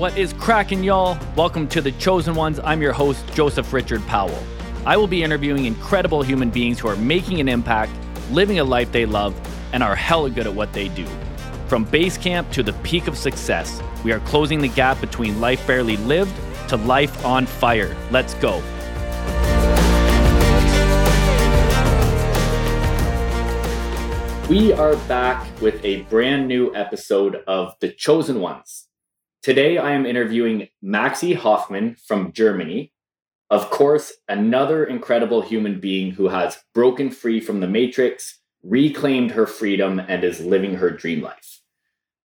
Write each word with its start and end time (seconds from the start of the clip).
What 0.00 0.16
is 0.16 0.32
cracking, 0.32 0.82
y'all? 0.82 1.18
Welcome 1.36 1.68
to 1.68 1.82
The 1.82 1.92
Chosen 1.92 2.34
Ones. 2.34 2.58
I'm 2.64 2.80
your 2.80 2.94
host, 2.94 3.22
Joseph 3.34 3.70
Richard 3.70 4.00
Powell. 4.06 4.42
I 4.86 4.96
will 4.96 5.06
be 5.06 5.22
interviewing 5.22 5.66
incredible 5.66 6.22
human 6.22 6.48
beings 6.48 6.80
who 6.80 6.88
are 6.88 6.96
making 6.96 7.38
an 7.38 7.50
impact, 7.50 7.92
living 8.30 8.60
a 8.60 8.64
life 8.64 8.90
they 8.92 9.04
love, 9.04 9.38
and 9.74 9.82
are 9.82 9.94
hella 9.94 10.30
good 10.30 10.46
at 10.46 10.54
what 10.54 10.72
they 10.72 10.88
do. 10.88 11.04
From 11.66 11.84
base 11.84 12.16
camp 12.16 12.50
to 12.52 12.62
the 12.62 12.72
peak 12.82 13.08
of 13.08 13.18
success, 13.18 13.82
we 14.02 14.10
are 14.10 14.20
closing 14.20 14.62
the 14.62 14.68
gap 14.68 14.98
between 15.02 15.38
life 15.38 15.66
barely 15.66 15.98
lived 15.98 16.34
to 16.70 16.76
life 16.76 17.22
on 17.22 17.44
fire. 17.44 17.94
Let's 18.10 18.32
go. 18.36 18.62
We 24.48 24.72
are 24.72 24.96
back 25.08 25.46
with 25.60 25.78
a 25.84 26.04
brand 26.04 26.48
new 26.48 26.74
episode 26.74 27.44
of 27.46 27.74
The 27.80 27.90
Chosen 27.90 28.40
Ones. 28.40 28.86
Today, 29.42 29.78
I 29.78 29.92
am 29.92 30.04
interviewing 30.04 30.68
Maxi 30.84 31.34
Hoffmann 31.34 31.94
from 31.94 32.30
Germany. 32.30 32.92
Of 33.48 33.70
course, 33.70 34.12
another 34.28 34.84
incredible 34.84 35.40
human 35.40 35.80
being 35.80 36.10
who 36.10 36.28
has 36.28 36.58
broken 36.74 37.10
free 37.10 37.40
from 37.40 37.60
the 37.60 37.66
matrix, 37.66 38.38
reclaimed 38.62 39.30
her 39.30 39.46
freedom, 39.46 39.98
and 39.98 40.24
is 40.24 40.44
living 40.44 40.74
her 40.74 40.90
dream 40.90 41.22
life. 41.22 41.62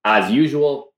As 0.03 0.31
usual, 0.31 0.91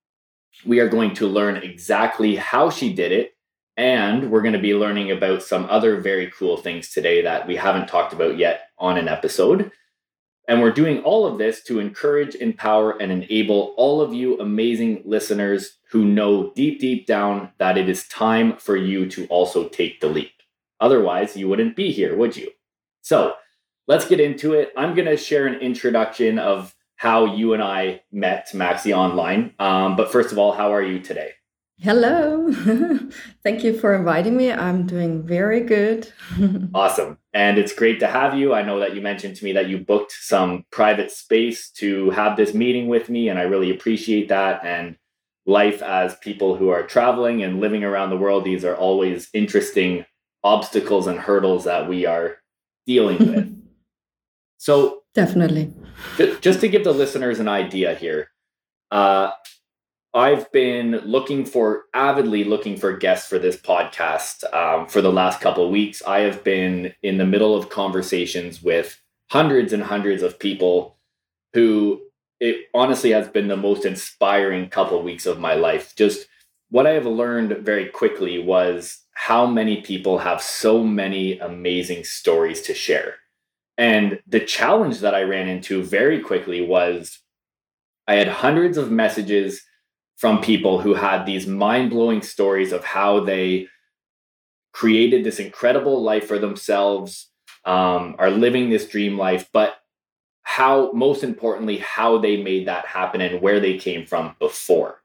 we 0.65 0.79
are 0.79 0.87
going 0.87 1.13
to 1.15 1.27
learn 1.27 1.57
exactly 1.57 2.37
how 2.37 2.69
she 2.69 2.93
did 2.93 3.11
it, 3.11 3.31
and 3.75 4.31
we're 4.31 4.41
going 4.41 4.53
to 4.53 4.59
be 4.59 4.73
learning 4.73 5.11
about 5.11 5.43
some 5.43 5.65
other 5.65 5.99
very 5.99 6.31
cool 6.31 6.55
things 6.55 6.91
today 6.91 7.23
that 7.23 7.45
we 7.45 7.57
haven't 7.57 7.89
talked 7.89 8.13
about 8.13 8.37
yet 8.37 8.69
on 8.79 8.97
an 8.97 9.09
episode. 9.09 9.69
And 10.47 10.61
we're 10.61 10.71
doing 10.71 11.01
all 11.03 11.25
of 11.25 11.37
this 11.37 11.63
to 11.63 11.79
encourage, 11.79 12.35
empower, 12.35 12.91
and 12.91 13.11
enable 13.11 13.73
all 13.77 14.01
of 14.01 14.13
you 14.13 14.39
amazing 14.39 15.01
listeners 15.05 15.77
who 15.89 16.05
know 16.05 16.51
deep, 16.55 16.79
deep 16.79 17.07
down 17.07 17.51
that 17.57 17.77
it 17.77 17.89
is 17.89 18.07
time 18.07 18.57
for 18.57 18.75
you 18.75 19.09
to 19.09 19.25
also 19.27 19.67
take 19.69 20.01
the 20.01 20.07
leap. 20.07 20.31
Otherwise, 20.79 21.35
you 21.35 21.47
wouldn't 21.47 21.75
be 21.75 21.91
here, 21.91 22.15
would 22.15 22.35
you? 22.35 22.49
So 23.01 23.35
let's 23.87 24.07
get 24.07 24.19
into 24.19 24.53
it. 24.53 24.71
I'm 24.77 24.93
going 24.93 25.07
to 25.07 25.17
share 25.17 25.47
an 25.47 25.55
introduction 25.55 26.37
of 26.37 26.75
how 26.95 27.25
you 27.25 27.53
and 27.53 27.63
I 27.63 28.01
met, 28.11 28.49
Maxi, 28.53 28.95
online. 28.95 29.53
Um, 29.59 29.95
but 29.95 30.11
first 30.11 30.31
of 30.31 30.37
all, 30.37 30.51
how 30.53 30.73
are 30.73 30.83
you 30.83 30.99
today? 30.99 31.31
Hello. 31.79 32.51
Thank 33.43 33.63
you 33.63 33.77
for 33.77 33.93
inviting 33.93 34.37
me. 34.37 34.51
I'm 34.51 34.87
doing 34.87 35.23
very 35.23 35.59
good. 35.59 36.11
awesome. 36.73 37.17
And 37.35 37.57
it's 37.57 37.73
great 37.73 37.99
to 37.99 38.07
have 38.07 38.33
you. 38.33 38.53
I 38.53 38.61
know 38.61 38.79
that 38.79 38.95
you 38.95 39.01
mentioned 39.01 39.35
to 39.35 39.43
me 39.43 39.51
that 39.51 39.67
you 39.67 39.77
booked 39.77 40.13
some 40.13 40.63
private 40.71 41.11
space 41.11 41.69
to 41.71 42.09
have 42.11 42.37
this 42.37 42.53
meeting 42.53 42.87
with 42.87 43.09
me, 43.09 43.27
and 43.27 43.37
I 43.37 43.41
really 43.41 43.69
appreciate 43.71 44.29
that. 44.29 44.63
And 44.63 44.95
life 45.45 45.81
as 45.81 46.15
people 46.15 46.55
who 46.55 46.69
are 46.69 46.83
traveling 46.83 47.43
and 47.43 47.59
living 47.59 47.83
around 47.83 48.09
the 48.09 48.15
world, 48.15 48.45
these 48.45 48.63
are 48.63 48.73
always 48.73 49.27
interesting 49.33 50.05
obstacles 50.45 51.07
and 51.07 51.19
hurdles 51.19 51.65
that 51.65 51.89
we 51.89 52.05
are 52.05 52.37
dealing 52.87 53.17
with. 53.35 53.67
so, 54.57 55.01
definitely. 55.13 55.73
Just 56.39 56.61
to 56.61 56.69
give 56.69 56.85
the 56.85 56.93
listeners 56.93 57.41
an 57.41 57.49
idea 57.49 57.95
here, 57.95 58.29
uh, 58.91 59.31
I've 60.15 60.49
been 60.53 61.01
looking 61.03 61.43
for 61.43 61.87
avidly 61.93 62.45
looking 62.45 62.77
for 62.77 62.95
guests 62.95 63.27
for 63.27 63.37
this 63.37 63.57
podcast 63.57 64.45
um, 64.53 64.87
for 64.87 65.01
the 65.01 65.11
last 65.11 65.41
couple 65.41 65.65
of 65.65 65.71
weeks. 65.71 66.01
I 66.07 66.19
have 66.19 66.41
been 66.41 66.93
in 67.03 67.17
the 67.17 67.25
middle 67.25 67.53
of 67.53 67.69
conversations 67.69 68.63
with 68.63 68.97
hundreds 69.29 69.73
and 69.73 69.83
hundreds 69.83 70.23
of 70.23 70.39
people 70.39 70.95
who 71.53 72.01
it 72.39 72.67
honestly 72.73 73.09
has 73.11 73.27
been 73.27 73.49
the 73.49 73.57
most 73.57 73.83
inspiring 73.83 74.69
couple 74.69 74.97
of 74.97 75.03
weeks 75.03 75.25
of 75.25 75.37
my 75.37 75.53
life. 75.53 75.93
Just 75.97 76.27
what 76.69 76.87
I 76.87 76.91
have 76.91 77.05
learned 77.05 77.65
very 77.65 77.89
quickly 77.89 78.39
was 78.39 79.01
how 79.15 79.45
many 79.45 79.81
people 79.81 80.19
have 80.19 80.41
so 80.41 80.81
many 80.81 81.39
amazing 81.39 82.05
stories 82.05 82.61
to 82.61 82.73
share. 82.73 83.15
And 83.77 84.19
the 84.25 84.39
challenge 84.39 84.99
that 84.99 85.13
I 85.13 85.23
ran 85.23 85.49
into 85.49 85.83
very 85.83 86.21
quickly 86.21 86.65
was 86.65 87.19
I 88.07 88.15
had 88.15 88.29
hundreds 88.29 88.77
of 88.77 88.89
messages 88.89 89.61
from 90.17 90.41
people 90.41 90.79
who 90.79 90.93
had 90.93 91.25
these 91.25 91.45
mind 91.45 91.89
blowing 91.89 92.21
stories 92.21 92.71
of 92.71 92.83
how 92.83 93.19
they 93.19 93.67
created 94.73 95.23
this 95.23 95.39
incredible 95.39 96.01
life 96.01 96.27
for 96.27 96.39
themselves, 96.39 97.31
um, 97.65 98.15
are 98.19 98.29
living 98.29 98.69
this 98.69 98.87
dream 98.87 99.17
life, 99.17 99.49
but 99.51 99.75
how, 100.43 100.91
most 100.91 101.23
importantly, 101.23 101.77
how 101.77 102.17
they 102.17 102.41
made 102.41 102.67
that 102.67 102.85
happen 102.85 103.19
and 103.19 103.41
where 103.41 103.59
they 103.59 103.77
came 103.77 104.05
from 104.05 104.35
before. 104.39 105.01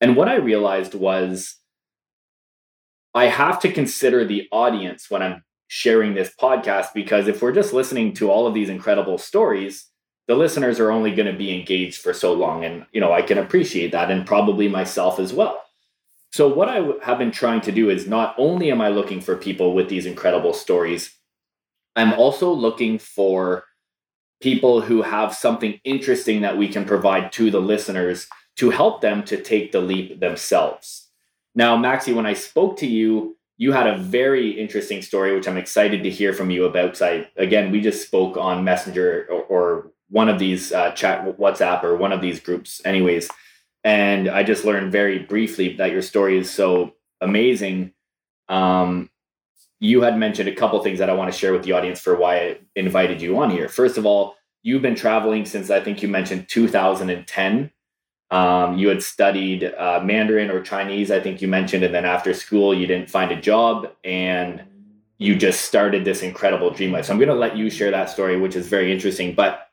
And 0.00 0.16
what 0.16 0.28
I 0.28 0.36
realized 0.36 0.94
was 0.94 1.56
I 3.14 3.26
have 3.26 3.60
to 3.60 3.72
consider 3.72 4.24
the 4.24 4.48
audience 4.50 5.08
when 5.08 5.22
I'm 5.22 5.44
sharing 5.68 6.14
this 6.14 6.32
podcast 6.40 6.88
because 6.94 7.28
if 7.28 7.40
we're 7.40 7.52
just 7.52 7.72
listening 7.72 8.12
to 8.14 8.30
all 8.30 8.46
of 8.46 8.54
these 8.54 8.68
incredible 8.68 9.18
stories, 9.18 9.86
the 10.26 10.34
listeners 10.34 10.80
are 10.80 10.90
only 10.90 11.14
going 11.14 11.30
to 11.30 11.38
be 11.38 11.54
engaged 11.54 12.00
for 12.00 12.12
so 12.14 12.32
long 12.32 12.64
and 12.64 12.86
you 12.92 13.00
know 13.00 13.12
i 13.12 13.22
can 13.22 13.38
appreciate 13.38 13.92
that 13.92 14.10
and 14.10 14.26
probably 14.26 14.68
myself 14.68 15.18
as 15.18 15.32
well. 15.32 15.60
So 16.32 16.48
what 16.48 16.68
i 16.68 16.80
have 17.02 17.18
been 17.18 17.30
trying 17.30 17.60
to 17.62 17.72
do 17.72 17.90
is 17.90 18.08
not 18.08 18.34
only 18.38 18.70
am 18.70 18.80
i 18.80 18.88
looking 18.88 19.20
for 19.20 19.36
people 19.36 19.74
with 19.74 19.88
these 19.88 20.06
incredible 20.06 20.52
stories 20.52 21.14
i'm 21.96 22.12
also 22.14 22.52
looking 22.52 22.98
for 22.98 23.64
people 24.40 24.80
who 24.80 25.02
have 25.02 25.34
something 25.34 25.80
interesting 25.84 26.42
that 26.42 26.58
we 26.58 26.68
can 26.68 26.84
provide 26.84 27.32
to 27.32 27.50
the 27.50 27.60
listeners 27.60 28.26
to 28.56 28.70
help 28.70 29.00
them 29.00 29.24
to 29.24 29.40
take 29.40 29.72
the 29.72 29.80
leap 29.80 30.20
themselves. 30.20 31.08
Now 31.54 31.76
maxi 31.76 32.14
when 32.14 32.26
i 32.26 32.34
spoke 32.34 32.78
to 32.78 32.86
you 32.86 33.36
you 33.56 33.70
had 33.70 33.86
a 33.86 33.96
very 33.96 34.50
interesting 34.50 35.00
story 35.02 35.34
which 35.34 35.46
i'm 35.46 35.56
excited 35.56 36.02
to 36.02 36.10
hear 36.10 36.32
from 36.32 36.50
you 36.50 36.64
about 36.64 36.86
because 36.86 37.02
i 37.02 37.28
again 37.36 37.70
we 37.70 37.80
just 37.80 38.04
spoke 38.04 38.36
on 38.36 38.64
messenger 38.64 39.28
or, 39.30 39.42
or 39.42 39.92
one 40.14 40.28
of 40.28 40.38
these 40.38 40.70
uh, 40.70 40.92
chat 40.92 41.24
WhatsApp 41.38 41.82
or 41.82 41.96
one 41.96 42.12
of 42.12 42.20
these 42.20 42.38
groups, 42.38 42.80
anyways. 42.84 43.28
And 43.82 44.28
I 44.28 44.44
just 44.44 44.64
learned 44.64 44.92
very 44.92 45.18
briefly 45.18 45.74
that 45.78 45.90
your 45.90 46.02
story 46.02 46.38
is 46.38 46.48
so 46.48 46.94
amazing. 47.20 47.92
Um, 48.48 49.10
you 49.80 50.02
had 50.02 50.16
mentioned 50.16 50.48
a 50.48 50.54
couple 50.54 50.80
things 50.84 51.00
that 51.00 51.10
I 51.10 51.14
want 51.14 51.32
to 51.32 51.36
share 51.36 51.52
with 51.52 51.64
the 51.64 51.72
audience 51.72 52.00
for 52.00 52.14
why 52.14 52.36
I 52.36 52.58
invited 52.76 53.20
you 53.20 53.36
on 53.38 53.50
here. 53.50 53.68
First 53.68 53.98
of 53.98 54.06
all, 54.06 54.36
you've 54.62 54.82
been 54.82 54.94
traveling 54.94 55.46
since 55.46 55.68
I 55.68 55.80
think 55.80 56.00
you 56.00 56.06
mentioned 56.06 56.48
2010. 56.48 57.72
Um, 58.30 58.78
you 58.78 58.88
had 58.90 59.02
studied 59.02 59.64
uh, 59.64 60.00
Mandarin 60.04 60.48
or 60.48 60.62
Chinese, 60.62 61.10
I 61.10 61.18
think 61.18 61.42
you 61.42 61.48
mentioned, 61.48 61.82
and 61.82 61.92
then 61.92 62.04
after 62.04 62.32
school, 62.34 62.72
you 62.72 62.86
didn't 62.86 63.10
find 63.10 63.32
a 63.32 63.40
job 63.40 63.90
and 64.04 64.62
you 65.18 65.34
just 65.34 65.62
started 65.62 66.04
this 66.04 66.22
incredible 66.22 66.70
dream 66.70 66.92
life. 66.92 67.06
So 67.06 67.12
I'm 67.12 67.18
going 67.18 67.28
to 67.28 67.34
let 67.34 67.56
you 67.56 67.68
share 67.68 67.90
that 67.90 68.10
story, 68.10 68.38
which 68.38 68.54
is 68.54 68.68
very 68.68 68.92
interesting. 68.92 69.34
But 69.34 69.70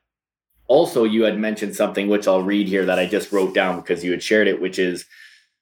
also 0.72 1.04
you 1.04 1.24
had 1.24 1.38
mentioned 1.38 1.76
something 1.76 2.08
which 2.08 2.26
I'll 2.26 2.42
read 2.42 2.66
here 2.66 2.86
that 2.86 2.98
I 2.98 3.04
just 3.04 3.30
wrote 3.30 3.52
down 3.52 3.76
because 3.76 4.02
you 4.02 4.10
had 4.10 4.22
shared 4.22 4.48
it, 4.48 4.58
which 4.58 4.78
is 4.78 5.04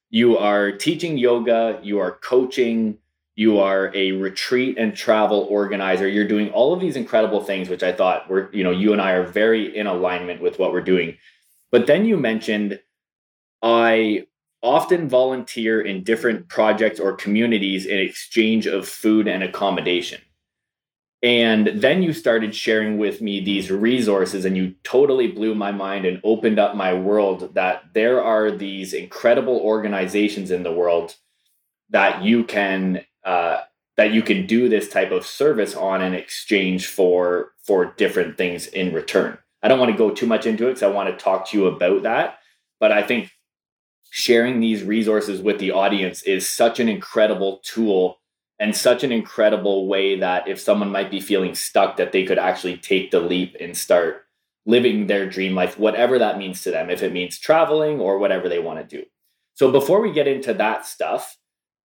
you 0.09 0.37
are 0.37 0.71
teaching 0.71 1.17
yoga, 1.17 1.77
you 1.83 1.99
are 1.99 2.13
coaching, 2.13 2.97
you 3.35 3.59
are 3.59 3.91
a 3.93 4.13
retreat 4.13 4.77
and 4.77 4.95
travel 4.95 5.41
organizer. 5.49 6.07
You're 6.07 6.29
doing 6.29 6.49
all 6.51 6.73
of 6.73 6.79
these 6.79 6.95
incredible 6.95 7.43
things, 7.43 7.67
which 7.67 7.83
I 7.83 7.91
thought 7.91 8.29
were, 8.29 8.49
you 8.53 8.63
know, 8.63 8.71
you 8.71 8.93
and 8.93 9.01
I 9.01 9.11
are 9.11 9.27
very 9.27 9.75
in 9.75 9.85
alignment 9.85 10.41
with 10.41 10.57
what 10.57 10.71
we're 10.71 10.79
doing. 10.79 11.17
But 11.71 11.87
then 11.87 12.05
you 12.05 12.15
mentioned 12.15 12.79
I 13.61 14.27
often 14.63 15.09
volunteer 15.09 15.81
in 15.81 16.05
different 16.05 16.47
projects 16.47 17.01
or 17.01 17.13
communities 17.17 17.85
in 17.85 17.99
exchange 17.99 18.65
of 18.65 18.87
food 18.87 19.27
and 19.27 19.43
accommodation. 19.43 20.21
And 21.23 21.67
then 21.75 22.01
you 22.01 22.13
started 22.13 22.55
sharing 22.55 22.97
with 22.97 23.21
me 23.21 23.39
these 23.41 23.69
resources, 23.69 24.43
and 24.43 24.57
you 24.57 24.73
totally 24.83 25.27
blew 25.27 25.53
my 25.53 25.71
mind 25.71 26.05
and 26.05 26.19
opened 26.23 26.57
up 26.57 26.75
my 26.75 26.93
world 26.93 27.53
that 27.53 27.83
there 27.93 28.23
are 28.23 28.49
these 28.49 28.93
incredible 28.93 29.57
organizations 29.57 30.49
in 30.49 30.63
the 30.63 30.71
world 30.71 31.15
that 31.91 32.23
you 32.23 32.43
can 32.43 33.05
uh, 33.23 33.61
that 33.97 34.11
you 34.11 34.23
can 34.23 34.47
do 34.47 34.67
this 34.67 34.89
type 34.89 35.11
of 35.11 35.25
service 35.25 35.75
on 35.75 36.01
in 36.01 36.15
exchange 36.15 36.87
for 36.87 37.51
for 37.63 37.93
different 37.97 38.35
things 38.35 38.65
in 38.65 38.91
return. 38.91 39.37
I 39.61 39.67
don't 39.67 39.79
want 39.79 39.91
to 39.91 39.97
go 39.97 40.09
too 40.09 40.25
much 40.25 40.47
into 40.47 40.65
it 40.65 40.69
because 40.71 40.83
I 40.83 40.87
want 40.87 41.09
to 41.09 41.23
talk 41.23 41.49
to 41.49 41.57
you 41.57 41.67
about 41.67 42.01
that, 42.01 42.39
but 42.79 42.91
I 42.91 43.03
think 43.03 43.29
sharing 44.09 44.59
these 44.59 44.83
resources 44.83 45.39
with 45.39 45.59
the 45.59 45.71
audience 45.71 46.23
is 46.23 46.49
such 46.49 46.79
an 46.79 46.89
incredible 46.89 47.61
tool 47.63 48.20
and 48.61 48.75
such 48.75 49.03
an 49.03 49.11
incredible 49.11 49.87
way 49.87 50.19
that 50.19 50.47
if 50.47 50.59
someone 50.59 50.91
might 50.91 51.09
be 51.09 51.19
feeling 51.19 51.55
stuck 51.55 51.97
that 51.97 52.11
they 52.11 52.23
could 52.23 52.37
actually 52.37 52.77
take 52.77 53.09
the 53.09 53.19
leap 53.19 53.57
and 53.59 53.75
start 53.75 54.23
living 54.67 55.07
their 55.07 55.27
dream 55.27 55.55
life 55.55 55.79
whatever 55.79 56.19
that 56.19 56.37
means 56.37 56.61
to 56.61 56.69
them 56.69 56.89
if 56.89 57.01
it 57.01 57.11
means 57.11 57.39
traveling 57.39 57.99
or 57.99 58.19
whatever 58.19 58.47
they 58.47 58.59
want 58.59 58.79
to 58.79 58.97
do. 58.97 59.03
So 59.55 59.71
before 59.71 59.99
we 59.99 60.13
get 60.13 60.27
into 60.27 60.53
that 60.53 60.85
stuff 60.85 61.37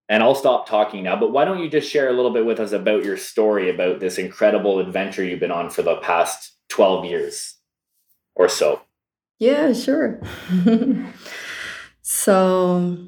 and 0.08 0.22
I'll 0.22 0.34
stop 0.34 0.68
talking 0.68 1.02
now 1.02 1.18
but 1.18 1.32
why 1.32 1.46
don't 1.46 1.60
you 1.60 1.70
just 1.70 1.90
share 1.90 2.10
a 2.10 2.12
little 2.12 2.32
bit 2.32 2.44
with 2.44 2.60
us 2.60 2.72
about 2.72 3.04
your 3.04 3.16
story 3.16 3.70
about 3.70 3.98
this 3.98 4.18
incredible 4.18 4.78
adventure 4.78 5.24
you've 5.24 5.40
been 5.40 5.50
on 5.50 5.70
for 5.70 5.82
the 5.82 5.96
past 5.96 6.52
12 6.68 7.06
years 7.06 7.56
or 8.34 8.48
so? 8.48 8.82
Yeah 9.38 9.72
sure. 9.72 10.20
So 12.08 12.98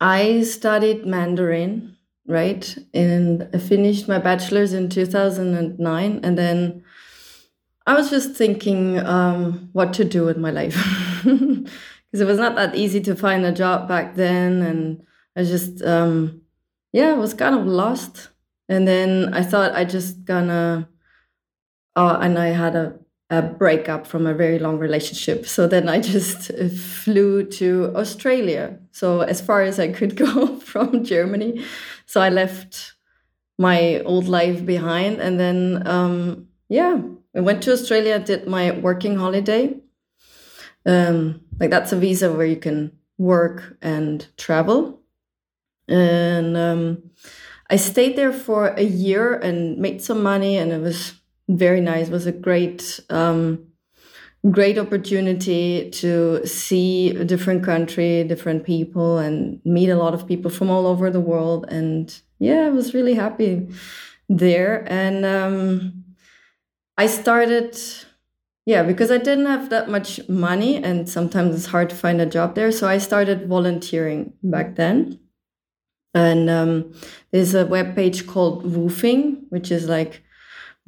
I 0.00 0.42
studied 0.42 1.04
Mandarin, 1.04 1.97
right? 2.28 2.76
And 2.94 3.48
I 3.54 3.58
finished 3.58 4.06
my 4.06 4.18
bachelor's 4.18 4.72
in 4.72 4.88
2009. 4.88 6.20
And 6.22 6.38
then 6.38 6.84
I 7.86 7.94
was 7.94 8.10
just 8.10 8.36
thinking 8.36 8.98
um, 9.00 9.70
what 9.72 9.92
to 9.94 10.04
do 10.04 10.24
with 10.24 10.36
my 10.36 10.50
life. 10.50 10.76
Because 12.10 12.22
it 12.22 12.26
was 12.26 12.38
not 12.38 12.56
that 12.56 12.74
easy 12.74 13.02
to 13.02 13.14
find 13.14 13.44
a 13.44 13.52
job 13.52 13.86
back 13.86 14.14
then. 14.14 14.62
And 14.62 15.02
I 15.36 15.44
just, 15.44 15.82
um, 15.82 16.40
yeah, 16.90 17.12
was 17.12 17.34
kind 17.34 17.54
of 17.54 17.66
lost. 17.66 18.30
And 18.66 18.88
then 18.88 19.34
I 19.34 19.42
thought 19.42 19.74
I 19.74 19.84
just 19.84 20.24
gonna, 20.24 20.88
uh, 21.96 22.18
and 22.22 22.38
I 22.38 22.46
had 22.46 22.76
a 22.76 22.98
a 23.30 23.42
breakup 23.42 24.06
from 24.06 24.26
a 24.26 24.32
very 24.32 24.58
long 24.58 24.78
relationship. 24.78 25.46
So 25.46 25.66
then 25.66 25.88
I 25.88 26.00
just 26.00 26.50
flew 26.76 27.44
to 27.44 27.92
Australia. 27.94 28.78
So 28.90 29.20
as 29.20 29.40
far 29.40 29.62
as 29.62 29.78
I 29.78 29.88
could 29.88 30.16
go 30.26 30.56
from 30.60 31.04
Germany. 31.04 31.64
So 32.08 32.22
I 32.22 32.30
left 32.30 32.94
my 33.58 34.00
old 34.00 34.28
life 34.28 34.66
behind. 34.66 35.20
And 35.20 35.38
then, 35.38 35.86
um, 35.86 36.48
yeah, 36.68 37.00
I 37.36 37.40
went 37.40 37.62
to 37.64 37.72
Australia, 37.72 38.18
did 38.18 38.48
my 38.48 38.72
working 38.72 39.16
holiday. 39.16 39.76
Um, 40.86 41.42
like 41.60 41.70
that's 41.70 41.92
a 41.92 41.98
visa 41.98 42.32
where 42.32 42.46
you 42.46 42.56
can 42.56 42.92
work 43.18 43.76
and 43.82 44.26
travel. 44.38 45.02
And 45.88 46.56
um, 46.56 47.10
I 47.70 47.76
stayed 47.76 48.16
there 48.16 48.32
for 48.32 48.68
a 48.68 48.82
year 48.82 49.34
and 49.34 49.78
made 49.78 50.02
some 50.02 50.22
money, 50.22 50.56
and 50.56 50.72
it 50.72 50.80
was 50.80 51.14
very 51.48 51.80
nice. 51.80 52.08
It 52.08 52.12
was 52.12 52.26
a 52.26 52.32
great, 52.32 53.00
um, 53.10 53.67
great 54.50 54.78
opportunity 54.78 55.90
to 55.90 56.46
see 56.46 57.10
a 57.10 57.24
different 57.24 57.64
country, 57.64 58.24
different 58.24 58.64
people, 58.64 59.18
and 59.18 59.60
meet 59.64 59.90
a 59.90 59.96
lot 59.96 60.14
of 60.14 60.26
people 60.26 60.50
from 60.50 60.70
all 60.70 60.86
over 60.86 61.10
the 61.10 61.20
world. 61.20 61.66
And 61.68 62.14
yeah, 62.38 62.66
I 62.66 62.70
was 62.70 62.94
really 62.94 63.14
happy 63.14 63.68
there. 64.28 64.84
And 64.88 65.24
um, 65.24 66.04
I 66.96 67.06
started, 67.06 67.76
yeah, 68.64 68.84
because 68.84 69.10
I 69.10 69.18
didn't 69.18 69.46
have 69.46 69.70
that 69.70 69.88
much 69.88 70.20
money, 70.28 70.76
and 70.76 71.08
sometimes 71.08 71.56
it's 71.56 71.66
hard 71.66 71.90
to 71.90 71.96
find 71.96 72.20
a 72.20 72.26
job 72.26 72.54
there. 72.54 72.70
So 72.70 72.88
I 72.88 72.98
started 72.98 73.48
volunteering 73.48 74.34
back 74.42 74.76
then. 74.76 75.18
And 76.14 76.48
um, 76.48 76.92
there's 77.32 77.54
a 77.54 77.66
web 77.66 77.94
page 77.94 78.26
called 78.26 78.64
WWOOFing, 78.64 79.44
which 79.50 79.70
is 79.70 79.88
like 79.88 80.22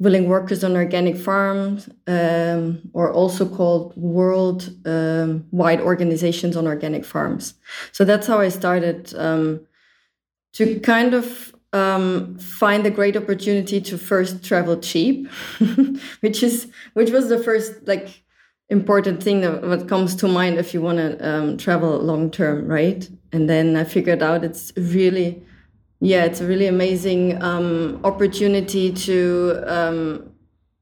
willing 0.01 0.27
workers 0.27 0.63
on 0.63 0.75
organic 0.75 1.15
farms, 1.15 1.87
um, 2.07 2.81
or 2.91 3.13
also 3.13 3.47
called 3.47 3.95
world 3.95 4.67
um, 4.85 5.45
wide 5.51 5.79
organizations 5.79 6.57
on 6.57 6.65
organic 6.65 7.05
farms. 7.05 7.53
So 7.91 8.03
that's 8.03 8.25
how 8.25 8.39
I 8.39 8.49
started 8.49 9.13
um, 9.15 9.61
to 10.53 10.79
kind 10.79 11.13
of 11.13 11.53
um, 11.71 12.35
find 12.39 12.83
a 12.87 12.89
great 12.89 13.15
opportunity 13.15 13.79
to 13.79 13.97
first 13.97 14.43
travel 14.43 14.77
cheap, 14.77 15.29
which 16.21 16.41
is 16.41 16.67
which 16.93 17.11
was 17.11 17.29
the 17.29 17.37
first 17.37 17.87
like 17.87 18.23
important 18.69 19.21
thing 19.21 19.41
that 19.41 19.61
what 19.61 19.87
comes 19.87 20.15
to 20.15 20.27
mind 20.27 20.57
if 20.57 20.73
you 20.73 20.81
want 20.81 20.97
to 20.97 21.29
um, 21.29 21.57
travel 21.57 21.99
long 21.99 22.31
term, 22.31 22.65
right? 22.65 23.07
And 23.31 23.47
then 23.47 23.75
I 23.75 23.83
figured 23.83 24.23
out 24.23 24.43
it's 24.43 24.73
really 24.75 25.43
yeah, 26.01 26.25
it's 26.25 26.41
a 26.41 26.47
really 26.47 26.65
amazing 26.65 27.41
um, 27.43 28.01
opportunity 28.03 28.91
to 28.91 29.63
um, 29.67 30.31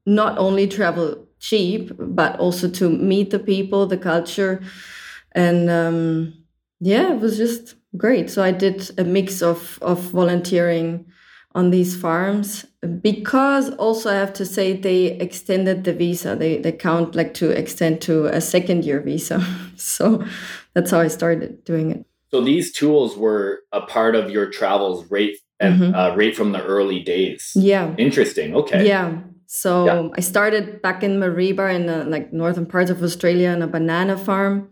not 0.06 0.38
only 0.38 0.66
travel 0.66 1.28
cheap, 1.38 1.92
but 1.98 2.40
also 2.40 2.68
to 2.70 2.88
meet 2.88 3.30
the 3.30 3.38
people, 3.38 3.86
the 3.86 3.98
culture. 3.98 4.62
And 5.32 5.68
um, 5.70 6.34
yeah, 6.80 7.12
it 7.12 7.20
was 7.20 7.36
just 7.36 7.74
great. 7.98 8.30
So 8.30 8.42
I 8.42 8.50
did 8.50 8.90
a 8.98 9.04
mix 9.04 9.42
of, 9.42 9.78
of 9.82 10.00
volunteering 10.00 11.04
on 11.54 11.70
these 11.70 11.96
farms 11.96 12.64
because 13.02 13.70
also 13.74 14.10
I 14.10 14.14
have 14.14 14.32
to 14.34 14.46
say 14.46 14.72
they 14.72 15.06
extended 15.18 15.84
the 15.84 15.92
visa. 15.92 16.34
They, 16.34 16.58
they 16.58 16.72
count 16.72 17.14
like 17.14 17.34
to 17.34 17.50
extend 17.50 18.00
to 18.02 18.26
a 18.26 18.40
second 18.40 18.86
year 18.86 19.00
visa. 19.00 19.44
so 19.76 20.24
that's 20.72 20.92
how 20.92 21.00
I 21.00 21.08
started 21.08 21.62
doing 21.64 21.90
it. 21.90 22.06
So 22.30 22.40
these 22.40 22.72
tools 22.72 23.16
were 23.16 23.60
a 23.72 23.80
part 23.80 24.14
of 24.14 24.30
your 24.30 24.50
travels 24.50 25.10
right 25.10 25.34
and 25.58 25.80
mm-hmm. 25.80 25.94
uh, 25.94 26.14
right 26.16 26.34
from 26.34 26.52
the 26.52 26.62
early 26.64 27.00
days. 27.00 27.52
Yeah. 27.54 27.94
Interesting. 27.98 28.54
Okay. 28.54 28.86
Yeah. 28.86 29.18
So 29.46 29.86
yeah. 29.86 30.08
I 30.16 30.20
started 30.20 30.80
back 30.80 31.02
in 31.02 31.18
Mareeba 31.18 31.74
in 31.74 31.86
the, 31.86 32.04
like 32.04 32.32
northern 32.32 32.66
parts 32.66 32.90
of 32.90 33.02
Australia 33.02 33.50
on 33.50 33.62
a 33.62 33.66
banana 33.66 34.16
farm. 34.16 34.70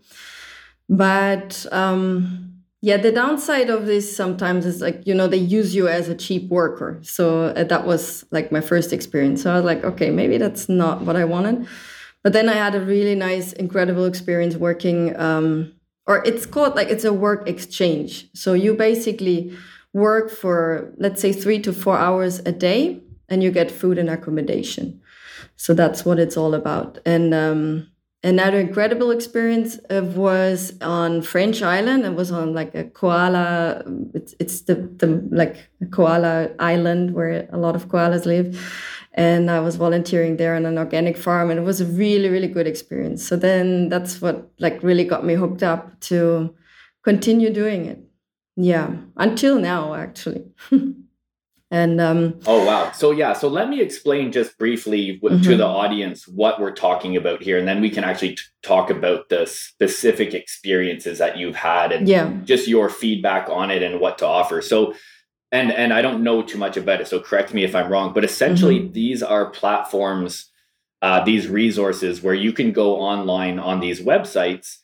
But 0.88 1.66
um, 1.72 2.62
yeah, 2.81 2.96
the 2.96 3.10
downside 3.10 3.70
of 3.70 3.87
this 3.87 4.16
sometimes 4.16 4.64
is 4.64 4.81
like, 4.81 5.05
you 5.05 5.14
know, 5.14 5.26
they 5.26 5.37
use 5.37 5.75
you 5.75 5.88
as 5.88 6.08
a 6.08 6.14
cheap 6.14 6.49
worker. 6.49 7.00
So 7.02 7.46
uh, 7.46 7.64
that 7.64 7.87
was 7.87 8.25
like 8.31 8.52
my 8.52 8.60
first 8.60 8.93
experience. 8.93 9.43
So 9.43 9.50
I 9.50 9.56
was 9.56 9.64
like, 9.64 9.82
okay, 9.84 10.10
maybe 10.10 10.38
that's 10.38 10.69
not 10.69 11.02
what 11.02 11.16
I 11.16 11.25
wanted. 11.25 11.66
But 12.22 12.32
then 12.32 12.49
I 12.49 12.55
had 12.55 12.75
a 12.75 12.81
really 12.81 13.16
nice, 13.16 13.52
incredible 13.52 14.05
experience 14.05 14.56
working 14.56 15.19
um, 15.20 15.72
or 16.08 16.25
it's 16.25 16.46
called 16.46 16.75
like 16.75 16.88
it's 16.88 17.05
a 17.05 17.12
work 17.12 17.49
exchange. 17.49 18.28
So 18.34 18.55
you 18.55 18.75
basically 18.75 19.52
work 19.93 20.31
for 20.31 20.93
let's 20.96 21.20
say 21.20 21.32
three 21.32 21.60
to 21.60 21.72
four 21.72 21.99
hours 21.99 22.40
a 22.40 22.52
day, 22.52 23.00
and 23.28 23.43
you 23.43 23.50
get 23.52 23.70
food 23.70 23.99
and 23.99 24.08
accommodation. 24.08 25.00
So 25.56 25.75
that's 25.75 26.05
what 26.05 26.19
it's 26.19 26.37
all 26.37 26.55
about. 26.55 26.99
And 27.05 27.34
um, 27.34 27.88
another 28.25 28.58
incredible 28.58 29.10
experience 29.10 29.78
uh, 29.90 30.02
was 30.14 30.72
on 30.81 31.20
French 31.20 31.62
Island. 31.62 32.05
It 32.05 32.14
was 32.14 32.32
on 32.32 32.55
like 32.55 32.75
a 32.75 32.84
koala. 32.84 33.84
It's 34.14 34.34
it's 34.40 34.62
the 34.62 34.76
the 34.96 35.28
like 35.31 35.70
koala 35.90 36.50
island 36.58 37.12
where 37.12 37.49
a 37.52 37.58
lot 37.58 37.76
of 37.76 37.88
koalas 37.88 38.25
live 38.25 38.56
and 39.19 39.50
I 39.50 39.59
was 39.59 39.75
volunteering 39.75 40.37
there 40.37 40.55
on 40.55 40.65
an 40.65 40.79
organic 40.79 41.17
farm, 41.17 41.50
and 41.50 41.59
it 41.59 41.65
was 41.65 41.81
a 41.81 41.87
really, 41.87 42.29
really 42.29 42.47
good 42.47 42.69
experience. 42.69 43.26
So 43.26 43.35
then 43.35 43.88
that's 43.88 44.23
what 44.23 44.49
like 44.61 44.81
really 44.81 45.03
got 45.03 45.25
me 45.25 45.35
hooked 45.35 45.65
up 45.65 45.99
to 46.03 46.55
continue 47.03 47.53
doing 47.53 47.87
it. 47.87 47.99
Yeah, 48.56 48.94
until 49.17 49.58
now, 49.58 49.94
actually. 49.94 50.44
and 51.70 52.01
um, 52.01 52.39
oh 52.46 52.65
wow, 52.65 52.93
so 52.93 53.10
yeah, 53.10 53.32
so 53.32 53.48
let 53.48 53.69
me 53.69 53.81
explain 53.81 54.31
just 54.31 54.56
briefly 54.56 55.17
w- 55.17 55.41
mm-hmm. 55.41 55.51
to 55.51 55.56
the 55.56 55.67
audience 55.67 56.29
what 56.29 56.60
we're 56.60 56.70
talking 56.70 57.17
about 57.17 57.43
here, 57.43 57.58
and 57.58 57.67
then 57.67 57.81
we 57.81 57.91
can 57.91 58.05
actually 58.05 58.37
t- 58.37 58.43
talk 58.63 58.89
about 58.89 59.31
the 59.31 59.46
specific 59.46 60.32
experiences 60.32 61.19
that 61.19 61.37
you've 61.37 61.56
had 61.56 61.91
and 61.91 62.06
yeah. 62.06 62.32
just 62.44 62.69
your 62.69 62.89
feedback 62.89 63.48
on 63.51 63.72
it 63.72 63.82
and 63.82 63.98
what 63.98 64.19
to 64.19 64.27
offer. 64.27 64.63
So 64.63 64.94
and 65.50 65.72
and 65.72 65.93
I 65.93 66.02
don't 66.02 66.22
know 66.22 66.43
too 66.43 66.58
much 66.58 66.76
about 66.76 67.00
it, 67.00 67.08
so 67.08 67.20
correct 67.20 67.55
me 67.55 67.64
if 67.64 67.74
I'm 67.74 67.90
wrong. 67.90 68.12
But 68.12 68.24
essentially, 68.24 68.81
mm-hmm. 68.81 68.93
these 68.93 69.22
are 69.22 69.50
platforms, 69.50 70.50
uh, 71.00 71.24
these 71.24 71.48
resources 71.48 72.22
where 72.22 72.34
you 72.34 72.52
can 72.52 72.72
go 72.72 72.96
online 72.96 73.58
on 73.58 73.81
these 73.81 74.00
websites, 74.00 74.78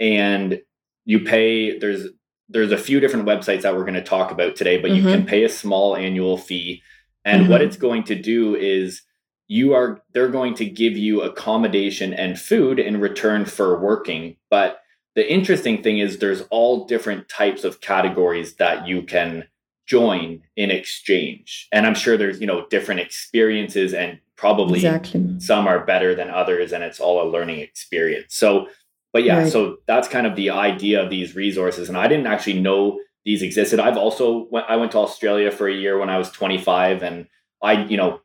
and 0.00 0.60
you 1.04 1.20
pay. 1.20 1.78
There's 1.78 2.08
there's 2.48 2.72
a 2.72 2.78
few 2.78 2.98
different 2.98 3.26
websites 3.26 3.62
that 3.62 3.76
we're 3.76 3.84
going 3.84 3.94
to 3.94 4.02
talk 4.02 4.30
about 4.30 4.56
today, 4.56 4.78
but 4.78 4.90
mm-hmm. 4.90 4.96
you 4.96 5.02
can 5.12 5.20
mm-hmm. 5.20 5.28
pay 5.28 5.44
a 5.44 5.48
small 5.48 5.94
annual 5.94 6.36
fee, 6.36 6.82
and 7.24 7.42
mm-hmm. 7.42 7.52
what 7.52 7.62
it's 7.62 7.76
going 7.76 8.04
to 8.04 8.14
do 8.14 8.56
is 8.56 9.02
you 9.46 9.72
are 9.72 10.02
they're 10.12 10.28
going 10.28 10.54
to 10.54 10.64
give 10.64 10.96
you 10.96 11.22
accommodation 11.22 12.12
and 12.12 12.40
food 12.40 12.80
in 12.80 13.00
return 13.00 13.44
for 13.44 13.80
working, 13.80 14.36
but 14.50 14.80
the 15.14 15.32
interesting 15.32 15.82
thing 15.82 15.98
is 15.98 16.18
there's 16.18 16.42
all 16.50 16.86
different 16.86 17.28
types 17.28 17.64
of 17.64 17.80
categories 17.80 18.54
that 18.56 18.86
you 18.86 19.02
can 19.02 19.48
join 19.88 20.42
in 20.54 20.70
exchange. 20.70 21.66
And 21.72 21.86
i'm 21.86 21.94
sure 21.94 22.16
there's 22.16 22.40
you 22.40 22.46
know 22.46 22.66
different 22.68 23.00
experiences 23.00 23.94
and 23.94 24.20
probably 24.36 24.78
exactly. 24.78 25.40
some 25.40 25.66
are 25.66 25.84
better 25.84 26.14
than 26.14 26.30
others 26.30 26.72
and 26.72 26.84
it's 26.84 27.00
all 27.00 27.26
a 27.26 27.28
learning 27.28 27.60
experience. 27.60 28.34
So 28.34 28.68
but 29.12 29.24
yeah 29.24 29.38
right. 29.38 29.52
so 29.52 29.78
that's 29.86 30.06
kind 30.06 30.26
of 30.26 30.36
the 30.36 30.50
idea 30.50 31.02
of 31.02 31.10
these 31.10 31.34
resources. 31.34 31.88
And 31.88 31.96
i 31.96 32.06
didn't 32.06 32.26
actually 32.26 32.60
know 32.60 33.00
these 33.24 33.42
existed. 33.42 33.80
I've 33.80 33.96
also 33.96 34.46
went, 34.50 34.66
i 34.68 34.76
went 34.76 34.92
to 34.92 34.98
australia 34.98 35.50
for 35.50 35.66
a 35.66 35.74
year 35.74 35.98
when 35.98 36.10
i 36.10 36.18
was 36.18 36.30
25 36.30 37.02
and 37.02 37.26
i 37.62 37.84
you 37.84 37.96
know 37.96 38.20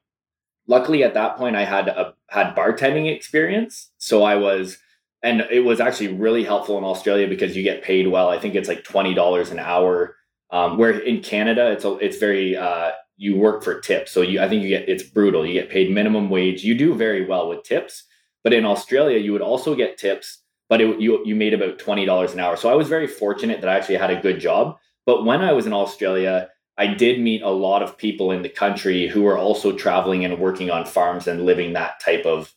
luckily 0.67 1.03
at 1.03 1.13
that 1.13 1.37
point 1.37 1.55
i 1.55 1.65
had 1.65 1.87
a 1.87 2.13
had 2.29 2.55
bartending 2.55 3.13
experience. 3.13 3.89
So 3.97 4.23
i 4.23 4.35
was 4.35 4.77
and 5.23 5.39
it 5.49 5.61
was 5.61 5.79
actually 5.79 6.09
really 6.09 6.43
helpful 6.43 6.77
in 6.77 6.83
australia 6.83 7.27
because 7.29 7.55
you 7.55 7.63
get 7.63 7.83
paid 7.83 8.07
well. 8.07 8.27
I 8.27 8.37
think 8.37 8.53
it's 8.53 8.67
like 8.67 8.83
$20 8.83 9.51
an 9.51 9.59
hour 9.59 10.17
um, 10.53 10.77
where 10.77 10.99
in 10.99 11.21
Canada, 11.21 11.71
it's 11.71 11.83
a, 11.83 11.95
it's 11.97 12.17
very 12.17 12.55
uh, 12.55 12.91
you 13.17 13.35
work 13.35 13.63
for 13.63 13.81
tips, 13.81 14.11
so 14.11 14.21
you 14.21 14.39
I 14.39 14.47
think 14.47 14.61
you 14.61 14.69
get 14.69 14.87
it's 14.87 15.03
brutal. 15.03 15.45
You 15.45 15.53
get 15.53 15.69
paid 15.71 15.91
minimum 15.91 16.29
wage. 16.29 16.63
You 16.63 16.75
do 16.75 16.93
very 16.93 17.25
well 17.25 17.49
with 17.49 17.63
tips, 17.63 18.03
but 18.43 18.53
in 18.53 18.63
Australia, 18.63 19.17
you 19.17 19.33
would 19.33 19.41
also 19.41 19.73
get 19.73 19.97
tips, 19.97 20.43
but 20.69 20.79
it, 20.79 21.01
you 21.01 21.25
you 21.25 21.35
made 21.35 21.55
about 21.55 21.79
twenty 21.79 22.05
dollars 22.05 22.33
an 22.33 22.39
hour. 22.39 22.55
So 22.55 22.69
I 22.69 22.75
was 22.75 22.87
very 22.87 23.07
fortunate 23.07 23.61
that 23.61 23.69
I 23.69 23.75
actually 23.75 23.97
had 23.97 24.11
a 24.11 24.21
good 24.21 24.39
job. 24.39 24.77
But 25.07 25.25
when 25.25 25.41
I 25.41 25.53
was 25.53 25.65
in 25.65 25.73
Australia, 25.73 26.49
I 26.77 26.87
did 26.87 27.19
meet 27.19 27.41
a 27.41 27.49
lot 27.49 27.81
of 27.81 27.97
people 27.97 28.31
in 28.31 28.43
the 28.43 28.49
country 28.49 29.07
who 29.07 29.23
were 29.23 29.37
also 29.37 29.75
traveling 29.75 30.23
and 30.23 30.37
working 30.39 30.69
on 30.69 30.85
farms 30.85 31.27
and 31.27 31.45
living 31.45 31.73
that 31.73 31.99
type 31.99 32.25
of 32.27 32.53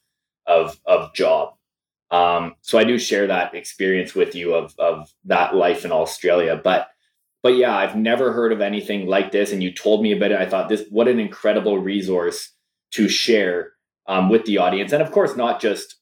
of 0.46 0.78
of 0.84 1.14
job. 1.14 1.54
Um, 2.10 2.54
so 2.60 2.78
I 2.78 2.84
do 2.84 2.98
share 2.98 3.26
that 3.26 3.54
experience 3.54 4.14
with 4.14 4.34
you 4.34 4.54
of 4.54 4.74
of 4.78 5.10
that 5.24 5.54
life 5.54 5.86
in 5.86 5.92
Australia, 5.92 6.60
but 6.62 6.88
but 7.46 7.54
yeah, 7.54 7.76
I've 7.76 7.94
never 7.94 8.32
heard 8.32 8.50
of 8.50 8.60
anything 8.60 9.06
like 9.06 9.30
this. 9.30 9.52
And 9.52 9.62
you 9.62 9.72
told 9.72 10.02
me 10.02 10.10
about 10.10 10.32
it. 10.32 10.40
I 10.40 10.46
thought 10.46 10.68
this, 10.68 10.84
what 10.90 11.06
an 11.06 11.20
incredible 11.20 11.78
resource 11.78 12.52
to 12.94 13.08
share 13.08 13.74
um, 14.08 14.28
with 14.28 14.46
the 14.46 14.58
audience. 14.58 14.90
And 14.90 15.00
of 15.00 15.12
course, 15.12 15.36
not 15.36 15.60
just, 15.60 15.94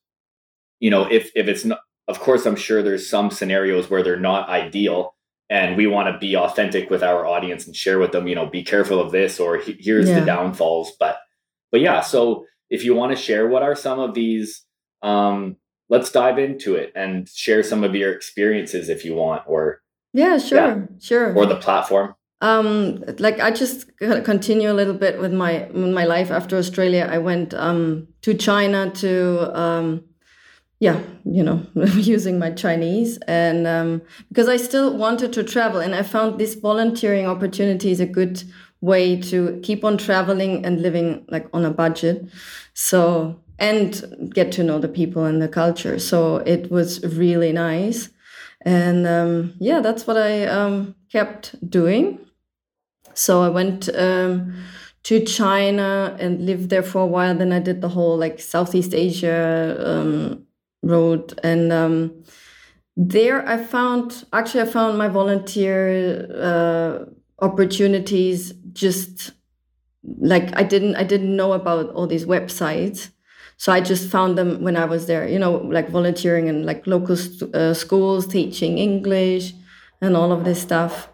you 0.80 0.88
know, 0.88 1.04
if, 1.04 1.30
if 1.34 1.46
it's 1.46 1.66
not, 1.66 1.80
of 2.08 2.18
course, 2.18 2.46
I'm 2.46 2.56
sure 2.56 2.82
there's 2.82 3.10
some 3.10 3.30
scenarios 3.30 3.90
where 3.90 4.02
they're 4.02 4.18
not 4.18 4.48
ideal 4.48 5.16
and 5.50 5.76
we 5.76 5.86
want 5.86 6.10
to 6.10 6.18
be 6.18 6.34
authentic 6.34 6.88
with 6.88 7.02
our 7.02 7.26
audience 7.26 7.66
and 7.66 7.76
share 7.76 7.98
with 7.98 8.12
them, 8.12 8.26
you 8.26 8.34
know, 8.34 8.46
be 8.46 8.62
careful 8.62 8.98
of 8.98 9.12
this 9.12 9.38
or 9.38 9.58
here's 9.58 10.08
yeah. 10.08 10.20
the 10.20 10.24
downfalls. 10.24 10.92
But, 10.98 11.18
but 11.70 11.82
yeah, 11.82 12.00
so 12.00 12.46
if 12.70 12.84
you 12.86 12.94
want 12.94 13.14
to 13.14 13.22
share 13.22 13.46
what 13.46 13.62
are 13.62 13.76
some 13.76 14.00
of 14.00 14.14
these, 14.14 14.64
um, 15.02 15.56
let's 15.90 16.10
dive 16.10 16.38
into 16.38 16.74
it 16.74 16.90
and 16.96 17.28
share 17.28 17.62
some 17.62 17.84
of 17.84 17.94
your 17.94 18.14
experiences 18.14 18.88
if 18.88 19.04
you 19.04 19.14
want, 19.14 19.42
or 19.46 19.82
yeah, 20.14 20.38
sure, 20.38 20.58
yeah, 20.58 20.86
sure, 21.00 21.34
or 21.34 21.44
the 21.44 21.56
platform. 21.56 22.14
Um, 22.40 23.04
like 23.18 23.40
I 23.40 23.50
just 23.50 23.90
continue 23.98 24.70
a 24.70 24.76
little 24.80 24.94
bit 24.94 25.20
with 25.20 25.32
my 25.32 25.68
my 25.74 26.04
life 26.04 26.30
after 26.30 26.56
Australia. 26.56 27.08
I 27.10 27.18
went 27.18 27.52
um 27.54 28.08
to 28.22 28.32
China 28.32 28.90
to 28.90 29.58
um 29.58 30.04
yeah, 30.80 31.00
you 31.24 31.42
know, 31.42 31.66
using 31.74 32.38
my 32.38 32.50
Chinese, 32.50 33.18
and 33.26 33.66
um, 33.66 34.02
because 34.28 34.48
I 34.48 34.56
still 34.56 34.96
wanted 34.96 35.32
to 35.34 35.42
travel, 35.42 35.80
and 35.80 35.94
I 35.94 36.02
found 36.02 36.38
this 36.38 36.54
volunteering 36.54 37.26
opportunity 37.26 37.90
is 37.90 38.00
a 38.00 38.06
good 38.06 38.42
way 38.80 39.18
to 39.18 39.60
keep 39.62 39.82
on 39.84 39.96
traveling 39.96 40.64
and 40.64 40.82
living 40.82 41.24
like 41.28 41.48
on 41.52 41.64
a 41.64 41.70
budget. 41.70 42.28
So 42.74 43.40
and 43.58 44.30
get 44.34 44.52
to 44.52 44.64
know 44.64 44.78
the 44.78 44.88
people 44.88 45.24
and 45.24 45.40
the 45.40 45.48
culture. 45.48 45.98
So 45.98 46.38
it 46.38 46.70
was 46.70 47.02
really 47.04 47.52
nice. 47.52 48.08
And 48.64 49.06
um, 49.06 49.54
yeah, 49.58 49.80
that's 49.80 50.06
what 50.06 50.16
I 50.16 50.46
um, 50.46 50.94
kept 51.12 51.68
doing. 51.68 52.18
So 53.14 53.42
I 53.42 53.48
went 53.48 53.88
um, 53.94 54.54
to 55.04 55.24
China 55.24 56.16
and 56.18 56.44
lived 56.46 56.70
there 56.70 56.82
for 56.82 57.02
a 57.02 57.06
while. 57.06 57.34
Then 57.34 57.52
I 57.52 57.60
did 57.60 57.80
the 57.80 57.90
whole 57.90 58.16
like 58.16 58.40
Southeast 58.40 58.94
Asia 58.94 59.76
um, 59.78 60.46
road. 60.82 61.38
And 61.44 61.72
um, 61.72 62.24
there 62.96 63.46
I 63.46 63.62
found, 63.62 64.24
actually, 64.32 64.62
I 64.62 64.66
found 64.66 64.96
my 64.96 65.08
volunteer 65.08 66.26
uh, 66.34 67.44
opportunities 67.44 68.52
just 68.72 69.32
like 70.18 70.54
I 70.56 70.62
didn't 70.62 70.96
I 70.96 71.04
didn't 71.04 71.34
know 71.34 71.52
about 71.52 71.90
all 71.90 72.06
these 72.06 72.26
websites 72.26 73.10
so 73.56 73.72
I 73.72 73.80
just 73.80 74.10
found 74.10 74.36
them 74.36 74.62
when 74.62 74.76
I 74.76 74.84
was 74.84 75.06
there, 75.06 75.28
you 75.28 75.38
know, 75.38 75.56
like 75.56 75.88
volunteering 75.88 76.48
in 76.48 76.66
like 76.66 76.86
local 76.86 77.16
uh, 77.54 77.74
schools, 77.74 78.26
teaching 78.26 78.78
English 78.78 79.52
and 80.00 80.16
all 80.16 80.32
of 80.32 80.44
this 80.44 80.60
stuff. 80.60 81.08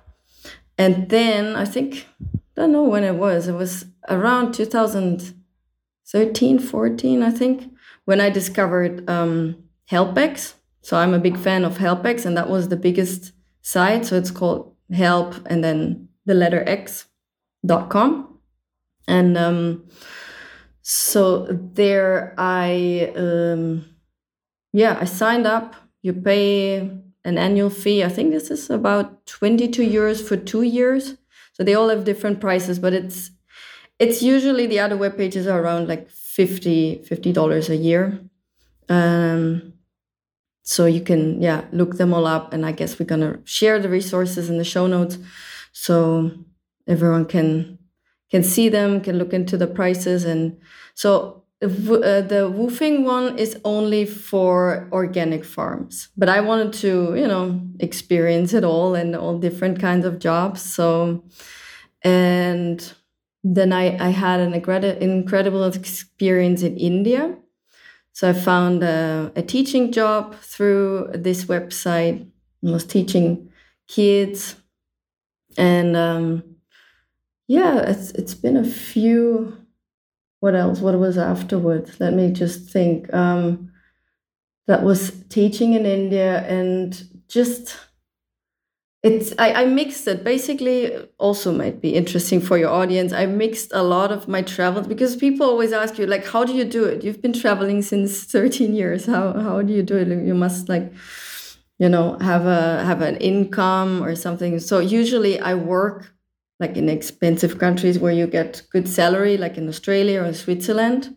And 0.78 1.10
then 1.10 1.56
I 1.56 1.64
think, 1.64 2.06
I 2.22 2.62
don't 2.62 2.72
know 2.72 2.84
when 2.84 3.04
it 3.04 3.16
was, 3.16 3.48
it 3.48 3.52
was 3.52 3.84
around 4.08 4.54
2013, 4.54 6.58
14, 6.58 7.22
I 7.22 7.30
think, 7.30 7.70
when 8.06 8.20
I 8.20 8.30
discovered 8.30 9.08
um, 9.08 9.56
HelpX. 9.90 10.54
So 10.82 10.96
I'm 10.96 11.12
a 11.12 11.18
big 11.18 11.36
fan 11.36 11.64
of 11.64 11.78
HelpX, 11.78 12.24
and 12.24 12.36
that 12.36 12.48
was 12.48 12.68
the 12.68 12.76
biggest 12.76 13.32
site. 13.60 14.06
So 14.06 14.16
it's 14.16 14.30
called 14.30 14.74
help 14.92 15.34
and 15.46 15.62
then 15.62 16.08
the 16.26 16.34
letter 16.34 16.64
x.com. 16.66 18.38
And 19.06 19.36
um, 19.36 19.88
so 20.92 21.46
there 21.48 22.34
I 22.36 23.12
um, 23.14 23.84
yeah 24.72 24.98
I 25.00 25.04
signed 25.04 25.46
up. 25.46 25.76
You 26.02 26.12
pay 26.12 26.78
an 27.24 27.38
annual 27.38 27.70
fee. 27.70 28.02
I 28.02 28.08
think 28.08 28.32
this 28.32 28.50
is 28.50 28.70
about 28.70 29.24
22 29.26 29.82
euros 29.82 30.20
for 30.26 30.36
two 30.36 30.62
years. 30.62 31.16
So 31.52 31.62
they 31.62 31.74
all 31.74 31.90
have 31.90 32.04
different 32.04 32.40
prices, 32.40 32.80
but 32.80 32.92
it's 32.92 33.30
it's 34.00 34.20
usually 34.20 34.66
the 34.66 34.80
other 34.80 34.96
web 34.96 35.16
pages 35.16 35.46
are 35.46 35.62
around 35.62 35.86
like 35.86 36.10
50 36.10 37.04
50 37.04 37.32
dollars 37.32 37.68
a 37.70 37.76
year. 37.76 38.18
Um, 38.88 39.74
so 40.64 40.86
you 40.86 41.02
can 41.02 41.40
yeah 41.40 41.66
look 41.70 41.98
them 41.98 42.12
all 42.12 42.26
up, 42.26 42.52
and 42.52 42.66
I 42.66 42.72
guess 42.72 42.98
we're 42.98 43.06
gonna 43.06 43.38
share 43.44 43.78
the 43.78 43.88
resources 43.88 44.50
in 44.50 44.58
the 44.58 44.64
show 44.64 44.88
notes, 44.88 45.18
so 45.72 46.32
everyone 46.88 47.26
can 47.26 47.78
can 48.30 48.42
see 48.42 48.68
them, 48.68 49.00
can 49.00 49.18
look 49.18 49.32
into 49.32 49.56
the 49.56 49.66
prices. 49.66 50.24
And 50.24 50.56
so 50.94 51.44
uh, 51.62 51.66
the 51.66 52.50
WWOOFing 52.50 53.04
one 53.04 53.38
is 53.38 53.58
only 53.64 54.06
for 54.06 54.88
organic 54.92 55.44
farms, 55.44 56.08
but 56.16 56.28
I 56.28 56.40
wanted 56.40 56.72
to, 56.74 57.14
you 57.16 57.28
know, 57.28 57.60
experience 57.80 58.54
it 58.54 58.64
all 58.64 58.94
and 58.94 59.14
all 59.14 59.38
different 59.38 59.78
kinds 59.78 60.06
of 60.06 60.18
jobs. 60.18 60.62
So, 60.62 61.24
and 62.02 62.94
then 63.44 63.72
I, 63.72 63.96
I 63.98 64.10
had 64.10 64.40
an 64.40 64.54
incredible 64.54 65.64
experience 65.64 66.62
in 66.62 66.76
India. 66.78 67.36
So 68.12 68.30
I 68.30 68.32
found 68.32 68.82
a, 68.82 69.30
a 69.36 69.42
teaching 69.42 69.92
job 69.92 70.34
through 70.36 71.10
this 71.14 71.44
website. 71.44 72.26
I 72.66 72.70
was 72.70 72.84
teaching 72.84 73.50
kids 73.86 74.56
and 75.56 75.96
um, 75.96 76.49
yeah, 77.50 77.80
it's 77.80 78.12
it's 78.12 78.34
been 78.34 78.56
a 78.56 78.64
few. 78.64 79.56
What 80.38 80.54
else? 80.54 80.78
What 80.78 80.96
was 81.00 81.18
afterwards? 81.18 81.98
Let 81.98 82.14
me 82.14 82.30
just 82.30 82.70
think. 82.70 83.12
Um, 83.12 83.72
that 84.68 84.84
was 84.84 85.10
teaching 85.28 85.72
in 85.72 85.84
India 85.84 86.46
and 86.46 86.94
just 87.26 87.76
it's 89.02 89.32
I, 89.36 89.62
I 89.62 89.64
mixed 89.64 90.06
it 90.06 90.22
basically 90.22 90.94
also 91.18 91.52
might 91.52 91.80
be 91.80 91.96
interesting 91.96 92.40
for 92.40 92.58
your 92.58 92.68
audience 92.68 93.12
i 93.14 93.24
mixed 93.26 93.72
a 93.72 93.82
lot 93.82 94.12
of 94.12 94.28
my 94.28 94.42
travels 94.42 94.86
because 94.86 95.16
people 95.16 95.46
always 95.46 95.72
ask 95.72 95.98
you 95.98 96.06
like 96.06 96.26
how 96.26 96.44
do 96.44 96.54
you 96.54 96.64
do 96.64 96.84
it 96.84 97.02
you've 97.02 97.22
been 97.22 97.32
traveling 97.32 97.80
since 97.82 98.24
13 98.32 98.74
years 98.74 99.06
how 99.06 99.32
how 99.32 99.62
do 99.62 99.72
you 99.72 99.82
do 99.82 99.96
it 99.96 100.08
you 100.08 100.34
must 100.34 100.68
like 100.68 100.92
you 101.78 101.88
know 101.88 102.18
have 102.20 102.44
a 102.46 102.84
have 102.84 103.00
an 103.00 103.16
income 103.16 104.02
or 104.04 104.14
something 104.14 104.60
so 104.60 104.78
usually 104.78 105.40
i 105.40 105.54
work 105.54 106.12
like 106.60 106.76
in 106.76 106.88
expensive 106.88 107.58
countries 107.58 107.98
where 107.98 108.12
you 108.12 108.26
get 108.26 108.62
good 108.70 108.88
salary, 108.88 109.38
like 109.38 109.56
in 109.56 109.66
Australia 109.66 110.22
or 110.22 110.32
Switzerland. 110.34 111.16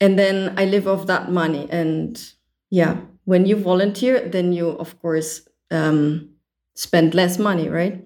And 0.00 0.16
then 0.16 0.54
I 0.56 0.64
live 0.64 0.86
off 0.86 1.06
that 1.08 1.30
money. 1.30 1.66
And 1.70 2.22
yeah, 2.70 3.00
when 3.24 3.44
you 3.44 3.56
volunteer, 3.56 4.26
then 4.28 4.52
you 4.52 4.68
of 4.70 4.98
course 5.02 5.46
um, 5.72 6.30
spend 6.74 7.14
less 7.14 7.38
money, 7.38 7.68
right? 7.68 8.04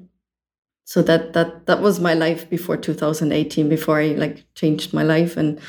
So 0.84 1.02
that 1.02 1.34
that 1.34 1.66
that 1.66 1.80
was 1.80 2.00
my 2.00 2.14
life 2.14 2.48
before 2.48 2.76
2018, 2.76 3.68
before 3.68 4.00
I 4.00 4.08
like 4.08 4.44
changed 4.54 4.92
my 4.94 5.02
life. 5.02 5.36
And 5.36 5.60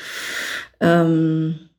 um, 0.80 1.70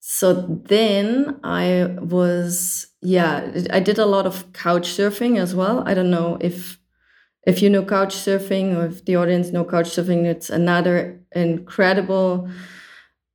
so 0.00 0.32
then 0.68 1.40
I 1.42 1.96
was 2.00 2.86
yeah, 3.00 3.50
I 3.70 3.80
did 3.80 3.98
a 3.98 4.06
lot 4.06 4.26
of 4.26 4.52
couch 4.52 4.88
surfing 4.88 5.38
as 5.38 5.54
well. 5.54 5.82
I 5.86 5.94
don't 5.94 6.10
know 6.10 6.38
if 6.40 6.78
if 7.46 7.62
you 7.62 7.70
know 7.70 7.84
couch 7.84 8.14
surfing 8.14 8.76
or 8.76 8.86
if 8.86 9.04
the 9.04 9.16
audience 9.16 9.50
know 9.52 9.64
couch 9.64 9.90
surfing 9.90 10.24
it's 10.24 10.50
another 10.50 11.20
incredible 11.32 12.48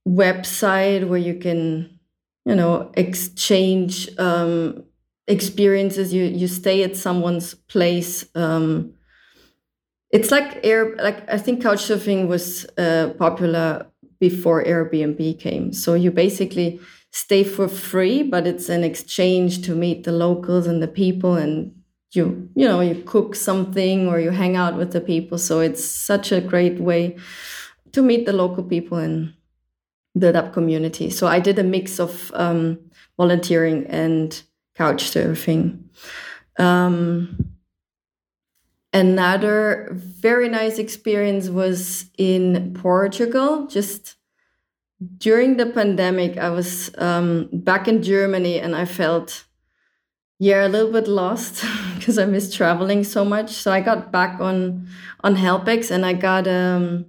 website 0.07 1.07
where 1.07 1.19
you 1.19 1.35
can 1.35 1.99
you 2.45 2.55
know 2.55 2.91
exchange 2.95 4.09
um, 4.17 4.83
experiences. 5.27 6.13
You 6.13 6.23
you 6.23 6.47
stay 6.47 6.83
at 6.83 6.95
someone's 6.95 7.53
place 7.53 8.25
um, 8.35 8.93
it's 10.11 10.31
like 10.31 10.59
air 10.63 10.95
like 10.97 11.27
i 11.29 11.37
think 11.37 11.61
couch 11.61 11.79
surfing 11.83 12.27
was 12.27 12.65
uh, 12.77 13.13
popular 13.17 13.85
before 14.19 14.63
airbnb 14.63 15.39
came. 15.39 15.73
So 15.73 15.95
you 15.95 16.11
basically 16.11 16.79
stay 17.11 17.43
for 17.43 17.67
free 17.67 18.21
but 18.23 18.45
it's 18.45 18.69
an 18.69 18.83
exchange 18.83 19.63
to 19.63 19.75
meet 19.75 20.03
the 20.03 20.11
locals 20.11 20.67
and 20.67 20.81
the 20.81 20.87
people 20.87 21.35
and 21.35 21.73
you 22.11 22.49
you 22.55 22.67
know 22.67 22.81
you 22.81 23.03
cook 23.05 23.35
something 23.35 24.07
or 24.07 24.19
you 24.19 24.31
hang 24.31 24.55
out 24.55 24.75
with 24.75 24.91
the 24.91 25.01
people. 25.01 25.37
So 25.37 25.59
it's 25.59 25.83
such 25.83 26.31
a 26.31 26.41
great 26.41 26.79
way 26.79 27.17
to 27.93 28.01
meet 28.01 28.25
the 28.25 28.33
local 28.33 28.63
people 28.63 28.97
and 28.97 29.33
build 30.17 30.35
up 30.35 30.53
community. 30.53 31.09
So 31.09 31.27
i 31.27 31.39
did 31.39 31.57
a 31.57 31.63
mix 31.63 31.99
of 31.99 32.31
um, 32.35 32.79
volunteering 33.17 33.85
and 33.87 34.41
couch 34.75 35.03
surfing. 35.05 35.83
Um, 36.59 37.53
another 38.93 39.89
very 39.93 40.49
nice 40.49 40.77
experience 40.77 41.49
was 41.49 42.05
in 42.17 42.73
portugal. 42.73 43.67
Just 43.67 44.17
during 45.17 45.57
the 45.57 45.65
pandemic 45.65 46.37
i 46.37 46.49
was 46.49 46.91
um, 46.99 47.49
back 47.51 47.87
in 47.87 48.03
germany 48.03 48.59
and 48.59 48.75
i 48.75 48.85
felt 48.85 49.45
yeah 50.41 50.65
a 50.65 50.69
little 50.69 50.91
bit 50.91 51.07
lost 51.07 51.63
because 51.95 52.17
i 52.17 52.25
miss 52.25 52.53
traveling 52.53 53.03
so 53.03 53.23
much 53.23 53.51
so 53.51 53.71
i 53.71 53.79
got 53.79 54.11
back 54.11 54.39
on 54.39 54.87
on 55.23 55.35
helpx 55.35 55.91
and 55.91 56.05
i 56.05 56.13
got 56.13 56.47
um 56.47 57.05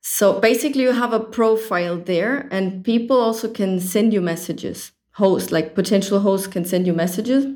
so 0.00 0.38
basically 0.38 0.82
you 0.82 0.92
have 0.92 1.12
a 1.12 1.18
profile 1.18 1.98
there 1.98 2.46
and 2.52 2.84
people 2.84 3.18
also 3.18 3.50
can 3.50 3.80
send 3.80 4.12
you 4.12 4.20
messages 4.20 4.92
hosts 5.12 5.50
like 5.50 5.74
potential 5.74 6.20
hosts 6.20 6.46
can 6.46 6.64
send 6.64 6.86
you 6.86 6.92
messages 6.92 7.46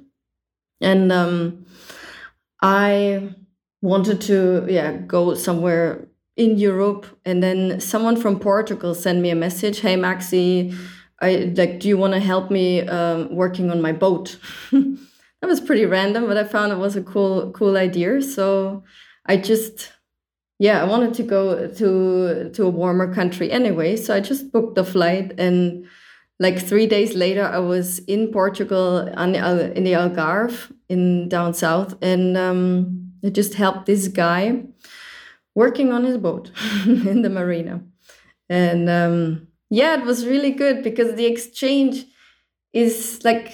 and 0.81 1.13
um 1.13 1.65
I 2.61 3.35
wanted 3.83 4.21
to 4.23 4.67
yeah 4.69 4.93
go 4.93 5.35
somewhere 5.35 6.09
in 6.37 6.59
Europe, 6.59 7.07
and 7.25 7.43
then 7.43 7.81
someone 7.81 8.17
from 8.17 8.39
Portugal 8.39 8.95
sent 8.95 9.21
me 9.21 9.31
a 9.31 9.35
message. 9.35 9.81
Hey 9.81 9.97
Maxi, 9.97 10.77
I 11.21 11.53
like. 11.57 11.81
Do 11.81 11.89
you 11.89 11.99
want 11.99 12.15
to 12.15 12.21
help 12.21 12.51
me 12.51 12.87
um, 12.87 13.35
working 13.35 13.71
on 13.71 13.83
my 13.83 13.93
boat? 13.93 14.39
that 14.73 15.47
was 15.47 15.61
pretty 15.61 15.85
random, 15.85 16.27
but 16.27 16.37
I 16.37 16.45
found 16.45 16.73
it 16.73 16.79
was 16.79 16.97
a 16.97 17.03
cool 17.03 17.51
cool 17.53 17.77
idea. 17.77 18.23
So 18.23 18.85
I 19.27 19.37
just 19.37 19.93
yeah, 20.59 20.81
I 20.83 20.85
wanted 20.85 21.15
to 21.15 21.23
go 21.23 21.69
to 21.69 22.51
to 22.51 22.65
a 22.65 22.71
warmer 22.71 23.13
country 23.13 23.51
anyway, 23.51 23.97
so 23.97 24.15
I 24.15 24.21
just 24.21 24.53
booked 24.53 24.75
the 24.75 24.85
flight 24.85 25.39
and 25.39 25.87
like 26.41 26.59
three 26.59 26.87
days 26.87 27.15
later, 27.15 27.45
I 27.45 27.59
was 27.59 27.99
in 28.01 28.29
Portugal 28.29 29.05
the, 29.05 29.73
in 29.75 29.85
the 29.85 29.93
Algarve 29.93 30.73
in 30.89 31.29
down 31.29 31.53
south, 31.55 31.97
and 32.01 32.37
um, 32.37 33.13
I 33.25 33.31
just 33.31 33.55
helped 33.55 33.87
this 33.87 34.09
guy 34.09 34.63
working 35.55 35.93
on 35.93 36.05
his 36.05 36.17
boat 36.17 36.53
in 36.87 37.23
the 37.23 37.31
marina, 37.31 37.83
and 38.49 38.89
um, 38.89 39.48
yeah, 39.71 39.99
it 39.99 40.05
was 40.05 40.27
really 40.27 40.51
good 40.53 40.83
because 40.83 41.15
the 41.15 41.27
exchange 41.27 42.07
is 42.73 43.21
like 43.25 43.53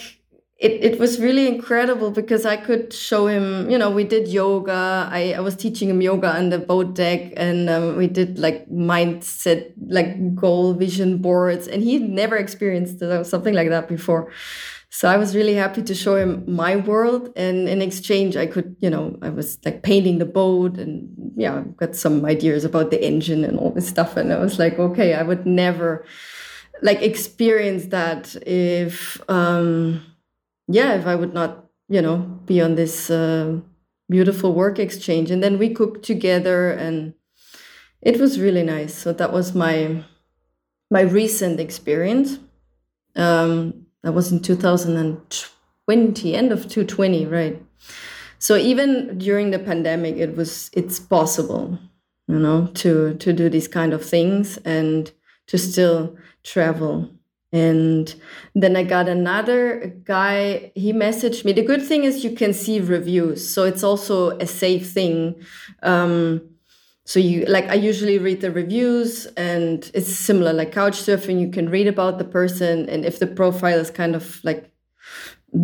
it, 0.58 0.72
it 0.84 0.98
was 1.00 1.20
really 1.20 1.48
incredible 1.48 2.10
because 2.10 2.46
I 2.46 2.56
could 2.56 2.92
show 2.92 3.26
him, 3.26 3.68
you 3.68 3.76
know, 3.76 3.90
we 3.90 4.04
did 4.04 4.28
yoga. 4.28 5.08
I, 5.10 5.34
I 5.36 5.40
was 5.40 5.56
teaching 5.56 5.90
him 5.90 6.00
yoga 6.00 6.28
on 6.34 6.50
the 6.50 6.58
boat 6.58 6.94
deck 6.94 7.32
and 7.36 7.68
um, 7.68 7.96
we 7.96 8.06
did 8.06 8.38
like 8.38 8.70
mindset, 8.70 9.72
like 9.88 10.34
goal 10.36 10.72
vision 10.74 11.18
boards. 11.18 11.66
And 11.68 11.82
he 11.82 11.98
never 11.98 12.36
experienced 12.36 13.00
something 13.28 13.52
like 13.52 13.68
that 13.70 13.88
before. 13.88 14.32
So 14.94 15.08
I 15.08 15.16
was 15.16 15.34
really 15.34 15.54
happy 15.54 15.82
to 15.82 15.92
show 15.92 16.14
him 16.14 16.44
my 16.46 16.76
world. 16.76 17.32
And 17.34 17.68
in 17.68 17.82
exchange, 17.82 18.36
I 18.36 18.46
could, 18.46 18.76
you 18.78 18.88
know, 18.88 19.18
I 19.22 19.28
was 19.28 19.58
like 19.64 19.82
painting 19.82 20.18
the 20.18 20.24
boat 20.24 20.78
and 20.78 21.08
yeah, 21.34 21.64
got 21.76 21.96
some 21.96 22.24
ideas 22.24 22.64
about 22.64 22.92
the 22.92 23.04
engine 23.04 23.44
and 23.44 23.58
all 23.58 23.72
this 23.72 23.88
stuff. 23.88 24.16
And 24.16 24.32
I 24.32 24.38
was 24.38 24.60
like, 24.60 24.78
okay, 24.78 25.14
I 25.14 25.22
would 25.24 25.46
never 25.46 26.06
like 26.80 27.02
experience 27.02 27.86
that 27.86 28.36
if, 28.46 29.20
um, 29.28 30.00
yeah, 30.68 30.94
if 30.94 31.08
I 31.08 31.16
would 31.16 31.34
not, 31.34 31.66
you 31.88 32.00
know, 32.00 32.18
be 32.46 32.60
on 32.60 32.76
this 32.76 33.10
uh, 33.10 33.58
beautiful 34.08 34.54
work 34.54 34.78
exchange. 34.78 35.32
And 35.32 35.42
then 35.42 35.58
we 35.58 35.74
cooked 35.74 36.04
together 36.04 36.70
and 36.70 37.14
it 38.00 38.20
was 38.20 38.38
really 38.38 38.62
nice. 38.62 38.94
So 38.94 39.12
that 39.12 39.32
was 39.32 39.56
my 39.56 40.04
my 40.88 41.00
recent 41.00 41.58
experience. 41.58 42.38
Um, 43.16 43.83
that 44.04 44.12
was 44.12 44.30
in 44.30 44.40
2020, 44.40 46.34
end 46.34 46.52
of 46.52 46.62
2020, 46.62 47.26
right? 47.26 47.60
So 48.38 48.56
even 48.56 49.18
during 49.18 49.50
the 49.50 49.58
pandemic, 49.58 50.16
it 50.16 50.36
was 50.36 50.70
it's 50.72 51.00
possible, 51.00 51.78
you 52.28 52.38
know, 52.38 52.68
to 52.74 53.14
to 53.14 53.32
do 53.32 53.48
these 53.48 53.66
kind 53.66 53.92
of 53.92 54.04
things 54.04 54.58
and 54.58 55.10
to 55.48 55.58
still 55.58 56.16
travel 56.44 57.10
and 57.54 58.12
then 58.56 58.74
I 58.74 58.82
got 58.82 59.08
another 59.08 59.94
guy, 60.02 60.72
he 60.74 60.92
messaged 60.92 61.44
me. 61.44 61.52
The 61.52 61.62
good 61.62 61.82
thing 61.82 62.02
is 62.02 62.24
you 62.24 62.32
can 62.32 62.52
see 62.52 62.80
reviews. 62.80 63.48
So 63.48 63.62
it's 63.62 63.84
also 63.84 64.30
a 64.38 64.46
safe 64.46 64.90
thing. 64.90 65.36
Um, 65.80 66.40
so 67.04 67.20
you 67.20 67.44
like 67.46 67.68
I 67.68 67.74
usually 67.74 68.18
read 68.18 68.40
the 68.40 68.50
reviews 68.50 69.26
and 69.36 69.90
it's 69.94 70.08
similar 70.08 70.52
like 70.52 70.72
couch 70.72 70.98
surfing 70.98 71.40
you 71.40 71.50
can 71.50 71.68
read 71.68 71.86
about 71.86 72.18
the 72.18 72.24
person 72.24 72.88
and 72.88 73.04
if 73.04 73.18
the 73.18 73.26
profile 73.26 73.78
is 73.78 73.90
kind 73.90 74.14
of 74.16 74.40
like 74.44 74.72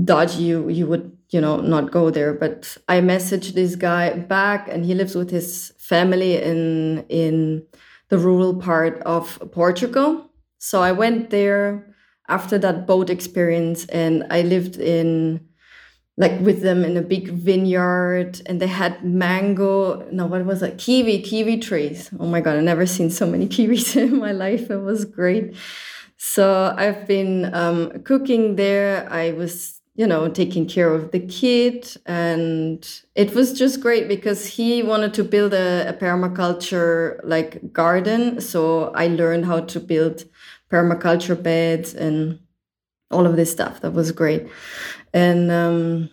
dodgy 0.05 0.42
you 0.44 0.68
you 0.68 0.87
would 0.87 1.16
you 1.31 1.40
know 1.40 1.61
not 1.61 1.90
go 1.90 2.11
there. 2.11 2.35
But 2.35 2.76
I 2.88 3.00
messaged 3.00 3.55
this 3.55 3.76
guy 3.76 4.14
back 4.14 4.68
and 4.68 4.85
he 4.85 4.94
lives 4.94 5.14
with 5.14 5.31
his 5.31 5.72
family 5.79 6.37
in 6.42 7.05
in 7.09 7.66
the 8.09 8.18
rural 8.18 8.55
part 8.57 9.00
of 9.03 9.40
Portugal. 9.53 10.31
So 10.59 10.83
I 10.83 10.92
went 10.92 11.31
there 11.31 11.94
after 12.29 12.59
that 12.59 12.87
boat 12.87 13.11
experience 13.11 13.87
and 13.87 14.24
I 14.31 14.42
lived 14.42 14.76
in 14.76 15.40
like 16.20 16.38
with 16.40 16.61
them 16.61 16.85
in 16.85 16.98
a 16.98 17.02
big 17.02 17.28
vineyard 17.28 18.42
and 18.44 18.61
they 18.61 18.66
had 18.66 19.02
mango 19.02 20.06
no 20.12 20.26
what 20.26 20.44
was 20.44 20.62
it 20.62 20.76
kiwi 20.76 21.22
kiwi 21.22 21.56
trees. 21.59 22.11
Oh 22.20 22.26
my 22.26 22.42
god 22.42 22.56
i 22.59 22.61
never 22.61 22.87
seen 22.87 23.09
so 23.11 23.26
many 23.26 23.46
kiwis 23.54 23.96
in 23.96 24.18
my 24.18 24.33
life. 24.33 24.70
It 24.70 24.83
was 24.90 25.04
great. 25.04 25.56
So 26.18 26.74
i've 26.76 27.06
been 27.06 27.35
um, 27.54 28.02
cooking 28.11 28.56
there. 28.56 29.09
I 29.11 29.33
was 29.33 29.80
you 29.96 30.06
know 30.06 30.28
taking 30.28 30.66
care 30.68 30.92
of 30.92 31.11
the 31.11 31.20
kid 31.20 31.96
and 32.06 32.80
it 33.14 33.35
was 33.35 33.59
just 33.59 33.80
great 33.80 34.06
because 34.06 34.46
he 34.46 34.83
wanted 34.83 35.12
to 35.14 35.24
build 35.24 35.54
a, 35.54 35.88
a 35.88 35.94
permaculture 35.94 37.18
like 37.24 37.72
garden. 37.72 38.40
So 38.42 38.92
i 39.02 39.06
learned 39.06 39.46
how 39.46 39.61
to 39.72 39.80
build 39.80 40.24
permaculture 40.70 41.42
beds 41.50 41.94
and 41.94 42.38
all 43.11 43.26
of 43.26 43.37
this 43.37 43.50
stuff. 43.50 43.80
That 43.80 43.92
was 43.92 44.12
great. 44.12 44.46
And 45.12 45.51
um, 45.51 46.11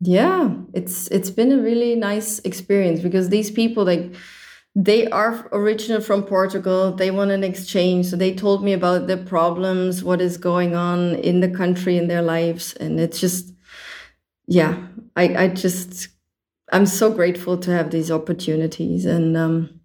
yeah, 0.00 0.54
it's 0.74 1.08
it's 1.08 1.30
been 1.30 1.52
a 1.52 1.62
really 1.62 1.94
nice 1.94 2.38
experience 2.40 3.00
because 3.00 3.28
these 3.28 3.50
people 3.50 3.84
like 3.84 4.14
they 4.74 5.06
are 5.08 5.48
original 5.52 6.00
from 6.00 6.22
Portugal. 6.24 6.92
They 6.92 7.10
want 7.10 7.30
an 7.30 7.44
exchange. 7.44 8.06
So 8.06 8.16
they 8.16 8.34
told 8.34 8.64
me 8.64 8.72
about 8.72 9.06
their 9.06 9.22
problems, 9.22 10.02
what 10.02 10.20
is 10.20 10.38
going 10.38 10.74
on 10.74 11.16
in 11.16 11.40
the 11.40 11.48
country 11.50 11.98
in 11.98 12.08
their 12.08 12.22
lives. 12.22 12.74
And 12.74 12.98
it's 12.98 13.20
just 13.20 13.52
yeah, 14.46 14.86
I, 15.16 15.44
I 15.44 15.48
just 15.48 16.08
I'm 16.72 16.86
so 16.86 17.12
grateful 17.12 17.58
to 17.58 17.70
have 17.70 17.90
these 17.90 18.10
opportunities. 18.10 19.04
And 19.04 19.36
um 19.36 19.80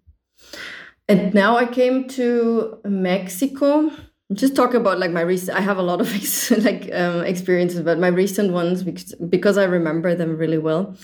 and 1.08 1.32
now 1.32 1.56
I 1.56 1.66
came 1.66 2.06
to 2.08 2.78
Mexico. 2.84 3.90
Just 4.34 4.54
talk 4.54 4.74
about 4.74 4.98
like 4.98 5.10
my 5.10 5.22
recent. 5.22 5.56
I 5.56 5.62
have 5.62 5.78
a 5.78 5.82
lot 5.82 6.00
of 6.02 6.08
like 6.64 6.90
um, 6.92 7.24
experiences, 7.24 7.80
but 7.80 7.98
my 7.98 8.08
recent 8.08 8.52
ones 8.52 8.82
because 8.82 9.14
because 9.28 9.56
I 9.56 9.64
remember 9.64 10.14
them 10.14 10.36
really 10.36 10.58
well. 10.58 10.96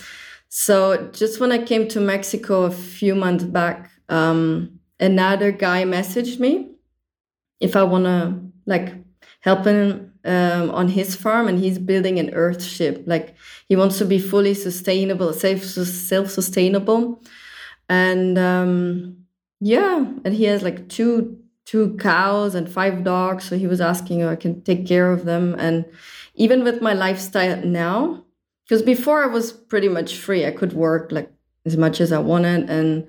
So 0.51 1.09
just 1.13 1.41
when 1.41 1.51
I 1.51 1.59
came 1.65 1.89
to 1.89 2.01
Mexico 2.01 2.65
a 2.65 2.71
few 2.71 3.15
months 3.15 3.45
back, 3.45 3.91
um, 4.11 4.79
another 5.01 5.53
guy 5.53 5.85
messaged 5.85 6.39
me 6.39 6.73
if 7.61 7.77
I 7.77 7.83
wanna 7.85 8.41
like 8.67 8.95
help 9.41 9.65
him 9.67 10.13
um, 10.25 10.71
on 10.71 10.89
his 10.89 11.17
farm, 11.17 11.49
and 11.49 11.59
he's 11.59 11.79
building 11.79 12.19
an 12.19 12.35
earth 12.35 12.63
ship. 12.63 13.05
Like 13.07 13.37
he 13.69 13.77
wants 13.77 13.99
to 13.99 14.05
be 14.05 14.19
fully 14.19 14.55
sustainable, 14.55 15.33
self 15.33 15.63
self 15.63 16.31
sustainable, 16.31 17.23
and 17.89 18.39
um, 18.39 19.19
yeah, 19.61 20.05
and 20.25 20.35
he 20.35 20.45
has 20.45 20.63
like 20.63 20.89
two 20.89 21.39
two 21.65 21.97
cows 21.97 22.55
and 22.55 22.71
five 22.71 23.05
dogs. 23.05 23.45
So 23.45 23.57
he 23.57 23.67
was 23.67 23.81
asking 23.81 24.21
if 24.21 24.29
I 24.29 24.37
can 24.37 24.63
take 24.63 24.87
care 24.87 25.11
of 25.11 25.25
them. 25.25 25.55
And 25.59 25.85
even 26.35 26.65
with 26.65 26.83
my 26.83 26.93
lifestyle 26.93 27.65
now, 27.65 28.25
because 28.65 28.83
before 28.83 29.23
I 29.23 29.27
was 29.27 29.53
pretty 29.53 29.89
much 29.89 30.17
free, 30.17 30.47
I 30.47 30.51
could 30.51 30.73
work 30.73 31.13
like 31.13 31.31
as 31.67 31.77
much 31.77 32.01
as 32.01 32.13
I 32.13 32.19
wanted. 32.19 32.69
And 32.71 33.07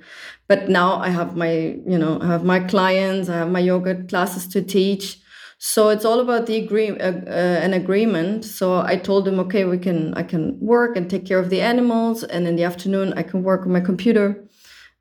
but 0.47 0.69
now 0.69 0.97
I 0.97 1.09
have 1.09 1.35
my, 1.35 1.51
you 1.85 1.97
know, 1.97 2.19
I 2.21 2.27
have 2.27 2.43
my 2.43 2.59
clients, 2.59 3.29
I 3.29 3.37
have 3.37 3.49
my 3.49 3.59
yoga 3.59 4.03
classes 4.03 4.47
to 4.49 4.61
teach. 4.61 5.19
So 5.57 5.89
it's 5.89 6.05
all 6.05 6.19
about 6.19 6.45
the 6.47 6.57
agree 6.57 6.91
uh, 6.91 7.11
uh, 7.11 7.59
an 7.63 7.73
agreement. 7.73 8.45
So 8.45 8.81
I 8.81 8.97
told 8.97 9.27
him, 9.27 9.39
okay, 9.39 9.65
we 9.65 9.77
can 9.77 10.13
I 10.13 10.23
can 10.23 10.59
work 10.59 10.97
and 10.97 11.09
take 11.09 11.25
care 11.25 11.39
of 11.39 11.49
the 11.49 11.61
animals, 11.61 12.23
and 12.23 12.47
in 12.47 12.55
the 12.55 12.65
afternoon 12.65 13.13
I 13.13 13.23
can 13.23 13.41
work 13.43 13.65
on 13.65 13.71
my 13.71 13.79
computer 13.81 14.45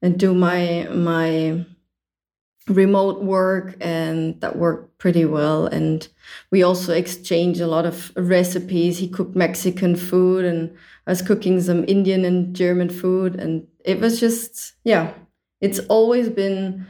and 0.00 0.18
do 0.18 0.32
my 0.32 0.88
my 0.92 1.66
remote 2.68 3.22
work 3.22 3.76
and 3.80 4.40
that 4.40 4.56
worked 4.56 4.98
pretty 4.98 5.24
well. 5.24 5.66
And 5.66 6.06
we 6.50 6.62
also 6.62 6.94
exchanged 6.94 7.60
a 7.60 7.66
lot 7.66 7.84
of 7.84 8.12
recipes. 8.16 8.98
He 8.98 9.08
cooked 9.08 9.36
mexican 9.36 9.96
food 9.96 10.44
and 10.44 10.74
i 11.06 11.10
was 11.10 11.20
cooking 11.20 11.60
some 11.60 11.84
indian 11.86 12.24
and 12.24 12.56
german 12.56 12.88
food. 12.88 13.36
And 13.36 13.66
it 13.84 14.00
was 14.00 14.18
just 14.18 14.74
yeah 14.84 15.12
it's 15.60 15.78
always 15.88 16.28
been 16.28 16.86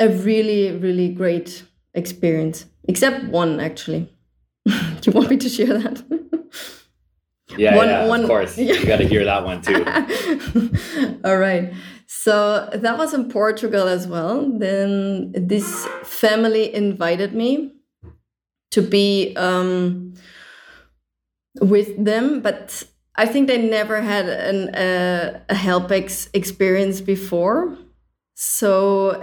a 0.00 0.08
really 0.08 0.72
really 0.72 1.08
great 1.08 1.64
experience. 1.94 2.66
Except 2.88 3.24
one 3.26 3.60
actually. 3.60 4.10
Do 4.66 4.74
you 5.04 5.12
want 5.12 5.30
me 5.30 5.36
to 5.36 5.48
share 5.48 5.78
that? 5.78 6.02
Yeah, 7.56 7.76
one, 7.76 7.88
yeah 7.88 8.06
one, 8.08 8.22
of 8.22 8.26
course 8.26 8.58
you 8.58 8.84
got 8.86 8.96
to 8.96 9.06
hear 9.06 9.24
that 9.24 9.44
one 9.44 9.62
too. 9.62 9.84
All 11.24 11.36
right 11.36 11.72
so 12.16 12.68
that 12.72 12.96
was 12.96 13.12
in 13.12 13.28
Portugal 13.28 13.86
as 13.88 14.06
well. 14.06 14.48
Then 14.48 15.32
this 15.32 15.84
family 16.04 16.72
invited 16.72 17.34
me 17.34 17.72
to 18.70 18.80
be 18.80 19.34
um, 19.36 20.14
with 21.60 22.02
them, 22.02 22.40
but 22.40 22.84
I 23.16 23.26
think 23.26 23.48
they 23.48 23.58
never 23.58 24.00
had 24.00 24.28
an, 24.28 24.74
uh, 24.74 25.40
a 25.48 25.54
help 25.54 25.90
experience 25.90 27.00
before. 27.00 27.76
So 28.36 29.22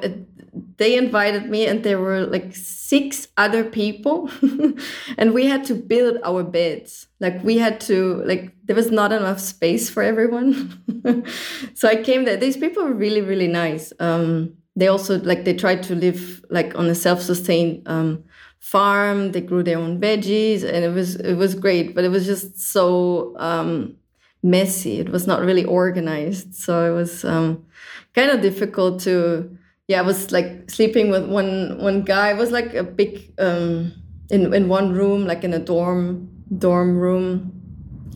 they 0.78 0.98
invited 0.98 1.50
me 1.50 1.66
and 1.66 1.84
there 1.84 2.00
were 2.00 2.26
like 2.26 2.56
six 2.56 3.28
other 3.38 3.64
people. 3.64 4.30
And 5.18 5.34
we 5.34 5.46
had 5.46 5.64
to 5.66 5.76
build 5.76 6.18
our 6.24 6.44
beds. 6.44 7.08
Like 7.20 7.44
we 7.44 7.58
had 7.58 7.80
to 7.82 8.22
like 8.26 8.54
there 8.66 8.76
was 8.76 8.92
not 8.92 9.12
enough 9.12 9.40
space 9.40 9.90
for 9.90 10.04
everyone. 10.04 10.78
So 11.74 11.88
i 11.88 11.96
came 11.96 12.26
there. 12.26 12.38
These 12.38 12.58
people 12.58 12.84
were 12.84 12.94
really 12.94 13.22
really 13.22 13.48
nice. 13.48 13.94
Um, 14.00 14.54
they 14.76 14.88
also 14.88 15.20
like 15.22 15.46
they 15.46 15.54
tried 15.54 15.84
to 15.84 15.96
live 15.96 16.44
like 16.50 16.76
on 16.76 16.86
a 16.88 16.96
self-sustained 16.96 17.88
um, 17.88 18.24
farm. 18.60 19.32
They 19.32 19.42
grew 19.42 19.64
their 19.64 19.78
own 19.78 20.00
veggies 20.00 20.64
and 20.64 20.84
it 20.84 20.94
was 20.94 21.16
it 21.16 21.36
was 21.36 21.56
great 21.56 21.96
but 21.96 22.04
it 22.04 22.10
was 22.10 22.26
just 22.26 22.60
so 22.60 23.36
um, 23.38 23.96
messy. 24.44 25.00
It 25.00 25.10
was 25.10 25.28
not 25.28 25.42
really 25.42 25.66
organized. 25.66 26.56
So 26.56 26.92
it 26.92 26.96
was 26.96 27.24
um, 27.26 27.66
kind 28.14 28.32
of 28.32 28.42
difficult 28.42 29.02
to 29.02 29.58
yeah 29.92 30.00
i 30.00 30.06
was 30.12 30.32
like 30.32 30.72
sleeping 30.72 31.10
with 31.12 31.26
one 31.28 31.78
one 31.78 32.02
guy. 32.02 32.32
It 32.32 32.38
was 32.38 32.52
like 32.52 32.74
a 32.74 32.84
big 32.84 33.34
um 33.38 33.92
in 34.30 34.54
in 34.54 34.70
one 34.70 34.94
room 34.94 35.28
like 35.32 35.44
in 35.44 35.54
a 35.54 35.60
dorm 35.60 36.30
dorm 36.58 36.98
room. 36.98 37.30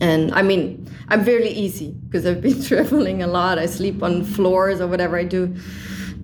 And 0.00 0.32
i 0.32 0.42
mean 0.42 0.88
i'm 1.08 1.22
very 1.24 1.50
easy 1.64 1.90
because 2.04 2.24
i've 2.26 2.40
been 2.40 2.62
traveling 2.70 3.22
a 3.22 3.26
lot. 3.26 3.58
I 3.58 3.66
sleep 3.66 4.02
on 4.02 4.24
floors 4.24 4.80
or 4.80 4.88
whatever 4.92 5.16
i 5.18 5.24
do. 5.24 5.54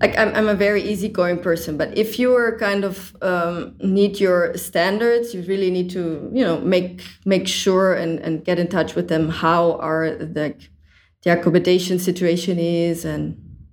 Like 0.01 0.17
i'm, 0.17 0.29
I'm 0.37 0.49
a 0.49 0.55
very 0.67 0.81
easygoing 0.91 1.39
person 1.47 1.77
but 1.77 1.95
if 2.03 2.17
you 2.19 2.35
are 2.35 2.57
kind 2.57 2.83
of 2.83 3.15
um, 3.21 3.75
need 3.79 4.19
your 4.19 4.57
standards 4.57 5.33
you 5.35 5.43
really 5.43 5.71
need 5.77 5.89
to 5.91 6.03
you 6.37 6.43
know 6.47 6.57
make 6.75 7.03
make 7.25 7.47
sure 7.47 7.93
and 7.93 8.19
and 8.25 8.43
get 8.43 8.57
in 8.57 8.67
touch 8.67 8.95
with 8.95 9.07
them. 9.07 9.29
How 9.29 9.63
are 9.89 10.05
the 10.35 10.55
the 11.23 11.29
accommodation 11.37 11.99
situation 11.99 12.57
is 12.59 13.05
and 13.05 13.23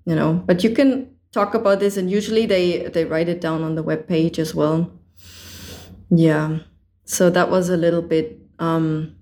you 0.05 0.15
know 0.15 0.31
but 0.49 0.63
you 0.65 0.71
can 0.79 0.91
talk 1.33 1.55
about 1.55 1.81
this 1.81 1.97
and 1.97 2.11
usually 2.11 2.47
they 2.47 2.89
they 2.89 3.05
write 3.05 3.29
it 3.29 3.41
down 3.41 3.63
on 3.63 3.75
the 3.75 3.83
web 3.83 4.07
page 4.07 4.39
as 4.39 4.55
well. 4.55 4.91
Yeah. 6.11 6.61
So 7.05 7.31
that 7.31 7.51
was 7.51 7.69
a 7.69 7.77
little 7.77 8.03
bit 8.03 8.39
um 8.59 9.17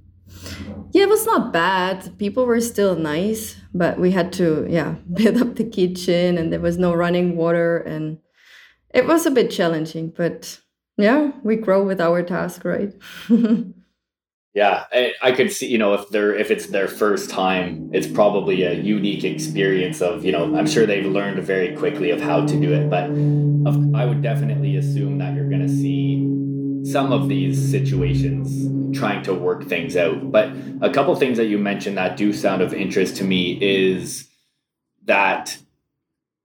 yeah 0.93 1.05
it 1.05 1.09
was 1.09 1.27
not 1.27 1.53
bad. 1.53 2.19
People 2.19 2.47
were 2.47 2.61
still 2.61 2.97
nice 2.97 3.57
but 3.75 3.99
we 3.99 4.11
had 4.11 4.33
to 4.35 4.67
yeah 4.69 4.97
build 5.13 5.41
up 5.41 5.57
the 5.57 5.65
kitchen 5.65 6.39
and 6.39 6.53
there 6.53 6.61
was 6.61 6.79
no 6.79 6.95
running 6.95 7.37
water 7.37 7.79
and 7.79 8.19
it 8.95 9.07
was 9.07 9.27
a 9.27 9.31
bit 9.31 9.51
challenging 9.51 10.11
but 10.17 10.61
yeah 10.97 11.31
we 11.45 11.57
grow 11.57 11.85
with 11.85 12.01
our 12.01 12.23
task 12.23 12.65
right 12.65 12.93
yeah 14.59 14.87
I, 14.93 15.15
I, 15.23 15.33
could 15.33 15.53
see 15.53 15.69
you 15.69 15.79
know 15.79 15.95
if 15.95 16.09
they're 16.11 16.35
if 16.35 16.51
it's 16.51 16.67
their 16.67 16.89
first 16.89 17.31
time 17.31 17.91
it's 17.93 18.09
probably 18.09 18.65
a 18.65 18.73
unique 18.73 19.23
experience 19.23 20.01
of 20.01 20.25
you 20.25 20.33
know 20.33 20.45
i'm 20.57 20.67
sure 20.67 20.85
they've 20.85 21.07
learned 21.07 21.41
very 21.45 21.77
quickly 21.77 22.11
of 22.11 22.21
how 22.21 22.45
to 22.45 22.61
do 22.61 22.73
it 22.73 22.91
but 22.91 23.05
i 24.01 24.05
would 24.05 24.21
definitely 24.21 24.77
assume 24.77 25.19
that 25.19 25.35
you're 25.35 25.49
going 25.49 25.67
to 25.71 25.75
see 25.83 26.09
some 26.85 27.13
of 27.13 27.29
these 27.29 27.57
situations 27.71 28.49
trying 28.99 29.23
to 29.23 29.35
work 29.35 29.65
things 29.65 29.97
out. 29.97 30.31
But 30.33 30.51
a 30.81 30.91
couple 30.91 31.15
things 31.17 31.37
that 31.37 31.47
you 31.47 31.59
mentioned 31.59 31.99
that 31.99 32.17
do 32.17 32.33
sound 32.33 32.63
of 32.63 32.73
interest 32.73 33.17
to 33.17 33.25
me 33.25 33.59
is 33.61 34.29
that 35.05 35.59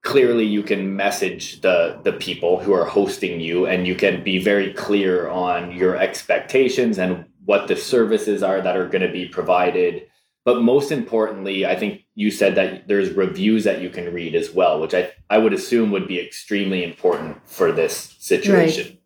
clearly 0.03 0.45
you 0.45 0.63
can 0.63 0.95
message 0.95 1.61
the 1.61 1.99
the 2.03 2.13
people 2.13 2.59
who 2.59 2.73
are 2.73 2.85
hosting 2.85 3.39
you 3.39 3.65
and 3.65 3.87
you 3.87 3.95
can 3.95 4.23
be 4.23 4.37
very 4.37 4.73
clear 4.73 5.29
on 5.29 5.71
your 5.71 5.95
expectations 5.95 6.97
and 6.97 7.25
what 7.45 7.67
the 7.67 7.75
services 7.75 8.43
are 8.43 8.61
that 8.61 8.77
are 8.77 8.87
going 8.87 9.01
to 9.05 9.11
be 9.11 9.27
provided. 9.27 10.07
But 10.45 10.61
most 10.61 10.91
importantly, 10.91 11.65
I 11.65 11.75
think 11.75 12.01
you 12.15 12.29
said 12.29 12.55
that 12.55 12.87
there's 12.87 13.11
reviews 13.11 13.63
that 13.63 13.81
you 13.81 13.89
can 13.89 14.13
read 14.13 14.35
as 14.35 14.51
well, 14.51 14.79
which 14.79 14.93
I, 14.93 15.11
I 15.29 15.37
would 15.37 15.53
assume 15.53 15.91
would 15.91 16.07
be 16.07 16.19
extremely 16.19 16.83
important 16.83 17.37
for 17.47 17.71
this 17.71 18.15
situation. 18.19 18.87
Right. 18.87 19.01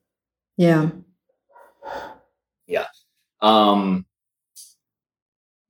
Yeah. 0.57 0.89
Yeah. 2.65 2.85
Um, 3.41 4.05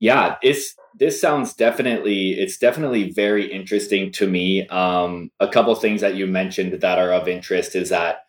yeah, 0.00 0.36
it's 0.42 0.74
this 0.98 1.20
sounds 1.20 1.54
definitely 1.54 2.32
it's 2.32 2.58
definitely 2.58 3.10
very 3.10 3.50
interesting 3.50 4.10
to 4.12 4.26
me. 4.26 4.66
Um, 4.68 5.30
a 5.40 5.48
couple 5.48 5.74
things 5.74 6.00
that 6.00 6.14
you 6.14 6.26
mentioned 6.26 6.80
that 6.80 6.98
are 6.98 7.12
of 7.12 7.28
interest 7.28 7.74
is 7.74 7.90
that 7.90 8.24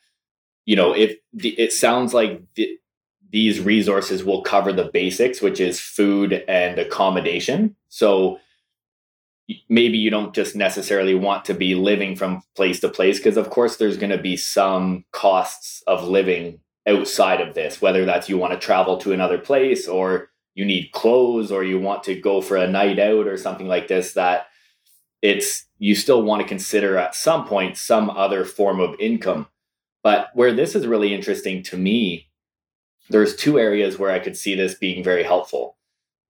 you 0.65 0.75
know 0.75 0.93
if 0.93 1.15
the, 1.34 1.49
it 1.60 1.71
sounds 1.71 2.13
like 2.13 2.41
the, 2.56 2.78
these 3.32 3.60
resources 3.60 4.24
will 4.24 4.42
cover 4.42 4.74
the 4.74 4.89
basics, 4.92 5.42
which 5.42 5.60
is 5.60 5.80
food 5.80 6.44
and 6.48 6.80
accommodation. 6.80 7.76
So 7.89 8.39
maybe 9.68 9.98
you 9.98 10.10
don't 10.10 10.34
just 10.34 10.56
necessarily 10.56 11.15
want 11.15 11.46
to 11.46 11.54
be 11.54 11.76
living 11.76 12.15
from 12.15 12.42
place 12.56 12.80
to 12.80 12.89
place 12.89 13.18
because 13.18 13.38
of 13.38 13.50
course 13.50 13.78
there's 13.78 13.98
going 13.98 14.12
to 14.12 14.18
be 14.18 14.38
some 14.38 15.06
costs 15.12 15.84
of 15.88 16.08
living 16.08 16.60
outside 16.88 17.42
of 17.42 17.56
this 17.56 17.82
whether 17.82 18.06
that's 18.06 18.30
you 18.30 18.38
want 18.38 18.54
to 18.54 18.60
travel 18.60 18.98
to 18.98 19.12
another 19.12 19.38
place 19.38 19.88
or 19.88 20.30
you 20.54 20.65
need 20.65 20.92
clothes 20.92 21.52
or 21.52 21.63
you 21.63 21.80
want 21.80 22.04
to 22.04 22.20
go 22.20 22.42
for 22.42 22.58
a 22.58 22.68
night 22.68 23.00
out 23.00 23.28
or 23.28 23.38
something 23.38 23.68
like 23.68 23.88
this 23.88 24.13
that 24.13 24.48
it's 25.22 25.65
you 25.78 25.96
still 25.96 26.22
want 26.22 26.42
to 26.42 26.48
consider 26.48 26.98
at 26.98 27.15
some 27.15 27.46
point 27.46 27.78
some 27.78 28.10
other 28.10 28.46
form 28.46 28.80
of 28.80 28.96
income 29.00 29.48
but 30.04 30.30
where 30.36 30.54
this 30.54 30.76
is 30.76 30.88
really 30.88 31.13
interesting 31.13 31.63
to 31.63 31.76
me 31.76 32.29
there's 33.10 33.36
two 33.36 33.60
areas 33.60 33.98
where 33.98 34.12
I 34.12 34.19
could 34.19 34.38
see 34.38 34.56
this 34.56 34.76
being 34.76 35.04
very 35.04 35.24
helpful. 35.24 35.78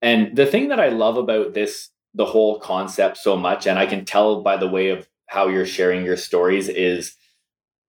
And 0.01 0.35
the 0.35 0.45
thing 0.45 0.69
that 0.69 0.79
I 0.79 0.89
love 0.89 1.17
about 1.17 1.53
this, 1.53 1.89
the 2.13 2.25
whole 2.25 2.59
concept 2.59 3.17
so 3.17 3.35
much, 3.35 3.67
and 3.67 3.77
I 3.77 3.85
can 3.85 4.05
tell 4.05 4.41
by 4.41 4.57
the 4.57 4.67
way 4.67 4.89
of 4.89 5.07
how 5.27 5.47
you're 5.47 5.65
sharing 5.65 6.05
your 6.05 6.17
stories, 6.17 6.69
is 6.69 7.15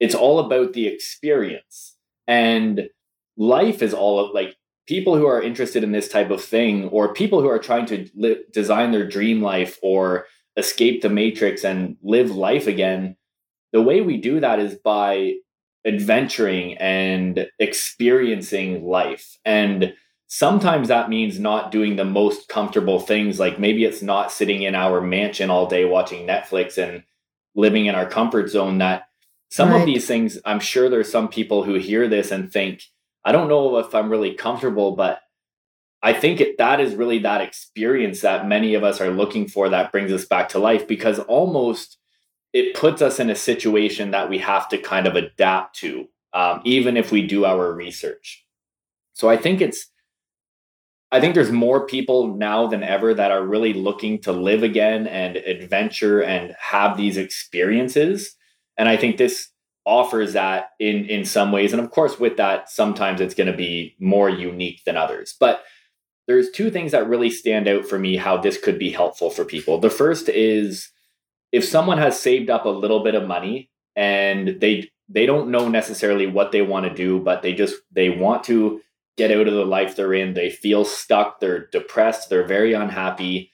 it's 0.01 0.15
all 0.15 0.41
about 0.41 0.73
the 0.73 0.87
experience. 0.87 1.97
And 2.27 2.89
life 3.37 3.83
is 3.83 3.95
all 3.95 4.19
of, 4.19 4.35
like 4.35 4.57
people 4.87 5.17
who 5.17 5.27
are 5.27 5.41
interested 5.41 5.85
in 5.85 5.93
this 5.93 6.09
type 6.09 6.31
of 6.31 6.43
thing, 6.43 6.89
or 6.89 7.15
people 7.15 7.41
who 7.41 7.49
are 7.49 7.59
trying 7.59 7.87
to 7.87 8.09
li- 8.15 8.43
design 8.53 8.91
their 8.91 9.07
dream 9.07 9.41
life 9.41 9.79
or 9.83 10.27
escape 10.57 11.01
the 11.01 11.09
matrix 11.09 11.65
and 11.65 11.97
live 12.03 12.31
life 12.31 12.67
again. 12.67 13.17
The 13.73 13.83
way 13.83 14.01
we 14.01 14.17
do 14.17 14.41
that 14.41 14.59
is 14.59 14.75
by 14.75 15.35
adventuring 15.87 16.77
and 16.79 17.49
experiencing 17.59 18.85
life. 18.85 19.39
And 19.45 19.95
sometimes 20.27 20.89
that 20.89 21.09
means 21.09 21.39
not 21.39 21.71
doing 21.71 21.97
the 21.97 22.05
most 22.05 22.49
comfortable 22.49 23.01
things. 23.01 23.41
Like 23.41 23.59
maybe 23.59 23.85
it's 23.85 24.03
not 24.03 24.33
sitting 24.33 24.63
in 24.63 24.75
our 24.75 25.01
mansion 25.01 25.51
all 25.51 25.67
day 25.67 25.85
watching 25.85 26.27
Netflix 26.27 26.79
and 26.79 27.03
living 27.55 27.87
in 27.87 27.95
our 27.95 28.07
comfort 28.07 28.49
zone. 28.49 28.79
That 28.79 29.05
some 29.51 29.71
right. 29.71 29.81
of 29.81 29.87
these 29.87 30.07
things, 30.07 30.39
I'm 30.45 30.61
sure 30.61 30.89
there's 30.89 31.11
some 31.11 31.29
people 31.29 31.65
who 31.65 31.75
hear 31.75 32.09
this 32.09 32.31
and 32.31 32.53
think, 32.53 32.85
I 33.25 33.33
don't 33.33 33.49
know 33.49 33.79
if 33.79 33.95
I'm 33.95 34.11
really 34.11 34.35
comfortable, 34.35 34.93
but 34.95 35.21
I 36.03 36.13
think 36.13 36.41
it, 36.41 36.57
that 36.59 36.81
is 36.81 36.95
really 36.95 37.19
that 37.21 37.43
experience 37.43 38.23
that 38.23 38.47
many 38.49 38.75
of 38.75 38.85
us 38.85 39.01
are 39.01 39.11
looking 39.11 39.49
for 39.49 39.69
that 39.69 39.93
brings 39.93 40.13
us 40.13 40.25
back 40.25 40.49
to 40.51 40.59
life 40.59 40.89
because 40.89 41.19
almost 41.19 41.99
it 42.53 42.75
puts 42.75 43.01
us 43.03 43.21
in 43.21 43.31
a 43.31 43.37
situation 43.37 44.11
that 44.11 44.29
we 44.29 44.39
have 44.39 44.69
to 44.71 44.79
kind 44.79 45.07
of 45.07 45.17
adapt 45.17 45.77
to, 45.77 46.09
um, 46.33 46.61
even 46.65 46.97
if 46.97 47.13
we 47.13 47.27
do 47.27 47.45
our 47.45 47.73
research. 47.73 48.45
So 49.13 49.29
I 49.29 49.37
think 49.37 49.61
it's, 49.61 49.87
I 51.13 51.21
think 51.21 51.35
there's 51.35 51.53
more 51.53 51.87
people 51.87 52.37
now 52.37 52.67
than 52.67 52.83
ever 52.83 53.15
that 53.15 53.33
are 53.33 53.45
really 53.45 53.73
looking 53.73 54.21
to 54.23 54.33
live 54.33 54.63
again 54.63 55.07
and 55.07 55.37
adventure 55.37 56.23
and 56.23 56.55
have 56.59 56.97
these 56.97 57.17
experiences. 57.17 58.37
And 58.77 58.89
I 58.89 58.97
think 58.97 59.17
this 59.17 59.49
offers 59.87 60.35
that 60.35 60.71
in 60.79 61.07
in 61.07 61.25
some 61.25 61.51
ways. 61.51 61.73
And 61.73 61.83
of 61.83 61.91
course, 61.91 62.21
with 62.21 62.37
that, 62.37 62.71
sometimes 62.71 63.21
it's 63.21 63.35
going 63.35 63.51
to 63.51 63.57
be 63.57 63.97
more 63.99 64.31
unique 64.31 64.83
than 64.85 64.97
others. 64.97 65.35
But 65.39 65.65
there's 66.29 66.51
two 66.51 66.71
things 66.71 66.93
that 66.93 67.09
really 67.09 67.31
stand 67.31 67.67
out 67.67 67.87
for 67.87 67.99
me 67.99 68.17
how 68.17 68.37
this 68.37 68.57
could 68.57 68.79
be 68.79 68.91
helpful 68.91 69.31
for 69.31 69.45
people. 69.45 69.79
The 69.79 69.91
first 69.91 70.29
is 70.29 70.91
if 71.53 71.65
someone 71.65 71.99
has 71.99 72.19
saved 72.19 72.51
up 72.51 72.65
a 72.65 72.71
little 72.71 73.03
bit 73.03 73.15
of 73.15 73.27
money 73.27 73.71
and 73.97 74.61
they 74.61 74.91
they 75.09 75.27
don't 75.27 75.51
know 75.51 75.69
necessarily 75.69 76.27
what 76.27 76.53
they 76.53 76.63
want 76.63 76.87
to 76.87 76.95
do 76.95 77.19
but 77.21 77.43
they 77.43 77.53
just 77.53 77.77
they 77.93 78.11
want 78.11 78.45
to 78.45 78.81
get 79.17 79.31
out 79.31 79.49
of 79.49 79.55
the 79.55 79.65
life 79.65 79.97
they're 79.97 80.15
in 80.15 80.35
they 80.35 80.51
feel 80.51 80.85
stuck 80.85 81.41
they're 81.41 81.67
depressed 81.67 82.31
they're 82.31 82.47
very 82.47 82.73
unhappy 82.73 83.51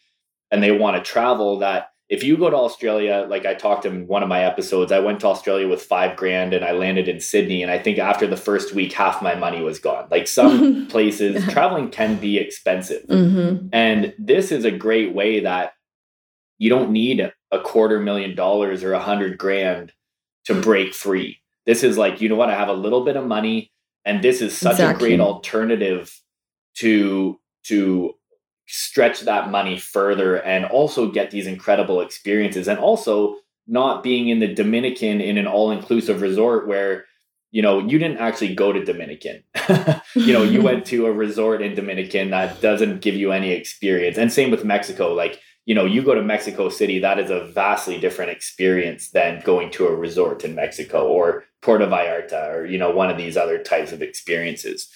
and 0.51 0.63
they 0.63 0.71
want 0.71 0.97
to 0.97 1.11
travel 1.11 1.59
that 1.59 1.89
if 2.09 2.23
you 2.23 2.37
go 2.37 2.51
to 2.51 2.57
australia 2.57 3.27
like 3.29 3.47
i 3.47 3.55
talked 3.55 3.87
in 3.87 4.07
one 4.07 4.23
of 4.23 4.29
my 4.29 4.45
episodes 4.45 4.93
i 4.93 5.01
went 5.01 5.19
to 5.19 5.27
australia 5.27 5.67
with 5.67 5.83
five 5.83 6.17
grand 6.17 6.53
and 6.53 6.65
i 6.65 6.73
landed 6.73 7.09
in 7.09 7.19
sydney 7.19 7.63
and 7.63 7.73
i 7.73 7.79
think 7.79 7.99
after 7.99 8.27
the 8.27 8.37
first 8.37 8.75
week 8.75 8.93
half 8.93 9.23
my 9.23 9.35
money 9.35 9.63
was 9.63 9.79
gone. 9.79 10.07
Like 10.11 10.29
some 10.29 10.87
places 10.89 11.45
traveling 11.53 11.91
can 11.91 12.17
be 12.17 12.39
expensive. 12.39 13.05
Mm-hmm. 13.07 13.69
and 13.73 14.15
this 14.19 14.53
is 14.53 14.65
a 14.65 14.71
great 14.71 15.15
way 15.15 15.41
that 15.41 15.73
you 16.59 16.71
don't 16.71 16.91
need 16.91 17.21
a 17.53 17.61
quarter 17.61 18.01
million 18.01 18.35
dollars 18.35 18.83
or 18.83 18.93
a 18.93 19.01
hundred 19.01 19.39
grand 19.39 19.93
to 20.45 20.61
break 20.61 20.95
free. 20.95 21.39
This 21.65 21.83
is 21.83 21.99
like, 21.99 22.21
you 22.21 22.29
know 22.29 22.37
what, 22.37 22.51
I 22.51 22.55
have 22.55 22.69
a 22.69 22.75
little 22.75 23.05
bit 23.05 23.17
of 23.17 23.27
money 23.27 23.71
and 24.07 24.23
this 24.23 24.41
is 24.41 24.57
such 24.57 24.75
exactly. 24.75 25.09
a 25.15 25.17
great 25.17 25.21
alternative 25.21 26.19
to 26.77 27.39
to 27.65 28.15
stretch 28.69 29.21
that 29.23 29.51
money 29.51 29.79
further 29.79 30.37
and 30.37 30.65
also 30.65 31.11
get 31.11 31.31
these 31.31 31.47
incredible 31.47 32.01
experiences 32.01 32.69
and 32.69 32.79
also 32.79 33.37
not 33.67 34.03
being 34.03 34.29
in 34.29 34.39
the 34.39 34.53
Dominican 34.53 35.21
in 35.21 35.39
an 35.39 35.47
all 35.47 35.73
inclusive 35.73 36.23
resort 36.23 36.69
where 36.69 37.05
you 37.51 37.63
know 37.63 37.81
you 37.81 37.99
didn't 37.99 38.19
actually 38.19 38.55
go 38.55 38.73
to 38.73 38.85
Dominican. 38.85 39.43
you 40.15 40.33
know, 40.33 40.45
you 40.45 40.63
went 40.71 40.87
to 40.87 41.07
a 41.07 41.13
resort 41.13 41.61
in 41.61 41.75
Dominican 41.75 42.31
that 42.31 42.61
doesn't 42.61 43.01
give 43.01 43.17
you 43.17 43.33
any 43.33 43.51
experience. 43.51 44.17
And 44.17 44.33
same 44.33 44.53
with 44.53 44.65
Mexico. 44.65 45.13
Like 45.13 45.41
you 45.67 45.75
know, 45.75 45.85
you 45.85 46.01
go 46.01 46.15
to 46.15 46.23
Mexico 46.23 46.69
City, 46.69 47.01
that 47.01 47.19
is 47.19 47.29
a 47.29 47.45
vastly 47.45 47.99
different 47.99 48.31
experience 48.31 49.11
than 49.11 49.43
going 49.45 49.71
to 49.73 49.89
a 49.89 49.95
resort 49.95 50.45
in 50.45 50.55
Mexico 50.55 51.09
or 51.09 51.45
Puerto 51.61 51.87
Vallarta 51.87 52.55
or, 52.55 52.65
you 52.65 52.79
know, 52.79 52.93
one 52.93 53.11
of 53.11 53.19
these 53.19 53.37
other 53.37 53.59
types 53.59 53.91
of 53.91 54.01
experiences. 54.01 54.89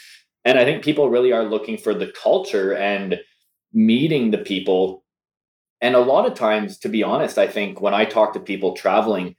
And 0.45 0.59
I 0.59 0.65
think 0.65 0.85
people 0.85 1.11
really 1.11 1.33
are 1.33 1.45
looking 1.45 1.77
for 1.77 1.93
the 1.93 2.13
culture 2.23 2.73
and 2.73 3.19
meeting 3.73 4.31
the 4.31 4.39
people. 4.39 5.05
And 5.81 5.97
a 5.97 6.01
lot 6.01 6.25
of 6.25 6.35
times, 6.35 6.79
to 6.79 6.89
be 6.89 7.03
honest, 7.03 7.37
I 7.37 7.49
think 7.49 7.81
when 7.81 7.93
I 7.93 8.05
talk 8.05 8.33
to 8.35 8.41
people 8.41 8.77
traveling, 8.77 9.35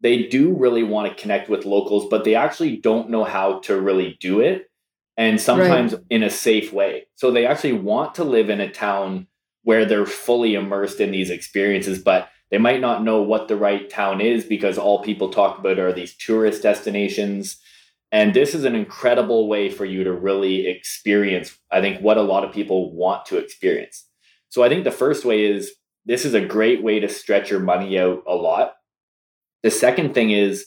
they 0.00 0.24
do 0.24 0.52
really 0.52 0.82
want 0.82 1.08
to 1.08 1.22
connect 1.22 1.48
with 1.48 1.64
locals, 1.64 2.08
but 2.10 2.24
they 2.24 2.34
actually 2.34 2.76
don't 2.76 3.08
know 3.08 3.22
how 3.22 3.60
to 3.60 3.80
really 3.80 4.18
do 4.20 4.40
it. 4.40 4.68
And 5.16 5.40
sometimes 5.40 5.92
right. 5.92 6.02
in 6.10 6.22
a 6.24 6.30
safe 6.30 6.72
way. 6.72 7.06
So 7.14 7.30
they 7.30 7.46
actually 7.46 7.74
want 7.74 8.16
to 8.16 8.24
live 8.24 8.50
in 8.50 8.60
a 8.60 8.72
town 8.72 9.28
where 9.62 9.84
they're 9.84 10.06
fully 10.06 10.54
immersed 10.54 11.00
in 11.00 11.10
these 11.10 11.30
experiences, 11.30 11.98
but 11.98 12.28
they 12.50 12.58
might 12.58 12.80
not 12.80 13.02
know 13.02 13.22
what 13.22 13.48
the 13.48 13.56
right 13.56 13.88
town 13.88 14.20
is 14.20 14.44
because 14.44 14.76
all 14.76 15.02
people 15.02 15.30
talk 15.30 15.58
about 15.58 15.78
are 15.78 15.92
these 15.92 16.14
tourist 16.16 16.62
destinations. 16.62 17.58
And 18.10 18.34
this 18.34 18.54
is 18.54 18.64
an 18.64 18.74
incredible 18.74 19.48
way 19.48 19.70
for 19.70 19.86
you 19.86 20.04
to 20.04 20.12
really 20.12 20.66
experience, 20.66 21.58
I 21.70 21.80
think, 21.80 22.02
what 22.02 22.18
a 22.18 22.22
lot 22.22 22.44
of 22.44 22.52
people 22.52 22.94
want 22.94 23.24
to 23.26 23.38
experience. 23.38 24.06
So 24.50 24.62
I 24.62 24.68
think 24.68 24.84
the 24.84 24.90
first 24.90 25.24
way 25.24 25.44
is 25.46 25.72
this 26.04 26.24
is 26.26 26.34
a 26.34 26.44
great 26.44 26.82
way 26.82 27.00
to 27.00 27.08
stretch 27.08 27.50
your 27.50 27.60
money 27.60 27.98
out 27.98 28.22
a 28.26 28.34
lot. 28.34 28.74
The 29.62 29.70
second 29.70 30.12
thing 30.12 30.30
is, 30.30 30.66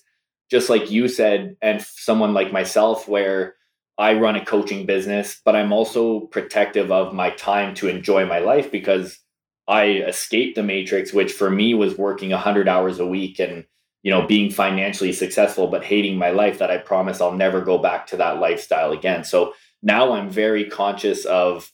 just 0.50 0.70
like 0.70 0.90
you 0.90 1.08
said, 1.08 1.56
and 1.62 1.82
someone 1.82 2.34
like 2.34 2.52
myself, 2.52 3.08
where 3.08 3.56
I 3.98 4.14
run 4.16 4.36
a 4.36 4.44
coaching 4.44 4.86
business, 4.86 5.42
but 5.44 5.56
I'm 5.56 5.72
also 5.72 6.22
protective 6.22 6.92
of 6.92 7.14
my 7.14 7.30
time 7.32 7.74
to 7.76 7.88
enjoy 7.88 8.26
my 8.26 8.40
life 8.40 8.72
because 8.72 9.20
I 9.68 9.86
escaped 9.86 10.56
the 10.56 10.64
matrix, 10.64 11.14
which 11.14 11.32
for 11.32 11.50
me 11.50 11.74
was 11.74 11.98
working 11.98 12.32
100 12.32 12.68
hours 12.68 13.00
a 13.00 13.08
week 13.08 13.40
and 13.40 13.66
you 14.04 14.12
know 14.12 14.28
being 14.28 14.52
financially 14.52 15.12
successful 15.12 15.66
but 15.66 15.84
hating 15.84 16.18
my 16.18 16.30
life 16.30 16.60
that 16.60 16.70
I 16.70 16.78
promise 16.78 17.20
I'll 17.22 17.32
never 17.32 17.62
go 17.62 17.80
back 17.80 18.06
to 18.08 18.18
that 18.18 18.40
lifestyle 18.40 18.92
again. 18.92 19.24
So 19.24 19.54
now 19.82 20.14
I'm 20.14 20.30
very 20.30 20.66
conscious 20.66 21.26
of 21.26 21.72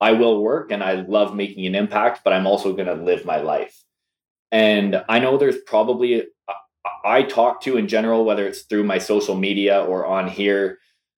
I 0.00 0.12
will 0.12 0.42
work 0.42 0.70
and 0.70 0.82
I 0.82 0.94
love 1.02 1.34
making 1.34 1.66
an 1.66 1.74
impact, 1.74 2.22
but 2.24 2.32
I'm 2.32 2.46
also 2.46 2.72
going 2.72 2.86
to 2.86 2.94
live 2.94 3.24
my 3.24 3.38
life. 3.40 3.84
And 4.50 5.04
I 5.08 5.18
know 5.18 5.36
there's 5.36 5.58
probably 5.66 6.24
I 7.04 7.22
talk 7.22 7.60
to 7.62 7.76
in 7.76 7.88
general, 7.88 8.24
whether 8.24 8.46
it's 8.46 8.62
through 8.62 8.84
my 8.84 8.98
social 8.98 9.34
media 9.34 9.82
or 9.82 10.06
on 10.06 10.28
here, 10.28 10.78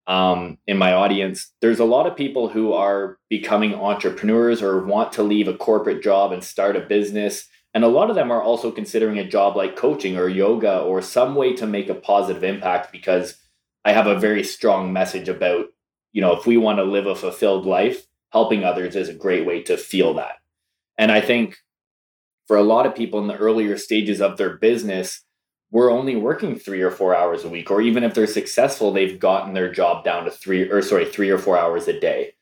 um, 0.09 0.57
in 0.66 0.79
my 0.79 0.94
audience, 0.94 1.53
there's 1.61 1.81
a 1.81 1.85
lot 1.85 2.07
of 2.07 2.16
people 2.16 2.49
who 2.49 2.73
are 2.73 3.18
becoming 3.29 3.75
entrepreneurs 3.75 4.62
or 4.62 4.85
want 4.85 5.12
to 5.12 5.23
leave 5.23 5.47
a 5.47 5.57
corporate 5.57 6.03
job 6.03 6.33
and 6.33 6.42
start 6.42 6.77
a 6.77 6.81
business. 6.81 7.47
And 7.75 7.85
a 7.85 7.88
lot 7.88 8.09
of 8.09 8.16
them 8.16 8.31
are 8.31 8.42
also 8.42 8.73
considering 8.73 9.18
a 9.18 9.29
job 9.29 9.55
like 9.55 9.77
coaching 9.77 10.16
or 10.16 10.27
yoga 10.27 10.79
or 10.79 11.03
some 11.03 11.35
way 11.35 11.55
to 11.57 11.66
make 11.66 11.90
a 11.90 11.94
positive 11.94 12.42
impact 12.42 12.90
because 12.90 13.37
I 13.85 13.92
have 13.92 14.07
a 14.07 14.18
very 14.18 14.42
strong 14.42 14.94
message 14.94 15.29
about, 15.29 15.66
you 16.12 16.23
know, 16.23 16.35
if 16.35 16.47
we 16.47 16.57
want 16.57 16.79
to 16.79 16.85
live 16.85 17.07
a 17.07 17.14
fulfilled 17.14 17.66
life, 17.66 18.07
helping 18.33 18.64
others 18.64 18.97
is 18.97 19.11
a 19.11 19.14
great 19.14 19.47
way 19.47 19.62
to 19.64 19.77
feel 19.77 20.14
that. 20.14 20.37
And 20.97 21.12
I 21.12 21.21
think 21.21 21.59
for 22.47 22.57
a 22.57 22.62
lot 22.62 22.87
of 22.87 22.94
people 22.94 23.21
in 23.21 23.27
the 23.27 23.37
earlier 23.37 23.77
stages 23.77 24.23
of 24.23 24.38
their 24.38 24.57
business, 24.57 25.23
we're 25.70 25.92
only 25.92 26.16
working 26.16 26.59
three 26.59 26.81
or 26.81 26.90
four 26.90 27.14
hours 27.14 27.44
a 27.44 27.48
week, 27.48 27.70
or 27.70 27.81
even 27.81 28.04
if 28.04 28.14
they're 28.14 28.26
successful, 28.26 28.92
they've 28.92 29.18
gotten 29.18 29.54
their 29.54 29.70
job 29.70 30.04
down 30.04 30.24
to 30.24 30.31
three 30.31 30.68
or 30.70 30.81
sorry, 30.83 31.04
three 31.04 31.31
or 31.31 31.38
four 31.38 31.59
hours 31.59 31.88
a 31.88 31.98
day. 31.98 32.33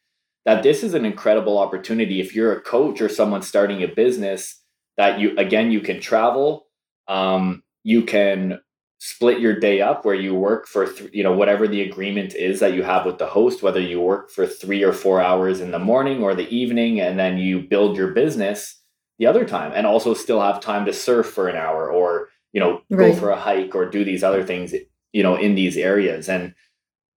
That 0.45 0.63
this 0.63 0.85
is 0.85 0.95
an 0.95 1.05
incredible 1.05 1.59
opportunity. 1.59 2.21
If 2.21 2.35
you're 2.35 2.53
a 2.53 2.61
coach 2.61 3.01
or 3.01 3.09
someone 3.09 3.43
starting 3.43 3.83
a 3.83 3.89
business, 3.89 4.63
that 4.97 5.19
you 5.19 5.37
again 5.37 5.73
you 5.73 5.81
can 5.81 6.01
travel, 6.01 6.67
um, 7.09 7.65
you 7.83 8.03
can 8.03 8.61
split 8.99 9.41
your 9.41 9.59
day 9.59 9.81
up 9.81 10.05
where 10.05 10.15
you 10.15 10.35
work 10.35 10.67
for 10.67 10.87
th- 10.87 11.11
you 11.13 11.23
know 11.23 11.33
whatever 11.33 11.69
the 11.69 11.83
agreement 11.83 12.35
is 12.35 12.61
that 12.61 12.73
you 12.73 12.83
have 12.83 13.05
with 13.05 13.19
the 13.19 13.27
host 13.27 13.63
whether 13.63 13.81
you 13.81 14.01
work 14.01 14.31
for 14.31 14.47
3 14.47 14.83
or 14.83 14.93
4 14.93 15.21
hours 15.21 15.61
in 15.61 15.71
the 15.71 15.79
morning 15.79 16.23
or 16.23 16.35
the 16.35 16.49
evening 16.49 16.99
and 16.99 17.19
then 17.19 17.37
you 17.37 17.61
build 17.61 17.97
your 17.97 18.13
business 18.13 18.81
the 19.19 19.27
other 19.27 19.45
time 19.45 19.73
and 19.75 19.87
also 19.87 20.15
still 20.15 20.41
have 20.41 20.61
time 20.61 20.87
to 20.87 20.95
surf 20.95 21.27
for 21.27 21.47
an 21.47 21.57
hour 21.57 21.91
or 21.91 22.29
you 22.57 22.61
know, 22.61 22.81
right. 22.89 23.13
go 23.13 23.15
for 23.15 23.29
a 23.29 23.39
hike 23.39 23.75
or 23.75 23.85
do 23.85 24.03
these 24.03 24.25
other 24.25 24.43
things, 24.43 24.75
you 25.13 25.23
know, 25.23 25.37
in 25.37 25.55
these 25.55 25.77
areas. 25.77 26.27
And 26.27 26.55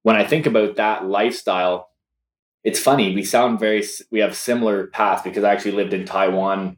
when 0.04 0.18
I 0.18 0.26
think 0.26 0.46
about 0.46 0.76
that 0.76 1.06
lifestyle, 1.06 1.92
it's 2.66 2.78
funny. 2.78 3.16
We 3.16 3.24
sound 3.24 3.58
very, 3.58 3.86
we 4.12 4.20
have 4.20 4.36
similar 4.36 4.88
paths 4.88 5.22
because 5.22 5.46
I 5.46 5.54
actually 5.54 5.72
lived 5.72 5.94
in 5.94 6.04
Taiwan 6.04 6.76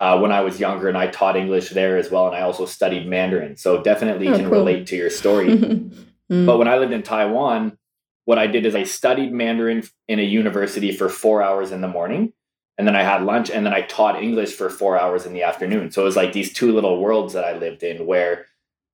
uh, 0.00 0.18
when 0.18 0.32
I 0.32 0.42
was 0.42 0.60
younger 0.60 0.86
and 0.86 0.98
I 0.98 1.06
taught 1.06 1.34
English 1.34 1.70
there 1.70 1.96
as 1.96 2.10
well. 2.10 2.26
And 2.26 2.36
I 2.36 2.42
also 2.42 2.66
studied 2.66 3.08
Mandarin. 3.08 3.56
So 3.56 3.82
definitely 3.82 4.28
oh, 4.28 4.36
can 4.36 4.50
cool. 4.50 4.58
relate 4.58 4.86
to 4.88 4.96
your 4.96 5.08
story. 5.08 5.48
mm. 5.48 6.06
But 6.28 6.58
when 6.58 6.68
I 6.68 6.76
lived 6.76 6.92
in 6.92 7.04
Taiwan, 7.04 7.78
what 8.26 8.38
I 8.38 8.48
did 8.48 8.66
is 8.66 8.74
I 8.74 8.82
studied 8.82 9.32
Mandarin 9.32 9.82
in 10.08 10.18
a 10.18 10.22
university 10.22 10.92
for 10.92 11.08
four 11.08 11.42
hours 11.42 11.72
in 11.72 11.80
the 11.80 11.88
morning 11.88 12.34
and 12.76 12.86
then 12.86 12.96
I 12.96 13.02
had 13.02 13.22
lunch 13.22 13.50
and 13.50 13.64
then 13.64 13.72
I 13.72 13.82
taught 13.82 14.22
English 14.22 14.54
for 14.54 14.68
four 14.68 14.98
hours 14.98 15.26
in 15.26 15.32
the 15.32 15.42
afternoon. 15.42 15.90
So 15.90 16.02
it 16.02 16.06
was 16.06 16.16
like 16.16 16.32
these 16.32 16.52
two 16.52 16.72
little 16.72 17.00
worlds 17.00 17.32
that 17.34 17.44
I 17.44 17.56
lived 17.56 17.82
in 17.82 18.06
where 18.06 18.46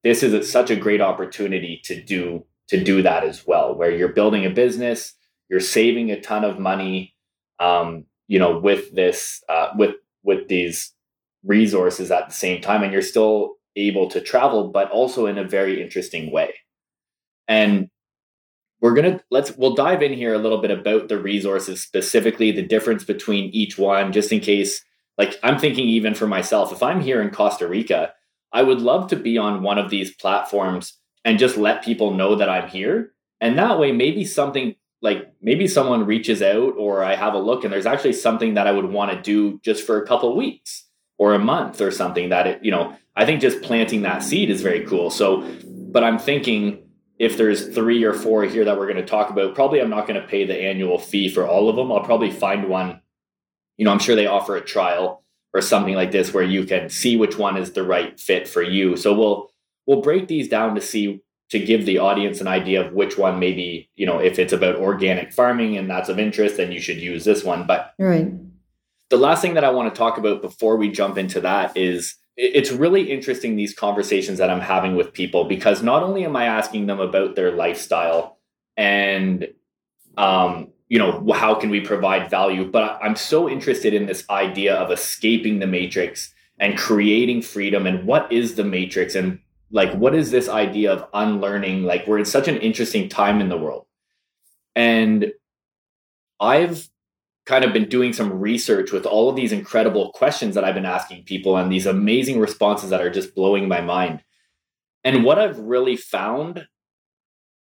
this 0.03 0.23
is 0.23 0.33
a, 0.33 0.43
such 0.43 0.71
a 0.71 0.77
great 0.77 1.01
opportunity 1.01 1.81
to 1.85 2.03
do 2.03 2.45
to 2.69 2.83
do 2.83 3.03
that 3.03 3.25
as 3.25 3.47
well, 3.47 3.75
where 3.75 3.90
you're 3.90 4.12
building 4.12 4.47
a 4.47 4.51
business, 4.51 5.14
you're 5.49 5.59
saving 5.59 6.12
a 6.12 6.21
ton 6.21 6.45
of 6.45 6.61
money, 6.61 7.16
um, 7.59 8.05
you 8.29 8.38
know, 8.38 8.59
with 8.59 8.95
this 8.95 9.43
uh, 9.49 9.71
with 9.77 9.97
with 10.23 10.49
these 10.49 10.93
resources 11.45 12.11
at 12.11 12.29
the 12.29 12.35
same 12.35 12.61
time, 12.61 12.83
and 12.83 12.93
you're 12.93 13.03
still 13.03 13.55
able 13.77 14.09
to 14.11 14.21
travel, 14.21 14.69
but 14.69 14.90
also 14.90 15.27
in 15.27 15.38
a 15.38 15.45
very 15.45 15.83
interesting 15.83 16.31
way. 16.31 16.55
And 17.49 17.88
we're 18.81 18.95
gonna 18.95 19.21
let's 19.31 19.57
we'll 19.57 19.75
dive 19.75 20.03
in 20.03 20.12
here 20.12 20.35
a 20.35 20.38
little 20.38 20.61
bit 20.61 20.71
about 20.71 21.09
the 21.09 21.19
resources 21.19 21.83
specifically 21.83 22.51
the 22.51 22.62
difference 22.62 23.05
between 23.05 23.51
each 23.51 23.79
one 23.79 24.12
just 24.12 24.33
in 24.33 24.40
case 24.40 24.85
like 25.19 25.38
i'm 25.43 25.59
thinking 25.59 25.88
even 25.88 26.14
for 26.14 26.27
myself 26.27 26.73
if 26.73 26.83
i'm 26.83 27.01
here 27.01 27.21
in 27.21 27.31
costa 27.31 27.66
rica 27.66 28.12
i 28.53 28.62
would 28.62 28.81
love 28.81 29.09
to 29.09 29.16
be 29.16 29.37
on 29.38 29.62
one 29.62 29.79
of 29.79 29.90
these 29.90 30.14
platforms 30.14 31.01
and 31.25 31.38
just 31.38 31.57
let 31.57 31.85
people 31.85 32.14
know 32.14 32.35
that 32.37 32.49
i'm 32.49 32.69
here. 32.69 33.12
And 33.40 33.59
that 33.59 33.79
way 33.79 33.93
maybe 33.93 34.25
something 34.25 34.75
like 35.03 35.33
maybe 35.40 35.66
someone 35.66 36.05
reaches 36.05 36.43
out 36.43 36.75
or 36.77 37.03
i 37.03 37.14
have 37.14 37.35
a 37.35 37.38
look 37.38 37.64
and 37.64 37.73
there's 37.73 37.87
actually 37.87 38.12
something 38.12 38.55
that 38.55 38.66
i 38.66 38.73
would 38.73 38.85
want 38.85 39.11
to 39.11 39.23
do 39.23 39.59
just 39.61 39.87
for 39.87 40.03
a 40.03 40.07
couple 40.07 40.37
weeks 40.37 40.87
or 41.16 41.33
a 41.33 41.38
month 41.38 41.81
or 41.81 41.90
something 41.90 42.29
that 42.29 42.47
it 42.47 42.64
you 42.64 42.71
know 42.71 42.95
i 43.16 43.25
think 43.25 43.40
just 43.40 43.62
planting 43.62 44.03
that 44.03 44.23
seed 44.23 44.51
is 44.51 44.61
very 44.61 44.85
cool. 44.85 45.11
So 45.11 45.47
but 45.64 46.05
i'm 46.05 46.19
thinking 46.19 46.83
if 47.21 47.37
there's 47.37 47.69
three 47.75 48.03
or 48.03 48.15
four 48.15 48.45
here 48.45 48.65
that 48.65 48.79
we're 48.79 48.91
going 48.91 48.97
to 48.97 49.05
talk 49.05 49.29
about, 49.29 49.55
probably 49.55 49.79
I'm 49.79 49.91
not 49.91 50.09
going 50.09 50.21
to 50.21 50.27
pay 50.27 50.47
the 50.47 50.59
annual 50.59 50.99
fee 50.99 51.29
for 51.29 51.47
all 51.47 51.69
of 51.69 51.77
them. 51.77 51.93
I'll 51.93 52.03
probably 52.03 52.31
find 52.31 52.67
one. 52.67 53.03
You 53.77 53.85
know, 53.85 53.93
I'm 53.93 53.99
sure 53.99 54.17
they 54.17 54.27
offer 54.27 54.57
a 54.57 54.63
trial 54.63 55.23
or 55.53 55.61
something 55.61 55.95
like 55.95 56.13
this 56.13 56.33
where 56.33 56.43
you 56.43 56.65
can 56.65 56.89
see 56.89 57.19
which 57.19 57.37
one 57.37 57.59
is 57.59 57.73
the 57.73 57.83
right 57.83 58.19
fit 58.19 58.49
for 58.49 58.63
you. 58.63 58.97
So 58.97 59.13
we'll 59.13 59.51
we'll 59.87 60.01
break 60.01 60.29
these 60.29 60.49
down 60.49 60.75
to 60.75 60.81
see 60.81 61.21
to 61.51 61.59
give 61.59 61.85
the 61.85 61.99
audience 61.99 62.41
an 62.41 62.49
idea 62.49 62.87
of 62.87 62.95
which 62.95 63.19
one 63.19 63.39
maybe, 63.39 63.91
you 63.97 64.07
know, 64.07 64.19
if 64.19 64.39
it's 64.39 64.53
about 64.55 64.77
organic 64.77 65.31
farming 65.31 65.77
and 65.77 65.91
that's 65.91 66.09
of 66.09 66.19
interest, 66.19 66.57
then 66.57 66.73
you 66.73 66.81
should 66.81 66.99
use 67.03 67.27
this 67.27 67.45
one. 67.45 67.67
But 67.67 67.93
right. 67.99 68.33
The 69.11 69.19
last 69.19 69.43
thing 69.43 69.55
that 69.55 69.65
I 69.65 69.71
want 69.71 69.93
to 69.93 69.99
talk 69.99 70.17
about 70.17 70.41
before 70.41 70.77
we 70.77 70.91
jump 70.91 71.19
into 71.19 71.43
that 71.43 71.77
is 71.77 72.15
it's 72.40 72.72
really 72.72 73.11
interesting 73.11 73.55
these 73.55 73.74
conversations 73.74 74.38
that 74.38 74.48
I'm 74.48 74.61
having 74.61 74.96
with 74.96 75.12
people 75.12 75.44
because 75.44 75.83
not 75.83 76.03
only 76.03 76.24
am 76.24 76.35
I 76.35 76.46
asking 76.46 76.87
them 76.87 76.98
about 76.98 77.37
their 77.37 77.53
lifestyle 77.53 78.38
and 78.79 79.46
um, 80.16 80.68
you 80.88 80.98
know 80.98 81.31
how 81.35 81.55
can 81.55 81.68
we 81.68 81.83
provide 81.83 82.31
value, 82.31 82.64
but 82.64 82.98
I'm 83.03 83.14
so 83.14 83.46
interested 83.46 83.92
in 83.92 84.07
this 84.07 84.24
idea 84.31 84.74
of 84.74 84.90
escaping 84.90 85.59
the 85.59 85.66
matrix 85.66 86.33
and 86.59 86.79
creating 86.79 87.42
freedom 87.42 87.87
and 87.87 88.07
what 88.07 88.33
is 88.33 88.55
the 88.55 88.64
matrix 88.64 89.14
and 89.14 89.40
like 89.70 89.92
what 89.92 90.14
is 90.14 90.31
this 90.31 90.48
idea 90.48 90.92
of 90.94 91.07
unlearning? 91.12 91.83
Like 91.83 92.07
we're 92.07 92.18
in 92.18 92.24
such 92.24 92.48
an 92.48 92.57
interesting 92.57 93.11
time 93.11 93.42
in 93.42 93.50
the 93.50 93.59
world. 93.59 93.85
And 94.74 95.33
I've 96.40 96.88
kind 97.46 97.64
of 97.64 97.72
been 97.72 97.88
doing 97.88 98.12
some 98.12 98.38
research 98.38 98.92
with 98.92 99.07
all 99.07 99.29
of 99.29 99.37
these 99.37 99.53
incredible 99.53 100.12
questions 100.12 100.55
that 100.55 100.64
I've 100.64 100.74
been 100.74 100.85
asking 100.85 101.24
people 101.24 101.57
and 101.57 101.72
these 101.72 101.87
amazing 101.87 102.38
responses 102.38 102.90
that 102.90 103.00
are 103.00 103.11
just 103.11 103.35
blowing 103.35 103.66
my 103.66 103.81
mind. 103.81 104.22
And 105.03 105.24
what 105.24 105.38
I've 105.38 105.59
really 105.59 105.96
found 105.96 106.66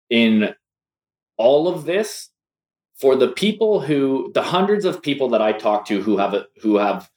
in 0.09 0.55
all 1.37 1.67
of 1.67 1.85
this 1.85 2.29
for 2.97 3.15
the 3.15 3.27
people 3.27 3.81
who 3.81 4.31
the 4.33 4.41
hundreds 4.41 4.85
of 4.85 5.01
people 5.01 5.29
that 5.29 5.41
I 5.41 5.51
talk 5.51 5.85
to 5.87 6.01
who 6.01 6.17
have 6.17 6.35
who 6.61 6.77
have 6.77 7.09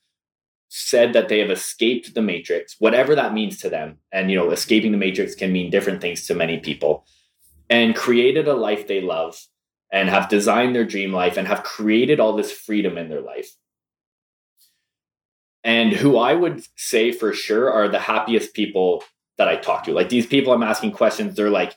said 0.69 1.13
that 1.13 1.29
they 1.29 1.39
have 1.39 1.51
escaped 1.51 2.15
the 2.15 2.23
matrix, 2.23 2.77
whatever 2.79 3.15
that 3.15 3.35
means 3.35 3.59
to 3.59 3.69
them. 3.69 3.99
And, 4.13 4.31
you 4.31 4.37
know, 4.37 4.51
escaping 4.51 4.93
the 4.93 4.99
matrix 4.99 5.35
can 5.35 5.53
mean 5.53 5.71
different 5.71 6.01
things 6.01 6.27
to 6.27 6.35
many 6.35 6.59
people, 6.59 7.07
and 7.69 7.97
created 7.97 8.47
a 8.47 8.55
life 8.55 8.87
they 8.87 9.01
love 9.01 9.41
and 9.93 10.09
have 10.09 10.29
designed 10.29 10.75
their 10.75 10.85
dream 10.85 11.13
life 11.13 11.37
and 11.37 11.49
have 11.49 11.63
created 11.63 12.21
all 12.21 12.33
this 12.33 12.53
freedom 12.53 12.97
in 12.97 13.09
their 13.09 13.21
life. 13.21 13.51
And 15.63 15.93
who 15.93 16.17
I 16.17 16.35
would 16.35 16.65
say 16.77 17.13
for 17.13 17.33
sure 17.33 17.71
are 17.71 17.89
the 17.89 17.99
happiest 17.99 18.55
people 18.55 19.05
that 19.37 19.49
I 19.49 19.57
talk 19.57 19.85
to. 19.85 19.93
Like 19.93 20.09
these 20.09 20.27
people 20.27 20.53
I'm 20.53 20.63
asking 20.63 20.93
questions, 20.93 21.35
they're 21.35 21.51
like, 21.51 21.77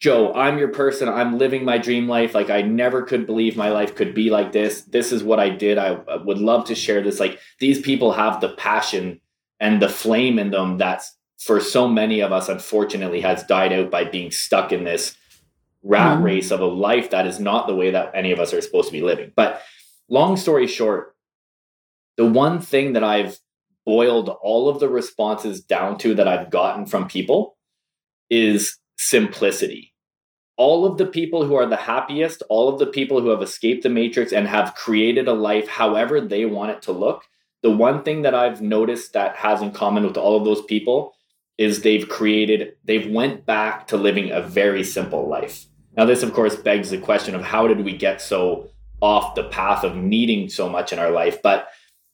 Joe, 0.00 0.32
I'm 0.32 0.58
your 0.58 0.68
person. 0.68 1.08
I'm 1.08 1.38
living 1.38 1.64
my 1.64 1.76
dream 1.76 2.06
life. 2.06 2.32
Like, 2.32 2.50
I 2.50 2.62
never 2.62 3.02
could 3.02 3.26
believe 3.26 3.56
my 3.56 3.70
life 3.70 3.96
could 3.96 4.14
be 4.14 4.30
like 4.30 4.52
this. 4.52 4.82
This 4.82 5.10
is 5.10 5.24
what 5.24 5.40
I 5.40 5.48
did. 5.48 5.76
I 5.76 5.94
uh, 5.94 6.22
would 6.24 6.38
love 6.38 6.66
to 6.66 6.76
share 6.76 7.02
this. 7.02 7.18
Like, 7.18 7.40
these 7.58 7.80
people 7.80 8.12
have 8.12 8.40
the 8.40 8.50
passion 8.50 9.20
and 9.58 9.82
the 9.82 9.88
flame 9.88 10.38
in 10.38 10.52
them 10.52 10.78
that's 10.78 11.16
for 11.36 11.60
so 11.60 11.88
many 11.88 12.20
of 12.20 12.30
us, 12.30 12.48
unfortunately, 12.48 13.20
has 13.22 13.42
died 13.44 13.72
out 13.72 13.90
by 13.90 14.04
being 14.04 14.30
stuck 14.30 14.70
in 14.72 14.84
this 14.84 15.16
rat 15.88 16.16
mm-hmm. 16.16 16.24
race 16.24 16.50
of 16.50 16.60
a 16.60 16.66
life 16.66 17.10
that 17.10 17.26
is 17.26 17.40
not 17.40 17.66
the 17.66 17.74
way 17.74 17.90
that 17.90 18.12
any 18.14 18.30
of 18.30 18.38
us 18.38 18.52
are 18.52 18.60
supposed 18.60 18.88
to 18.88 18.92
be 18.92 19.00
living. 19.00 19.32
But 19.34 19.62
long 20.08 20.36
story 20.36 20.66
short, 20.66 21.16
the 22.18 22.26
one 22.26 22.60
thing 22.60 22.92
that 22.92 23.02
I've 23.02 23.38
boiled 23.86 24.28
all 24.42 24.68
of 24.68 24.80
the 24.80 24.88
responses 24.88 25.62
down 25.62 25.96
to 25.98 26.14
that 26.14 26.28
I've 26.28 26.50
gotten 26.50 26.84
from 26.84 27.08
people 27.08 27.56
is 28.28 28.76
simplicity. 28.98 29.94
All 30.58 30.84
of 30.84 30.98
the 30.98 31.06
people 31.06 31.46
who 31.46 31.54
are 31.54 31.66
the 31.66 31.76
happiest, 31.76 32.42
all 32.50 32.68
of 32.68 32.78
the 32.78 32.86
people 32.86 33.22
who 33.22 33.30
have 33.30 33.40
escaped 33.40 33.84
the 33.84 33.88
matrix 33.88 34.32
and 34.32 34.46
have 34.46 34.74
created 34.74 35.26
a 35.26 35.32
life 35.32 35.68
however 35.68 36.20
they 36.20 36.44
want 36.44 36.72
it 36.72 36.82
to 36.82 36.92
look, 36.92 37.22
the 37.62 37.70
one 37.70 38.02
thing 38.02 38.22
that 38.22 38.34
I've 38.34 38.60
noticed 38.60 39.14
that 39.14 39.36
has 39.36 39.62
in 39.62 39.72
common 39.72 40.04
with 40.04 40.18
all 40.18 40.36
of 40.36 40.44
those 40.44 40.62
people 40.62 41.14
is 41.56 41.80
they've 41.80 42.08
created, 42.08 42.74
they've 42.84 43.10
went 43.10 43.46
back 43.46 43.86
to 43.88 43.96
living 43.96 44.30
a 44.30 44.42
very 44.42 44.84
simple 44.84 45.26
life. 45.28 45.67
Now, 45.98 46.04
this 46.04 46.22
of 46.22 46.32
course 46.32 46.54
begs 46.54 46.90
the 46.90 46.98
question 46.98 47.34
of 47.34 47.42
how 47.42 47.66
did 47.66 47.84
we 47.84 47.96
get 47.96 48.22
so 48.22 48.70
off 49.02 49.34
the 49.34 49.48
path 49.48 49.82
of 49.82 49.96
needing 49.96 50.48
so 50.48 50.68
much 50.68 50.92
in 50.92 51.00
our 51.00 51.10
life? 51.10 51.42
But 51.42 51.68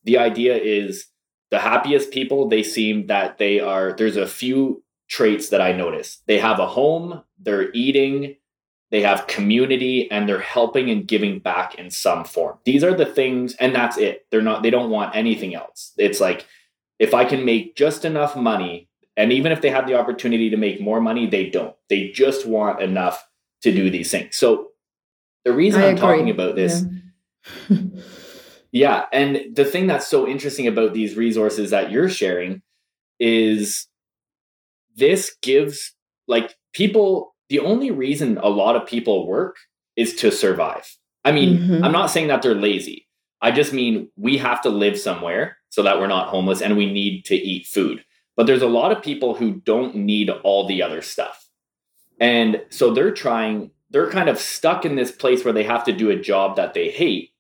the 0.04 0.16
idea 0.16 0.56
is 0.56 1.08
the 1.50 1.58
happiest 1.58 2.10
people, 2.10 2.48
they 2.48 2.62
seem 2.62 3.08
that 3.08 3.36
they 3.36 3.60
are, 3.60 3.92
there's 3.92 4.16
a 4.16 4.26
few 4.26 4.82
traits 5.08 5.50
that 5.50 5.60
I 5.60 5.72
notice. 5.72 6.22
They 6.26 6.38
have 6.38 6.60
a 6.60 6.66
home, 6.66 7.24
they're 7.38 7.70
eating, 7.72 8.36
they 8.90 9.02
have 9.02 9.26
community, 9.26 10.10
and 10.10 10.26
they're 10.26 10.40
helping 10.40 10.88
and 10.88 11.06
giving 11.06 11.38
back 11.38 11.74
in 11.74 11.90
some 11.90 12.24
form. 12.24 12.56
These 12.64 12.82
are 12.84 12.94
the 12.94 13.04
things, 13.04 13.54
and 13.56 13.74
that's 13.74 13.98
it. 13.98 14.26
They're 14.30 14.40
not, 14.40 14.62
they 14.62 14.70
don't 14.70 14.90
want 14.90 15.14
anything 15.14 15.54
else. 15.54 15.92
It's 15.98 16.20
like, 16.20 16.46
if 16.98 17.12
I 17.12 17.26
can 17.26 17.44
make 17.44 17.76
just 17.76 18.06
enough 18.06 18.34
money, 18.34 18.88
and 19.14 19.30
even 19.30 19.52
if 19.52 19.60
they 19.60 19.68
have 19.68 19.86
the 19.86 19.98
opportunity 19.98 20.48
to 20.48 20.56
make 20.56 20.80
more 20.80 21.02
money, 21.02 21.26
they 21.26 21.50
don't. 21.50 21.76
They 21.90 22.08
just 22.08 22.46
want 22.46 22.80
enough 22.80 23.26
to 23.64 23.72
do 23.72 23.90
these 23.90 24.10
things. 24.10 24.36
So 24.36 24.68
the 25.44 25.52
reason 25.52 25.82
I 25.82 25.86
am 25.86 25.96
talking 25.96 26.30
about 26.30 26.54
this, 26.54 26.84
yeah. 27.68 27.78
yeah, 28.72 29.04
and 29.12 29.54
the 29.54 29.64
thing 29.64 29.86
that's 29.86 30.06
so 30.06 30.28
interesting 30.28 30.66
about 30.66 30.92
these 30.92 31.16
resources 31.16 31.70
that 31.70 31.90
you're 31.90 32.10
sharing 32.10 32.62
is 33.18 33.88
this 34.96 35.34
gives 35.42 35.94
like 36.28 36.54
people 36.74 37.34
the 37.48 37.60
only 37.60 37.90
reason 37.90 38.38
a 38.38 38.48
lot 38.48 38.76
of 38.76 38.86
people 38.86 39.26
work 39.26 39.56
is 39.96 40.14
to 40.16 40.30
survive. 40.30 40.96
I 41.24 41.32
mean, 41.32 41.58
mm-hmm. 41.58 41.84
I'm 41.84 41.92
not 41.92 42.10
saying 42.10 42.28
that 42.28 42.42
they're 42.42 42.54
lazy. 42.54 43.06
I 43.40 43.50
just 43.50 43.72
mean 43.72 44.08
we 44.16 44.36
have 44.38 44.60
to 44.62 44.68
live 44.68 44.98
somewhere 44.98 45.56
so 45.70 45.82
that 45.82 45.98
we're 45.98 46.06
not 46.06 46.28
homeless 46.28 46.60
and 46.60 46.76
we 46.76 46.90
need 46.90 47.24
to 47.26 47.34
eat 47.34 47.66
food. 47.66 48.04
But 48.36 48.46
there's 48.46 48.62
a 48.62 48.66
lot 48.66 48.92
of 48.92 49.02
people 49.02 49.34
who 49.34 49.60
don't 49.60 49.94
need 49.94 50.28
all 50.28 50.66
the 50.66 50.82
other 50.82 51.00
stuff. 51.00 51.43
And 52.20 52.62
so 52.70 52.92
they're 52.92 53.12
trying, 53.12 53.70
they're 53.90 54.10
kind 54.10 54.28
of 54.28 54.38
stuck 54.38 54.84
in 54.84 54.96
this 54.96 55.10
place 55.10 55.44
where 55.44 55.52
they 55.54 55.64
have 55.64 55.84
to 55.84 55.92
do 55.92 56.10
a 56.10 56.16
job 56.16 56.56
that 56.56 56.74
they 56.74 56.90
hate 56.90 57.30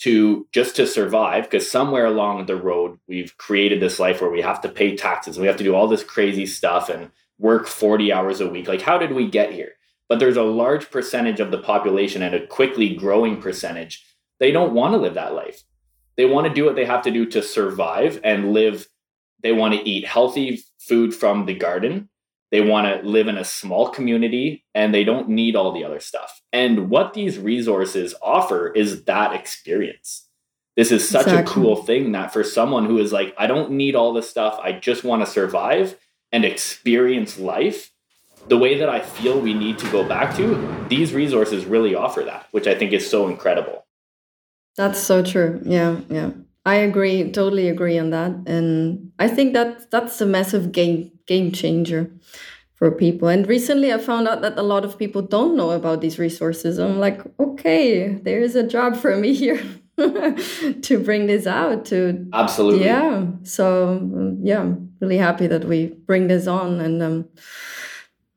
to 0.00 0.46
just 0.52 0.76
to 0.76 0.86
survive 0.86 1.44
because 1.44 1.70
somewhere 1.70 2.06
along 2.06 2.46
the 2.46 2.56
road 2.56 2.98
we've 3.06 3.36
created 3.38 3.80
this 3.80 4.00
life 4.00 4.20
where 4.20 4.30
we 4.30 4.40
have 4.40 4.60
to 4.60 4.68
pay 4.68 4.96
taxes 4.96 5.36
and 5.36 5.42
we 5.42 5.46
have 5.46 5.56
to 5.56 5.64
do 5.64 5.74
all 5.74 5.86
this 5.86 6.02
crazy 6.02 6.46
stuff 6.46 6.88
and 6.88 7.10
work 7.38 7.66
40 7.66 8.12
hours 8.12 8.40
a 8.40 8.48
week. 8.48 8.66
Like 8.66 8.82
how 8.82 8.98
did 8.98 9.12
we 9.12 9.30
get 9.30 9.52
here? 9.52 9.72
But 10.08 10.18
there's 10.18 10.36
a 10.36 10.42
large 10.42 10.90
percentage 10.90 11.40
of 11.40 11.50
the 11.50 11.58
population 11.58 12.22
and 12.22 12.34
a 12.34 12.46
quickly 12.46 12.94
growing 12.94 13.40
percentage 13.40 14.04
they 14.40 14.50
don't 14.50 14.74
want 14.74 14.92
to 14.92 14.98
live 14.98 15.14
that 15.14 15.34
life. 15.34 15.62
They 16.16 16.26
want 16.26 16.46
to 16.46 16.52
do 16.52 16.64
what 16.64 16.76
they 16.76 16.84
have 16.84 17.02
to 17.02 17.10
do 17.10 17.24
to 17.26 17.42
survive 17.42 18.20
and 18.22 18.52
live 18.52 18.88
they 19.42 19.52
want 19.52 19.74
to 19.74 19.88
eat 19.88 20.06
healthy 20.06 20.62
food 20.78 21.14
from 21.14 21.44
the 21.44 21.54
garden 21.54 22.08
they 22.54 22.60
want 22.60 22.86
to 22.86 23.04
live 23.04 23.26
in 23.26 23.36
a 23.36 23.42
small 23.42 23.88
community 23.88 24.64
and 24.76 24.94
they 24.94 25.02
don't 25.02 25.28
need 25.28 25.56
all 25.56 25.72
the 25.72 25.82
other 25.82 25.98
stuff. 25.98 26.40
And 26.52 26.88
what 26.88 27.12
these 27.12 27.36
resources 27.36 28.14
offer 28.22 28.70
is 28.70 29.02
that 29.06 29.34
experience. 29.34 30.28
This 30.76 30.92
is 30.92 31.08
such 31.08 31.26
exactly. 31.26 31.50
a 31.50 31.52
cool 31.52 31.74
thing 31.74 32.12
that 32.12 32.32
for 32.32 32.44
someone 32.44 32.86
who 32.86 32.98
is 32.98 33.12
like, 33.12 33.34
I 33.36 33.48
don't 33.48 33.72
need 33.72 33.96
all 33.96 34.12
this 34.12 34.30
stuff, 34.30 34.60
I 34.62 34.70
just 34.70 35.02
want 35.02 35.24
to 35.24 35.26
survive 35.28 35.98
and 36.30 36.44
experience 36.44 37.40
life 37.40 37.90
the 38.46 38.56
way 38.56 38.78
that 38.78 38.88
I 38.88 39.00
feel 39.00 39.40
we 39.40 39.52
need 39.52 39.76
to 39.80 39.90
go 39.90 40.06
back 40.06 40.36
to, 40.36 40.86
these 40.88 41.12
resources 41.12 41.64
really 41.64 41.96
offer 41.96 42.22
that, 42.22 42.46
which 42.52 42.68
I 42.68 42.76
think 42.76 42.92
is 42.92 43.10
so 43.10 43.26
incredible. 43.26 43.84
That's 44.76 45.00
so 45.00 45.24
true. 45.24 45.60
Yeah, 45.64 46.02
yeah. 46.08 46.30
I 46.66 46.76
agree, 46.76 47.30
totally 47.30 47.68
agree 47.68 47.98
on 47.98 48.10
that. 48.10 48.32
And 48.46 49.12
I 49.18 49.28
think 49.28 49.52
that 49.52 49.90
that's 49.90 50.20
a 50.20 50.26
massive 50.26 50.72
game 50.72 51.10
game 51.26 51.52
changer 51.52 52.10
for 52.74 52.90
people. 52.90 53.28
And 53.28 53.46
recently 53.46 53.92
I 53.92 53.98
found 53.98 54.28
out 54.28 54.42
that 54.42 54.58
a 54.58 54.62
lot 54.62 54.84
of 54.84 54.98
people 54.98 55.22
don't 55.22 55.56
know 55.56 55.70
about 55.70 56.00
these 56.00 56.18
resources. 56.18 56.78
I'm 56.78 56.98
like, 56.98 57.20
okay, 57.38 58.14
there 58.14 58.40
is 58.40 58.56
a 58.56 58.66
job 58.66 58.96
for 58.96 59.16
me 59.16 59.34
here 59.34 59.62
to 59.96 61.02
bring 61.04 61.26
this 61.26 61.46
out 61.46 61.84
to 61.86 62.26
Absolutely. 62.32 62.86
Yeah. 62.86 63.26
So 63.42 64.36
yeah, 64.42 64.60
I'm 64.60 64.92
really 65.00 65.18
happy 65.18 65.46
that 65.46 65.64
we 65.64 65.86
bring 66.06 66.28
this 66.28 66.46
on 66.46 66.80
and 66.80 67.02
um 67.02 67.28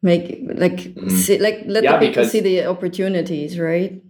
make 0.01 0.41
like 0.53 0.77
mm. 0.77 1.11
see, 1.11 1.39
like 1.39 1.63
let 1.65 1.83
yeah, 1.83 1.97
the 1.97 2.07
people 2.07 2.25
see 2.25 2.41
the 2.41 2.65
opportunities, 2.65 3.57
right? 3.57 4.01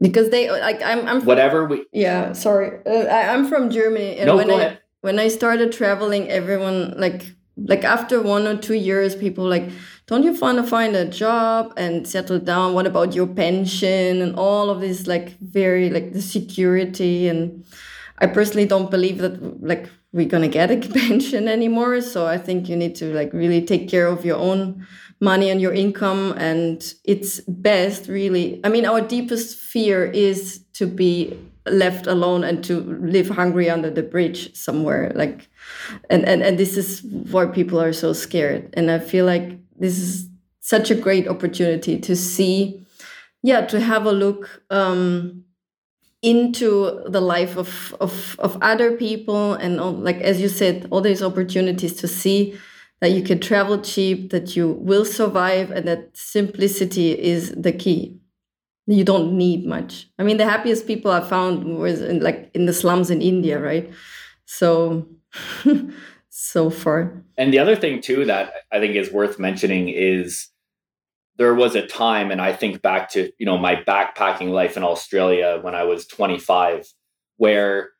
Because 0.00 0.30
they 0.30 0.50
like 0.50 0.82
I'm 0.82 1.06
I'm 1.06 1.24
whatever 1.24 1.64
we 1.66 1.84
yeah 1.92 2.32
sorry. 2.32 2.80
Uh, 2.84 3.06
I, 3.06 3.32
I'm 3.32 3.46
from 3.46 3.70
Germany 3.70 4.18
and 4.18 4.26
no, 4.26 4.36
when 4.36 4.50
I 4.50 4.54
ahead. 4.54 4.80
when 5.00 5.18
I 5.18 5.28
started 5.28 5.72
traveling 5.72 6.28
everyone 6.28 6.94
like 6.98 7.34
like 7.56 7.84
after 7.84 8.20
one 8.20 8.46
or 8.46 8.56
two 8.56 8.74
years 8.74 9.14
people 9.14 9.44
like 9.44 9.70
don't 10.06 10.24
you 10.24 10.32
want 10.32 10.58
to 10.58 10.64
find 10.64 10.96
a 10.96 11.04
job 11.04 11.72
and 11.76 12.06
settle 12.06 12.38
down? 12.38 12.74
What 12.74 12.86
about 12.86 13.14
your 13.14 13.26
pension? 13.26 14.20
and 14.22 14.34
all 14.36 14.70
of 14.70 14.80
this 14.80 15.06
like 15.06 15.38
very 15.40 15.90
like 15.90 16.12
the 16.12 16.22
security 16.22 17.28
and 17.28 17.64
i 18.18 18.26
personally 18.26 18.66
don't 18.66 18.90
believe 18.90 19.18
that 19.18 19.62
like 19.62 19.88
we're 20.12 20.28
gonna 20.28 20.48
get 20.48 20.70
a 20.70 20.76
pension 21.00 21.48
anymore 21.48 22.00
so 22.00 22.26
i 22.26 22.36
think 22.36 22.68
you 22.68 22.76
need 22.76 22.94
to 22.94 23.12
like 23.14 23.32
really 23.32 23.64
take 23.64 23.88
care 23.88 24.06
of 24.06 24.24
your 24.24 24.36
own 24.36 24.86
money 25.22 25.48
and 25.50 25.60
your 25.60 25.72
income 25.72 26.34
and 26.36 26.94
it's 27.04 27.40
best 27.46 28.08
really 28.08 28.60
i 28.64 28.68
mean 28.68 28.84
our 28.84 29.00
deepest 29.00 29.56
fear 29.56 30.04
is 30.04 30.64
to 30.72 30.84
be 30.84 31.38
left 31.70 32.08
alone 32.08 32.42
and 32.42 32.64
to 32.64 32.80
live 32.80 33.28
hungry 33.28 33.70
under 33.70 33.88
the 33.88 34.02
bridge 34.02 34.52
somewhere 34.54 35.12
like 35.14 35.48
and 36.10 36.24
and, 36.26 36.42
and 36.42 36.58
this 36.58 36.76
is 36.76 37.02
why 37.30 37.46
people 37.46 37.80
are 37.80 37.92
so 37.92 38.12
scared. 38.12 38.68
And 38.74 38.90
i 38.90 38.98
feel 38.98 39.24
like 39.24 39.60
this 39.78 39.96
is 39.98 40.28
such 40.60 40.90
a 40.90 40.94
great 40.94 41.28
opportunity 41.28 42.00
to 42.00 42.16
see 42.16 42.84
yeah 43.42 43.60
to 43.66 43.78
have 43.78 44.06
a 44.06 44.12
look 44.12 44.62
um 44.70 45.44
into 46.22 47.02
the 47.06 47.20
life 47.20 47.56
of 47.56 47.94
of 48.00 48.36
of 48.40 48.58
other 48.60 48.96
people 48.96 49.54
and 49.54 49.78
all, 49.78 49.92
like 49.92 50.20
as 50.20 50.40
you 50.40 50.48
said 50.48 50.88
all 50.90 51.00
these 51.00 51.22
opportunities 51.22 51.94
to 51.94 52.08
see 52.08 52.58
that 53.02 53.10
you 53.10 53.22
can 53.24 53.40
travel 53.40 53.80
cheap 53.80 54.30
that 54.30 54.54
you 54.54 54.74
will 54.74 55.04
survive 55.04 55.72
and 55.72 55.88
that 55.88 56.16
simplicity 56.16 57.10
is 57.10 57.50
the 57.50 57.72
key. 57.72 58.16
You 58.86 59.02
don't 59.02 59.36
need 59.36 59.66
much. 59.66 60.08
I 60.20 60.22
mean 60.22 60.36
the 60.36 60.48
happiest 60.48 60.86
people 60.86 61.10
i 61.10 61.20
found 61.20 61.78
was 61.78 62.00
in, 62.00 62.20
like 62.20 62.50
in 62.54 62.66
the 62.66 62.72
slums 62.72 63.10
in 63.10 63.20
india 63.20 63.58
right? 63.58 63.92
So 64.46 65.08
so 66.30 66.70
far. 66.70 67.24
And 67.36 67.52
the 67.52 67.58
other 67.58 67.74
thing 67.74 68.00
too 68.00 68.24
that 68.26 68.52
i 68.70 68.78
think 68.78 68.94
is 68.94 69.12
worth 69.12 69.38
mentioning 69.38 69.88
is 69.88 70.48
there 71.38 71.54
was 71.54 71.74
a 71.74 71.86
time 71.86 72.30
and 72.30 72.40
i 72.40 72.52
think 72.52 72.82
back 72.82 73.10
to 73.10 73.32
you 73.38 73.46
know 73.46 73.58
my 73.58 73.74
backpacking 73.74 74.50
life 74.50 74.76
in 74.76 74.84
australia 74.84 75.58
when 75.62 75.74
i 75.74 75.82
was 75.82 76.06
25 76.06 76.86
where 77.38 77.90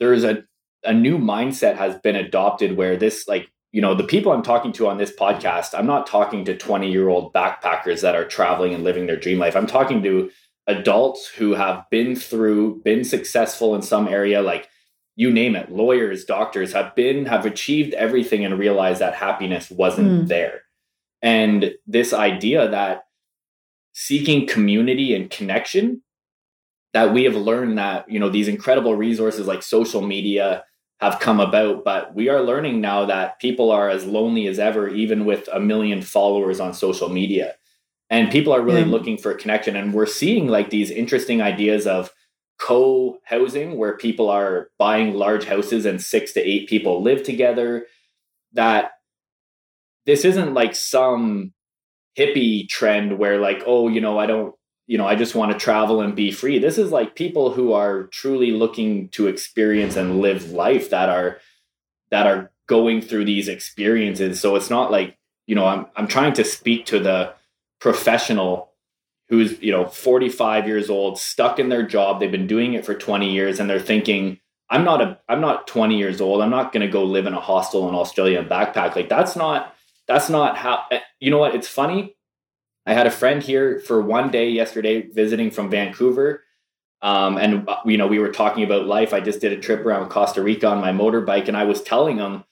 there's 0.00 0.24
a 0.24 0.42
a 0.82 0.92
new 0.92 1.18
mindset 1.18 1.76
has 1.76 1.96
been 2.00 2.16
adopted 2.16 2.76
where 2.76 2.96
this 2.96 3.26
like 3.28 3.50
you 3.74 3.80
know, 3.80 3.92
the 3.92 4.04
people 4.04 4.30
I'm 4.30 4.44
talking 4.44 4.70
to 4.74 4.86
on 4.86 4.98
this 4.98 5.10
podcast, 5.10 5.76
I'm 5.76 5.84
not 5.84 6.06
talking 6.06 6.44
to 6.44 6.56
20 6.56 6.92
year 6.92 7.08
old 7.08 7.34
backpackers 7.34 8.02
that 8.02 8.14
are 8.14 8.24
traveling 8.24 8.72
and 8.72 8.84
living 8.84 9.08
their 9.08 9.16
dream 9.16 9.40
life. 9.40 9.56
I'm 9.56 9.66
talking 9.66 10.00
to 10.04 10.30
adults 10.68 11.26
who 11.26 11.54
have 11.54 11.84
been 11.90 12.14
through, 12.14 12.82
been 12.84 13.02
successful 13.02 13.74
in 13.74 13.82
some 13.82 14.06
area, 14.06 14.42
like 14.42 14.68
you 15.16 15.28
name 15.28 15.56
it, 15.56 15.72
lawyers, 15.72 16.24
doctors 16.24 16.72
have 16.72 16.94
been, 16.94 17.26
have 17.26 17.46
achieved 17.46 17.94
everything 17.94 18.44
and 18.44 18.60
realized 18.60 19.00
that 19.00 19.16
happiness 19.16 19.68
wasn't 19.72 20.08
mm. 20.08 20.28
there. 20.28 20.60
And 21.20 21.72
this 21.84 22.12
idea 22.12 22.68
that 22.68 23.06
seeking 23.92 24.46
community 24.46 25.16
and 25.16 25.28
connection, 25.28 26.00
that 26.92 27.12
we 27.12 27.24
have 27.24 27.34
learned 27.34 27.78
that, 27.78 28.08
you 28.08 28.20
know, 28.20 28.28
these 28.28 28.46
incredible 28.46 28.94
resources 28.94 29.48
like 29.48 29.64
social 29.64 30.00
media 30.00 30.62
have 31.10 31.20
come 31.20 31.40
about, 31.40 31.84
but 31.84 32.14
we 32.14 32.28
are 32.28 32.42
learning 32.42 32.80
now 32.80 33.06
that 33.06 33.38
people 33.40 33.70
are 33.70 33.88
as 33.88 34.04
lonely 34.04 34.46
as 34.46 34.58
ever, 34.58 34.88
even 34.88 35.24
with 35.24 35.48
a 35.52 35.60
million 35.60 36.02
followers 36.02 36.60
on 36.60 36.74
social 36.74 37.08
media. 37.08 37.54
And 38.10 38.30
people 38.30 38.52
are 38.52 38.62
really 38.62 38.82
yeah. 38.82 38.86
looking 38.86 39.16
for 39.16 39.32
a 39.32 39.36
connection. 39.38 39.76
And 39.76 39.94
we're 39.94 40.06
seeing 40.06 40.48
like 40.48 40.70
these 40.70 40.90
interesting 40.90 41.40
ideas 41.40 41.86
of, 41.86 42.10
co 42.60 43.18
housing 43.24 43.76
where 43.76 43.96
people 43.96 44.30
are 44.30 44.70
buying 44.78 45.14
large 45.14 45.44
houses 45.44 45.84
and 45.84 46.00
six 46.00 46.32
to 46.32 46.40
eight 46.40 46.68
people 46.68 47.02
live 47.02 47.22
together. 47.24 47.86
That 48.52 48.92
this 50.06 50.24
isn't 50.24 50.54
like 50.54 50.76
some 50.76 51.52
hippie 52.16 52.68
trend 52.68 53.18
where, 53.18 53.40
like, 53.40 53.64
oh, 53.66 53.88
you 53.88 54.00
know, 54.00 54.18
I 54.18 54.26
don't, 54.26 54.54
you 54.86 54.98
know, 54.98 55.06
I 55.06 55.14
just 55.14 55.34
want 55.34 55.52
to 55.52 55.58
travel 55.58 56.00
and 56.00 56.14
be 56.14 56.30
free. 56.30 56.58
This 56.58 56.78
is 56.78 56.90
like 56.90 57.14
people 57.14 57.52
who 57.52 57.72
are 57.72 58.04
truly 58.04 58.50
looking 58.50 59.08
to 59.10 59.28
experience 59.28 59.96
and 59.96 60.20
live 60.20 60.50
life 60.50 60.90
that 60.90 61.08
are 61.08 61.38
that 62.10 62.26
are 62.26 62.50
going 62.66 63.00
through 63.00 63.24
these 63.24 63.48
experiences. 63.48 64.40
So 64.40 64.56
it's 64.56 64.70
not 64.70 64.90
like, 64.90 65.16
you 65.46 65.54
know, 65.54 65.66
I'm 65.66 65.86
I'm 65.96 66.06
trying 66.06 66.34
to 66.34 66.44
speak 66.44 66.86
to 66.86 66.98
the 66.98 67.34
professional 67.80 68.74
who's 69.28 69.60
you 69.60 69.72
know 69.72 69.86
45 69.86 70.66
years 70.66 70.90
old 70.90 71.18
stuck 71.18 71.58
in 71.58 71.68
their 71.68 71.82
job 71.82 72.20
they've 72.20 72.30
been 72.30 72.46
doing 72.46 72.74
it 72.74 72.84
for 72.84 72.94
20 72.94 73.32
years 73.32 73.58
and 73.58 73.68
they're 73.68 73.80
thinking 73.80 74.38
i'm 74.70 74.84
not 74.84 75.00
a 75.00 75.18
i'm 75.28 75.40
not 75.40 75.66
20 75.66 75.98
years 75.98 76.20
old 76.20 76.42
i'm 76.42 76.50
not 76.50 76.72
going 76.72 76.80
to 76.82 76.92
go 76.92 77.04
live 77.04 77.26
in 77.26 77.34
a 77.34 77.40
hostel 77.40 77.88
in 77.88 77.94
australia 77.94 78.38
and 78.38 78.48
backpack 78.48 78.94
like 78.94 79.08
that's 79.08 79.36
not 79.36 79.74
that's 80.06 80.28
not 80.28 80.56
how 80.56 80.84
eh, 80.90 81.00
you 81.20 81.30
know 81.30 81.38
what 81.38 81.54
it's 81.54 81.68
funny 81.68 82.14
i 82.86 82.92
had 82.92 83.06
a 83.06 83.10
friend 83.10 83.42
here 83.42 83.80
for 83.80 84.00
one 84.00 84.30
day 84.30 84.48
yesterday 84.48 85.02
visiting 85.02 85.50
from 85.50 85.70
vancouver 85.70 86.42
um, 87.02 87.36
and 87.36 87.68
you 87.84 87.98
know 87.98 88.06
we 88.06 88.18
were 88.18 88.32
talking 88.32 88.64
about 88.64 88.86
life 88.86 89.12
i 89.12 89.20
just 89.20 89.40
did 89.40 89.52
a 89.52 89.60
trip 89.60 89.80
around 89.84 90.08
costa 90.08 90.42
rica 90.42 90.66
on 90.66 90.80
my 90.80 90.92
motorbike 90.92 91.48
and 91.48 91.56
i 91.56 91.64
was 91.64 91.82
telling 91.82 92.18
him 92.18 92.44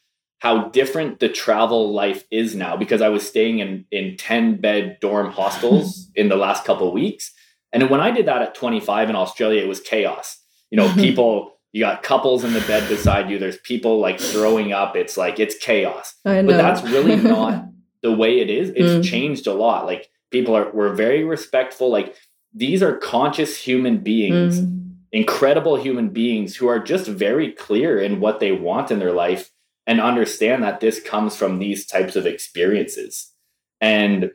how 0.42 0.64
different 0.70 1.20
the 1.20 1.28
travel 1.28 1.92
life 1.92 2.24
is 2.32 2.56
now 2.56 2.76
because 2.76 3.00
I 3.00 3.10
was 3.10 3.24
staying 3.24 3.60
in 3.60 3.84
in 3.92 4.16
10 4.16 4.60
bed 4.60 4.98
dorm 5.00 5.30
hostels 5.30 6.10
in 6.16 6.28
the 6.28 6.36
last 6.36 6.64
couple 6.64 6.88
of 6.88 6.92
weeks. 6.92 7.30
And 7.72 7.88
when 7.88 8.00
I 8.00 8.10
did 8.10 8.26
that 8.26 8.42
at 8.42 8.54
25 8.56 9.10
in 9.10 9.14
Australia, 9.14 9.62
it 9.62 9.68
was 9.68 9.78
chaos. 9.78 10.40
You 10.70 10.78
know, 10.78 10.92
people, 10.96 11.60
you 11.70 11.80
got 11.80 12.02
couples 12.02 12.42
in 12.42 12.54
the 12.54 12.60
bed 12.62 12.88
beside 12.88 13.30
you, 13.30 13.38
there's 13.38 13.58
people 13.58 14.00
like 14.00 14.18
throwing 14.18 14.72
up. 14.72 14.96
It's 14.96 15.16
like 15.16 15.38
it's 15.38 15.56
chaos. 15.58 16.16
But 16.24 16.56
that's 16.56 16.82
really 16.82 17.14
not 17.14 17.64
the 18.02 18.10
way 18.12 18.40
it 18.40 18.50
is. 18.50 18.70
It's 18.70 19.06
mm. 19.06 19.08
changed 19.08 19.46
a 19.46 19.54
lot. 19.54 19.86
Like 19.86 20.10
people 20.32 20.56
are 20.56 20.70
we're 20.72 20.94
very 20.94 21.22
respectful. 21.22 21.90
Like 21.90 22.16
these 22.52 22.82
are 22.82 22.96
conscious 22.96 23.56
human 23.56 23.98
beings, 23.98 24.60
mm. 24.60 24.94
incredible 25.12 25.76
human 25.76 26.08
beings 26.08 26.56
who 26.56 26.66
are 26.66 26.80
just 26.80 27.06
very 27.06 27.52
clear 27.52 27.98
in 27.98 28.20
what 28.20 28.40
they 28.40 28.52
want 28.52 28.90
in 28.90 28.98
their 28.98 29.12
life 29.12 29.50
and 29.86 30.00
understand 30.00 30.62
that 30.62 30.80
this 30.80 31.00
comes 31.00 31.36
from 31.36 31.58
these 31.58 31.86
types 31.86 32.16
of 32.16 32.26
experiences. 32.26 33.32
And 33.80 34.30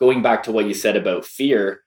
going 0.00 0.22
back 0.22 0.42
to 0.44 0.52
what 0.52 0.66
you 0.66 0.74
said 0.74 0.96
about 0.96 1.24
fear, 1.24 1.82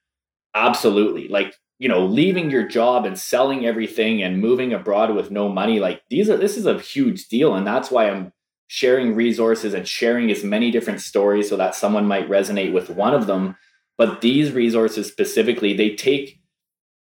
absolutely. 0.55 1.27
Like, 1.27 1.55
you 1.79 1.87
know, 1.87 2.05
leaving 2.05 2.51
your 2.51 2.67
job 2.67 3.05
and 3.05 3.17
selling 3.17 3.65
everything 3.65 4.21
and 4.21 4.39
moving 4.39 4.73
abroad 4.73 5.15
with 5.15 5.31
no 5.31 5.49
money, 5.49 5.79
like 5.79 6.01
these 6.09 6.29
are 6.29 6.37
this 6.37 6.57
is 6.57 6.65
a 6.65 6.79
huge 6.79 7.27
deal. 7.27 7.55
And 7.55 7.65
that's 7.65 7.91
why 7.91 8.09
I'm 8.09 8.33
sharing 8.73 9.13
resources 9.13 9.73
and 9.73 9.85
sharing 9.85 10.31
as 10.31 10.45
many 10.45 10.71
different 10.71 11.01
stories 11.01 11.49
so 11.49 11.57
that 11.57 11.75
someone 11.75 12.05
might 12.05 12.29
resonate 12.29 12.71
with 12.71 12.89
one 12.89 13.13
of 13.13 13.27
them. 13.27 13.53
But 13.97 14.21
these 14.21 14.53
resources 14.53 15.07
specifically, 15.07 15.75
they 15.75 15.93
take 15.93 16.39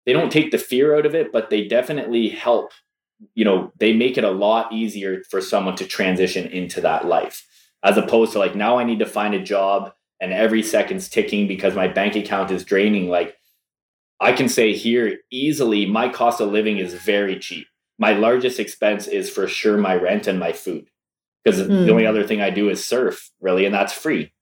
they 0.07 0.15
don't 0.15 0.33
take 0.33 0.53
the 0.53 0.59
fear 0.59 0.97
out 0.97 1.05
of 1.05 1.15
it, 1.15 1.31
but 1.31 1.51
they 1.51 1.69
definitely 1.69 2.31
help 2.31 2.73
you 3.35 3.45
know 3.45 3.75
they 3.77 3.93
make 3.93 4.17
it 4.17 4.25
a 4.25 4.31
lot 4.31 4.73
easier 4.73 5.23
for 5.29 5.43
someone 5.43 5.77
to 5.77 5.85
transition 5.85 6.47
into 6.47 6.81
that 6.81 7.05
life. 7.05 7.47
As 7.83 7.99
opposed 7.99 8.33
to 8.33 8.39
like 8.39 8.55
now 8.55 8.79
i 8.79 8.85
need 8.85 9.01
to 9.01 9.07
find 9.07 9.35
a 9.35 9.43
job 9.43 9.93
and 10.19 10.33
every 10.33 10.63
second's 10.63 11.11
ticking 11.11 11.47
because 11.47 11.75
my 11.75 11.89
bank 11.89 12.17
account 12.17 12.51
is 12.51 12.65
draining 12.65 13.11
like 13.11 13.37
i 14.19 14.33
can 14.33 14.49
say 14.49 14.73
here 14.73 15.19
easily 15.31 15.85
my 15.85 16.09
cost 16.09 16.41
of 16.41 16.51
living 16.51 16.79
is 16.79 16.95
very 16.95 17.39
cheap. 17.39 17.67
My 17.99 18.15
largest 18.15 18.59
expense 18.59 19.07
is 19.07 19.29
for 19.29 19.47
sure 19.47 19.77
my 19.77 19.95
rent 19.95 20.27
and 20.27 20.39
my 20.39 20.53
food 20.53 20.87
because 21.45 21.61
mm. 21.61 21.87
the 21.87 21.91
only 21.91 22.05
hmm. 22.05 22.11
other 22.11 22.25
thing 22.25 22.41
i 22.41 22.51
do 22.51 22.69
is 22.69 22.85
surf 22.85 23.31
really 23.41 23.65
and 23.65 23.75
that's 23.75 23.93
free 23.93 24.33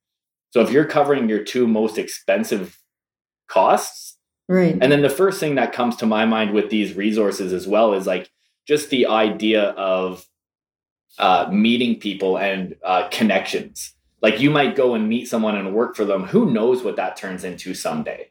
so 0.51 0.61
if 0.61 0.71
you're 0.71 0.85
covering 0.85 1.29
your 1.29 1.43
two 1.43 1.67
most 1.67 1.99
expensive 1.99 2.79
costs 3.49 4.17
right 4.49 4.79
and 4.81 4.93
then 4.93 5.03
the 5.03 5.11
first 5.11 5.41
thing 5.41 5.55
that 5.55 5.73
comes 5.73 5.97
to 5.97 6.07
my 6.07 6.25
mind 6.25 6.53
with 6.53 6.71
these 6.71 6.95
resources 6.95 7.53
as 7.53 7.67
well 7.67 7.93
is 7.93 8.07
like 8.07 8.31
just 8.67 8.91
the 8.91 9.07
idea 9.07 9.71
of 9.71 10.27
uh, 11.19 11.49
meeting 11.51 11.99
people 11.99 12.39
and 12.39 12.77
uh, 12.85 13.09
connections. 13.09 13.95
Like 14.21 14.41
you 14.41 14.51
might 14.51 14.77
go 14.77 14.95
and 14.95 15.09
meet 15.09 15.27
someone 15.27 15.57
and 15.57 15.75
work 15.75 15.97
for 15.97 16.05
them. 16.05 16.25
Who 16.25 16.51
knows 16.51 16.83
what 16.83 16.97
that 16.97 17.17
turns 17.17 17.45
into 17.45 17.75
someday? 17.75 18.31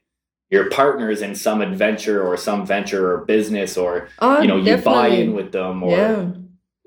Your 0.49 0.69
partners 0.69 1.21
in 1.21 1.35
some 1.35 1.61
adventure 1.61 2.25
or 2.25 2.37
some 2.37 2.65
venture 2.65 3.11
or 3.11 3.25
business, 3.25 3.75
or 3.77 4.07
oh, 4.19 4.41
you 4.41 4.47
know, 4.47 4.57
you 4.57 4.77
buy 4.77 5.07
in 5.07 5.33
with 5.33 5.51
them, 5.51 5.83
or 5.83 5.91
yeah. 5.91 6.25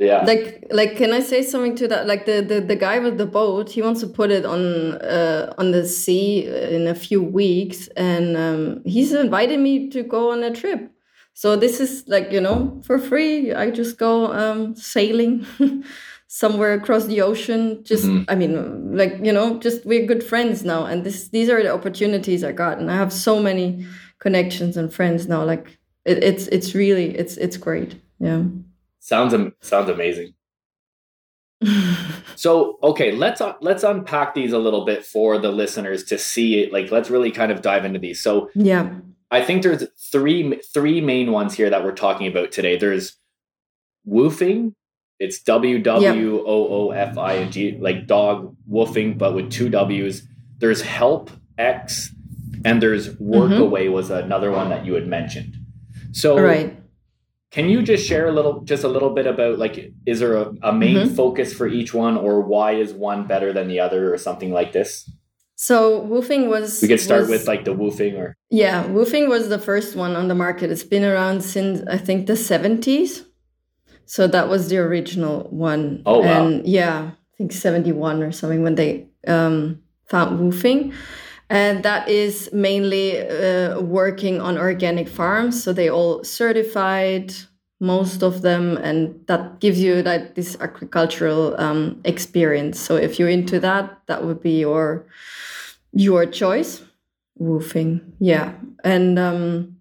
Yeah. 0.00 0.24
Like 0.24 0.66
like 0.70 0.96
can 0.96 1.12
I 1.12 1.20
say 1.20 1.42
something 1.42 1.76
to 1.76 1.86
that? 1.88 2.08
Like 2.08 2.24
the 2.24 2.40
the, 2.40 2.60
the 2.60 2.74
guy 2.74 2.98
with 2.98 3.18
the 3.18 3.26
boat, 3.26 3.70
he 3.70 3.82
wants 3.82 4.00
to 4.00 4.08
put 4.08 4.32
it 4.32 4.44
on 4.44 4.94
uh, 4.94 5.52
on 5.58 5.70
the 5.70 5.86
sea 5.86 6.46
in 6.46 6.88
a 6.88 6.94
few 6.94 7.22
weeks 7.22 7.86
and 7.96 8.36
um, 8.36 8.82
he's 8.84 9.12
invited 9.12 9.60
me 9.60 9.90
to 9.90 10.02
go 10.02 10.32
on 10.32 10.42
a 10.42 10.52
trip. 10.52 10.90
So 11.40 11.56
this 11.56 11.80
is 11.80 12.04
like, 12.06 12.32
you 12.32 12.40
know, 12.40 12.82
for 12.84 12.98
free. 12.98 13.54
I 13.54 13.70
just 13.70 13.96
go 13.96 14.30
um, 14.32 14.74
sailing 14.74 15.46
somewhere 16.26 16.74
across 16.74 17.06
the 17.06 17.22
ocean. 17.22 17.82
Just, 17.82 18.04
mm-hmm. 18.04 18.24
I 18.28 18.34
mean, 18.34 18.94
like, 18.94 19.18
you 19.22 19.32
know, 19.32 19.58
just 19.58 19.86
we're 19.86 20.04
good 20.04 20.22
friends 20.22 20.64
now. 20.64 20.84
And 20.84 21.02
this, 21.02 21.28
these 21.28 21.48
are 21.48 21.62
the 21.62 21.72
opportunities 21.72 22.44
I 22.44 22.52
got. 22.52 22.78
And 22.78 22.90
I 22.90 22.96
have 22.96 23.10
so 23.10 23.40
many 23.40 23.86
connections 24.18 24.76
and 24.76 24.92
friends 24.92 25.28
now. 25.28 25.42
Like 25.42 25.78
it, 26.04 26.22
it's, 26.22 26.46
it's 26.48 26.74
really, 26.74 27.16
it's, 27.16 27.38
it's 27.38 27.56
great. 27.56 27.98
Yeah. 28.18 28.42
Sounds, 29.00 29.34
sounds 29.60 29.90
amazing. 29.90 30.34
so 32.36 32.78
okay 32.82 33.12
let's 33.12 33.42
uh, 33.42 33.52
let's 33.60 33.84
unpack 33.84 34.32
these 34.32 34.54
a 34.54 34.58
little 34.58 34.86
bit 34.86 35.04
for 35.04 35.36
the 35.36 35.50
listeners 35.50 36.04
to 36.04 36.16
see 36.16 36.62
it 36.62 36.72
like 36.72 36.90
let's 36.90 37.10
really 37.10 37.30
kind 37.30 37.52
of 37.52 37.60
dive 37.60 37.84
into 37.84 37.98
these 37.98 38.18
so 38.18 38.48
yeah 38.54 38.94
I 39.30 39.42
think 39.42 39.62
there's 39.62 39.86
three 40.10 40.60
three 40.72 41.00
main 41.00 41.30
ones 41.30 41.54
here 41.54 41.70
that 41.70 41.84
we're 41.84 41.92
talking 41.92 42.26
about 42.26 42.50
today. 42.50 42.76
There's 42.76 43.16
WWOOFing. 44.08 44.74
It's 45.18 45.40
W 45.42 45.78
W 45.82 46.44
O 46.46 46.68
O 46.68 46.90
F 46.90 47.16
I 47.18 47.36
N 47.36 47.52
G, 47.52 47.78
like 47.78 48.06
dog 48.06 48.56
woofing, 48.68 49.18
but 49.18 49.34
with 49.34 49.50
two 49.50 49.68
W's. 49.68 50.26
There's 50.58 50.82
help 50.82 51.30
X, 51.58 52.10
and 52.64 52.82
there's 52.82 53.18
work 53.18 53.50
mm-hmm. 53.50 53.62
away 53.62 53.88
was 53.88 54.10
another 54.10 54.50
one 54.50 54.70
that 54.70 54.84
you 54.84 54.94
had 54.94 55.06
mentioned. 55.06 55.56
So 56.12 56.40
right. 56.40 56.76
Can 57.50 57.68
you 57.68 57.82
just 57.82 58.06
share 58.06 58.28
a 58.28 58.32
little, 58.32 58.60
just 58.60 58.84
a 58.84 58.88
little 58.88 59.10
bit 59.10 59.26
about 59.26 59.58
like, 59.58 59.92
is 60.06 60.20
there 60.20 60.36
a, 60.36 60.52
a 60.62 60.72
main 60.72 60.96
mm-hmm. 60.96 61.14
focus 61.14 61.52
for 61.52 61.66
each 61.66 61.92
one, 61.92 62.16
or 62.16 62.40
why 62.40 62.72
is 62.72 62.92
one 62.92 63.26
better 63.26 63.52
than 63.52 63.66
the 63.66 63.80
other, 63.80 64.12
or 64.14 64.18
something 64.18 64.52
like 64.52 64.72
this? 64.72 65.10
So 65.56 66.06
WWOOFing 66.06 66.48
was. 66.48 66.80
We 66.80 66.88
could 66.88 67.00
start 67.00 67.22
was, 67.22 67.30
with 67.30 67.46
like 67.46 67.64
the 67.64 67.74
WWOOFing 67.74 68.18
or. 68.18 68.34
Yeah, 68.48 68.84
WWOOFing 68.84 69.28
was 69.28 69.50
the 69.50 69.58
first 69.58 69.94
one 69.94 70.16
on 70.16 70.28
the 70.28 70.34
market. 70.34 70.70
It's 70.70 70.84
been 70.84 71.04
around 71.04 71.42
since 71.42 71.86
I 71.86 71.98
think 71.98 72.28
the 72.28 72.36
seventies. 72.36 73.26
So 74.06 74.26
that 74.26 74.48
was 74.48 74.70
the 74.70 74.78
original 74.78 75.48
one. 75.50 76.02
Oh 76.06 76.20
wow! 76.20 76.46
And 76.46 76.66
yeah, 76.66 77.10
I 77.12 77.36
think 77.36 77.52
seventy 77.52 77.92
one 77.92 78.22
or 78.22 78.32
something 78.32 78.62
when 78.62 78.76
they 78.76 79.08
um, 79.26 79.82
found 80.06 80.40
WWOOFing, 80.40 80.94
and 81.50 81.82
that 81.82 82.08
is 82.08 82.48
mainly 82.52 83.18
uh, 83.28 83.80
working 83.80 84.40
on 84.40 84.56
organic 84.56 85.08
farms. 85.08 85.62
So 85.62 85.72
they 85.72 85.90
all 85.90 86.22
certified 86.22 87.34
most 87.80 88.22
of 88.22 88.42
them 88.42 88.76
and 88.76 89.18
that 89.26 89.58
gives 89.58 89.80
you 89.80 90.02
like 90.02 90.34
this 90.36 90.56
agricultural 90.60 91.58
um, 91.60 92.00
experience. 92.04 92.78
So 92.78 92.96
if 92.96 93.18
you're 93.18 93.28
into 93.28 93.58
that 93.60 94.00
that 94.06 94.24
would 94.24 94.40
be 94.40 94.60
your 94.60 95.06
your 95.92 96.24
choice. 96.24 96.82
WWOOFing. 97.40 98.00
Yeah. 98.20 98.54
And 98.84 99.18
um, 99.18 99.76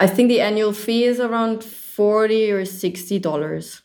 i 0.00 0.06
think 0.06 0.28
the 0.28 0.40
annual 0.40 0.72
fee 0.72 1.04
is 1.04 1.18
around 1.18 1.64
40 1.64 2.52
or 2.52 2.64
60 2.64 3.18
dollars. 3.18 3.82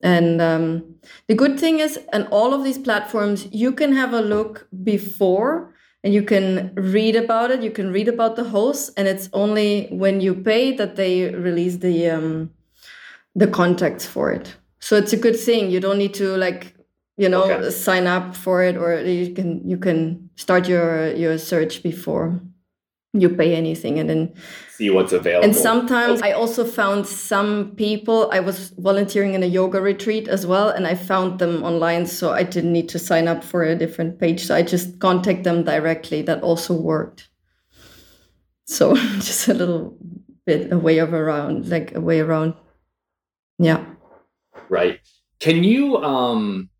And 0.00 0.40
um, 0.40 0.96
the 1.28 1.34
good 1.34 1.60
thing 1.60 1.78
is 1.78 1.98
and 2.12 2.26
all 2.32 2.54
of 2.54 2.64
these 2.64 2.78
platforms 2.78 3.46
you 3.52 3.70
can 3.72 3.92
have 3.92 4.12
a 4.12 4.20
look 4.20 4.66
before 4.82 5.74
and 6.04 6.14
you 6.14 6.22
can 6.22 6.72
read 6.74 7.16
about 7.16 7.50
it 7.50 7.62
you 7.62 7.70
can 7.70 7.92
read 7.92 8.08
about 8.08 8.36
the 8.36 8.44
hosts 8.44 8.90
and 8.96 9.08
it's 9.08 9.28
only 9.32 9.88
when 9.90 10.20
you 10.20 10.34
pay 10.34 10.76
that 10.76 10.96
they 10.96 11.34
release 11.34 11.76
the 11.78 12.08
um, 12.08 12.50
the 13.38 13.46
contacts 13.46 14.04
for 14.04 14.32
it. 14.32 14.56
So 14.80 14.96
it's 14.96 15.12
a 15.12 15.16
good 15.16 15.38
thing. 15.38 15.70
You 15.70 15.80
don't 15.80 15.98
need 15.98 16.14
to 16.14 16.36
like 16.36 16.74
you 17.16 17.28
know 17.28 17.44
okay. 17.44 17.70
sign 17.70 18.06
up 18.06 18.36
for 18.36 18.62
it, 18.62 18.76
or 18.76 19.00
you 19.00 19.32
can 19.32 19.66
you 19.68 19.78
can 19.78 20.30
start 20.36 20.68
your 20.68 21.14
your 21.14 21.38
search 21.38 21.82
before 21.82 22.40
you 23.20 23.28
pay 23.28 23.54
anything 23.54 23.98
and 23.98 24.08
then 24.08 24.34
see 24.70 24.90
what's 24.90 25.12
available. 25.12 25.44
And 25.44 25.54
sometimes 25.54 26.22
I 26.22 26.32
also 26.32 26.64
found 26.64 27.06
some 27.06 27.72
people, 27.76 28.30
I 28.32 28.40
was 28.40 28.70
volunteering 28.78 29.34
in 29.34 29.42
a 29.42 29.46
yoga 29.46 29.80
retreat 29.80 30.28
as 30.28 30.46
well, 30.46 30.68
and 30.68 30.86
I 30.86 30.94
found 30.94 31.38
them 31.38 31.62
online. 31.62 32.06
So 32.06 32.32
I 32.32 32.42
didn't 32.42 32.72
need 32.72 32.88
to 32.90 32.98
sign 32.98 33.28
up 33.28 33.42
for 33.42 33.62
a 33.62 33.74
different 33.74 34.18
page. 34.20 34.46
So 34.46 34.54
I 34.54 34.62
just 34.62 34.98
contact 35.00 35.44
them 35.44 35.64
directly. 35.64 36.22
That 36.22 36.42
also 36.42 36.74
worked. 36.74 37.28
So 38.64 38.94
just 39.16 39.48
a 39.48 39.54
little 39.54 39.96
bit 40.46 40.72
a 40.72 40.78
way 40.78 40.98
of 40.98 41.12
around, 41.12 41.68
like 41.68 41.94
a 41.94 42.00
way 42.00 42.20
around. 42.20 42.54
Yeah. 43.58 43.84
Right. 44.68 45.00
Can 45.40 45.64
you 45.64 45.96
um 45.98 46.70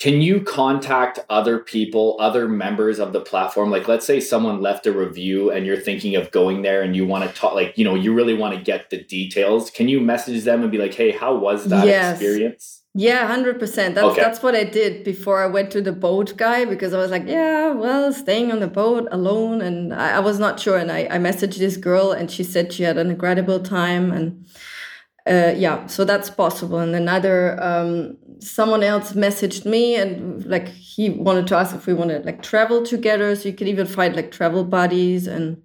can 0.00 0.22
you 0.22 0.40
contact 0.40 1.18
other 1.28 1.58
people 1.58 2.16
other 2.18 2.48
members 2.48 2.98
of 2.98 3.12
the 3.12 3.20
platform? 3.20 3.70
Like 3.70 3.86
let's 3.86 4.06
say 4.06 4.18
someone 4.18 4.62
left 4.62 4.86
a 4.86 4.92
review 4.92 5.50
and 5.50 5.66
you're 5.66 5.76
thinking 5.76 6.16
of 6.16 6.30
going 6.30 6.62
there 6.62 6.82
and 6.82 6.96
you 6.96 7.06
want 7.06 7.28
to 7.28 7.36
talk 7.36 7.54
like 7.54 7.76
you 7.76 7.84
know 7.84 7.94
you 7.94 8.14
really 8.14 8.34
want 8.34 8.56
to 8.56 8.60
get 8.60 8.88
the 8.88 9.04
details. 9.04 9.70
Can 9.70 9.88
you 9.88 10.00
message 10.00 10.42
them 10.44 10.62
and 10.62 10.72
be 10.72 10.78
like 10.78 10.94
hey 10.94 11.12
how 11.12 11.36
was 11.36 11.66
that 11.66 11.86
yes. 11.86 12.14
experience? 12.14 12.82
Yeah 12.94 13.28
100% 13.36 13.60
that's 13.60 13.98
okay. 13.98 14.20
that's 14.20 14.42
what 14.42 14.56
i 14.56 14.64
did 14.64 15.04
before 15.04 15.44
i 15.44 15.46
went 15.46 15.70
to 15.70 15.80
the 15.80 15.92
boat 15.92 16.36
guy 16.36 16.64
because 16.64 16.92
i 16.92 16.98
was 16.98 17.12
like 17.12 17.24
yeah 17.24 17.70
well 17.70 18.12
staying 18.12 18.50
on 18.50 18.58
the 18.58 18.66
boat 18.66 19.06
alone 19.12 19.62
and 19.62 19.94
i, 19.94 20.16
I 20.16 20.18
was 20.18 20.40
not 20.40 20.58
sure. 20.58 20.76
And 20.76 20.90
I, 20.90 21.06
I 21.08 21.18
messaged 21.18 21.58
this 21.58 21.76
girl 21.76 22.10
and 22.10 22.28
she 22.28 22.42
said 22.42 22.72
she 22.72 22.82
had 22.82 22.98
an 22.98 23.08
incredible 23.08 23.60
time 23.60 24.10
and 24.10 24.44
uh, 25.30 25.54
yeah 25.56 25.86
so 25.86 26.04
that's 26.04 26.28
possible 26.28 26.78
and 26.78 26.94
another 26.94 27.62
um, 27.62 28.16
someone 28.40 28.82
else 28.82 29.12
messaged 29.12 29.64
me 29.64 29.94
and 29.94 30.44
like 30.44 30.68
he 30.68 31.10
wanted 31.10 31.46
to 31.46 31.56
ask 31.56 31.74
if 31.74 31.86
we 31.86 31.94
want 31.94 32.10
to 32.10 32.18
like 32.20 32.42
travel 32.42 32.82
together 32.84 33.36
so 33.36 33.48
you 33.48 33.54
can 33.54 33.68
even 33.68 33.86
find 33.86 34.16
like 34.16 34.32
travel 34.32 34.64
buddies 34.64 35.26
and 35.26 35.62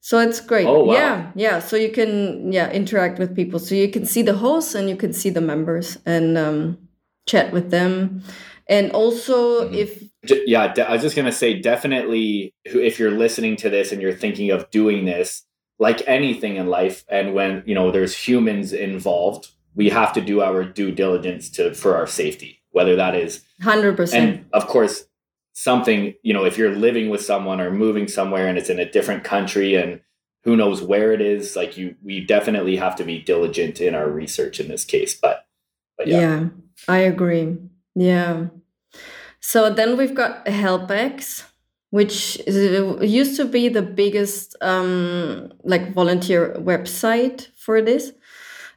so 0.00 0.18
it's 0.18 0.40
great 0.40 0.66
oh, 0.66 0.84
wow. 0.84 0.94
yeah 0.94 1.30
yeah 1.34 1.58
so 1.58 1.76
you 1.76 1.90
can 1.90 2.50
yeah 2.50 2.70
interact 2.70 3.18
with 3.18 3.36
people 3.36 3.58
so 3.58 3.74
you 3.74 3.90
can 3.90 4.06
see 4.06 4.22
the 4.22 4.34
hosts 4.34 4.74
and 4.74 4.88
you 4.88 4.96
can 4.96 5.12
see 5.12 5.28
the 5.28 5.42
members 5.42 5.98
and 6.06 6.38
um, 6.38 6.78
chat 7.26 7.52
with 7.52 7.70
them 7.70 8.22
and 8.66 8.90
also 8.92 9.66
mm-hmm. 9.66 9.74
if 9.74 10.02
yeah 10.46 10.72
i 10.86 10.92
was 10.92 11.02
just 11.02 11.16
to 11.16 11.32
say 11.32 11.60
definitely 11.60 12.54
if 12.64 12.98
you're 12.98 13.10
listening 13.10 13.56
to 13.56 13.68
this 13.68 13.92
and 13.92 14.00
you're 14.00 14.12
thinking 14.12 14.50
of 14.50 14.70
doing 14.70 15.04
this 15.04 15.44
like 15.80 16.06
anything 16.06 16.56
in 16.56 16.68
life 16.68 17.04
and 17.08 17.34
when 17.34 17.64
you 17.66 17.74
know 17.74 17.90
there's 17.90 18.16
humans 18.16 18.72
involved 18.72 19.50
we 19.74 19.88
have 19.88 20.12
to 20.12 20.20
do 20.20 20.40
our 20.42 20.62
due 20.62 20.92
diligence 20.92 21.50
to 21.50 21.74
for 21.74 21.96
our 21.96 22.06
safety 22.06 22.62
whether 22.70 22.94
that 22.94 23.16
is 23.16 23.42
100% 23.62 24.14
and 24.14 24.44
of 24.52 24.68
course 24.68 25.04
something 25.52 26.14
you 26.22 26.32
know 26.32 26.44
if 26.44 26.56
you're 26.56 26.76
living 26.76 27.08
with 27.08 27.22
someone 27.22 27.60
or 27.60 27.72
moving 27.72 28.06
somewhere 28.06 28.46
and 28.46 28.56
it's 28.56 28.70
in 28.70 28.78
a 28.78 28.88
different 28.88 29.24
country 29.24 29.74
and 29.74 30.00
who 30.44 30.56
knows 30.56 30.80
where 30.80 31.12
it 31.12 31.20
is 31.20 31.56
like 31.56 31.76
you 31.76 31.96
we 32.04 32.20
definitely 32.20 32.76
have 32.76 32.94
to 32.94 33.04
be 33.04 33.18
diligent 33.18 33.80
in 33.80 33.94
our 33.94 34.08
research 34.08 34.60
in 34.60 34.68
this 34.68 34.84
case 34.84 35.14
but, 35.14 35.46
but 35.98 36.06
yeah. 36.06 36.20
yeah 36.20 36.46
i 36.86 36.98
agree. 36.98 37.56
Yeah. 37.94 38.46
So 39.40 39.70
then 39.70 39.96
we've 39.96 40.14
got 40.14 40.46
helpx 40.46 41.49
which 41.90 42.40
used 42.46 43.36
to 43.36 43.44
be 43.44 43.68
the 43.68 43.82
biggest 43.82 44.56
um, 44.60 45.52
like 45.64 45.92
volunteer 45.92 46.54
website 46.58 47.48
for 47.56 47.82
this. 47.82 48.12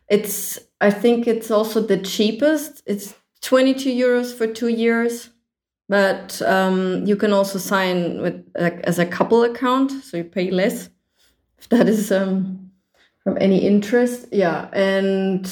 It's 0.10 0.60
I 0.82 0.92
think 0.92 1.28
it's 1.28 1.50
also 1.50 1.80
the 1.82 1.98
cheapest. 1.98 2.84
It's 2.86 3.14
22 3.42 3.90
euros 3.90 4.36
for 4.36 4.48
two 4.48 4.68
years, 4.68 5.30
but 5.88 6.42
um, 6.42 7.06
you 7.06 7.16
can 7.16 7.32
also 7.32 7.60
sign 7.60 8.22
with 8.22 8.46
like 8.58 8.80
as 8.82 9.00
a 9.00 9.06
couple 9.06 9.44
account, 9.44 9.92
so 9.92 10.18
you 10.18 10.24
pay 10.24 10.52
less. 10.52 10.90
If 11.60 11.70
that 11.70 11.88
is 11.88 12.12
um, 12.12 12.72
from 13.24 13.38
any 13.40 13.60
interest, 13.60 14.28
yeah, 14.34 14.68
and 14.74 15.46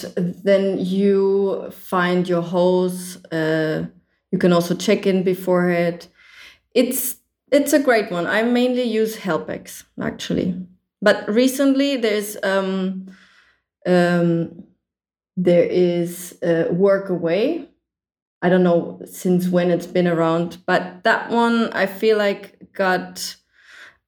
then 0.43 0.77
you 0.77 1.69
find 1.71 2.27
your 2.27 2.41
host. 2.41 3.25
Uh, 3.31 3.85
you 4.29 4.37
can 4.37 4.51
also 4.51 4.75
check 4.75 5.07
in 5.07 5.23
beforehand. 5.23 6.07
It's 6.73 7.20
it's 7.51 7.73
a 7.73 7.79
great 7.79 8.09
one. 8.11 8.25
I 8.25 8.43
mainly 8.43 8.83
use 8.83 9.17
HelpX 9.17 9.83
actually, 10.01 10.55
but 11.01 11.27
recently 11.29 11.97
there's 11.97 12.37
um, 12.43 13.07
um, 13.85 14.63
there 15.35 15.65
is 15.65 16.37
uh, 16.41 16.65
Workaway. 16.71 17.67
I 18.41 18.49
don't 18.49 18.63
know 18.63 19.01
since 19.05 19.49
when 19.49 19.69
it's 19.69 19.85
been 19.85 20.07
around, 20.07 20.57
but 20.65 21.03
that 21.03 21.29
one 21.29 21.71
I 21.73 21.85
feel 21.85 22.17
like 22.17 22.73
got 22.73 23.35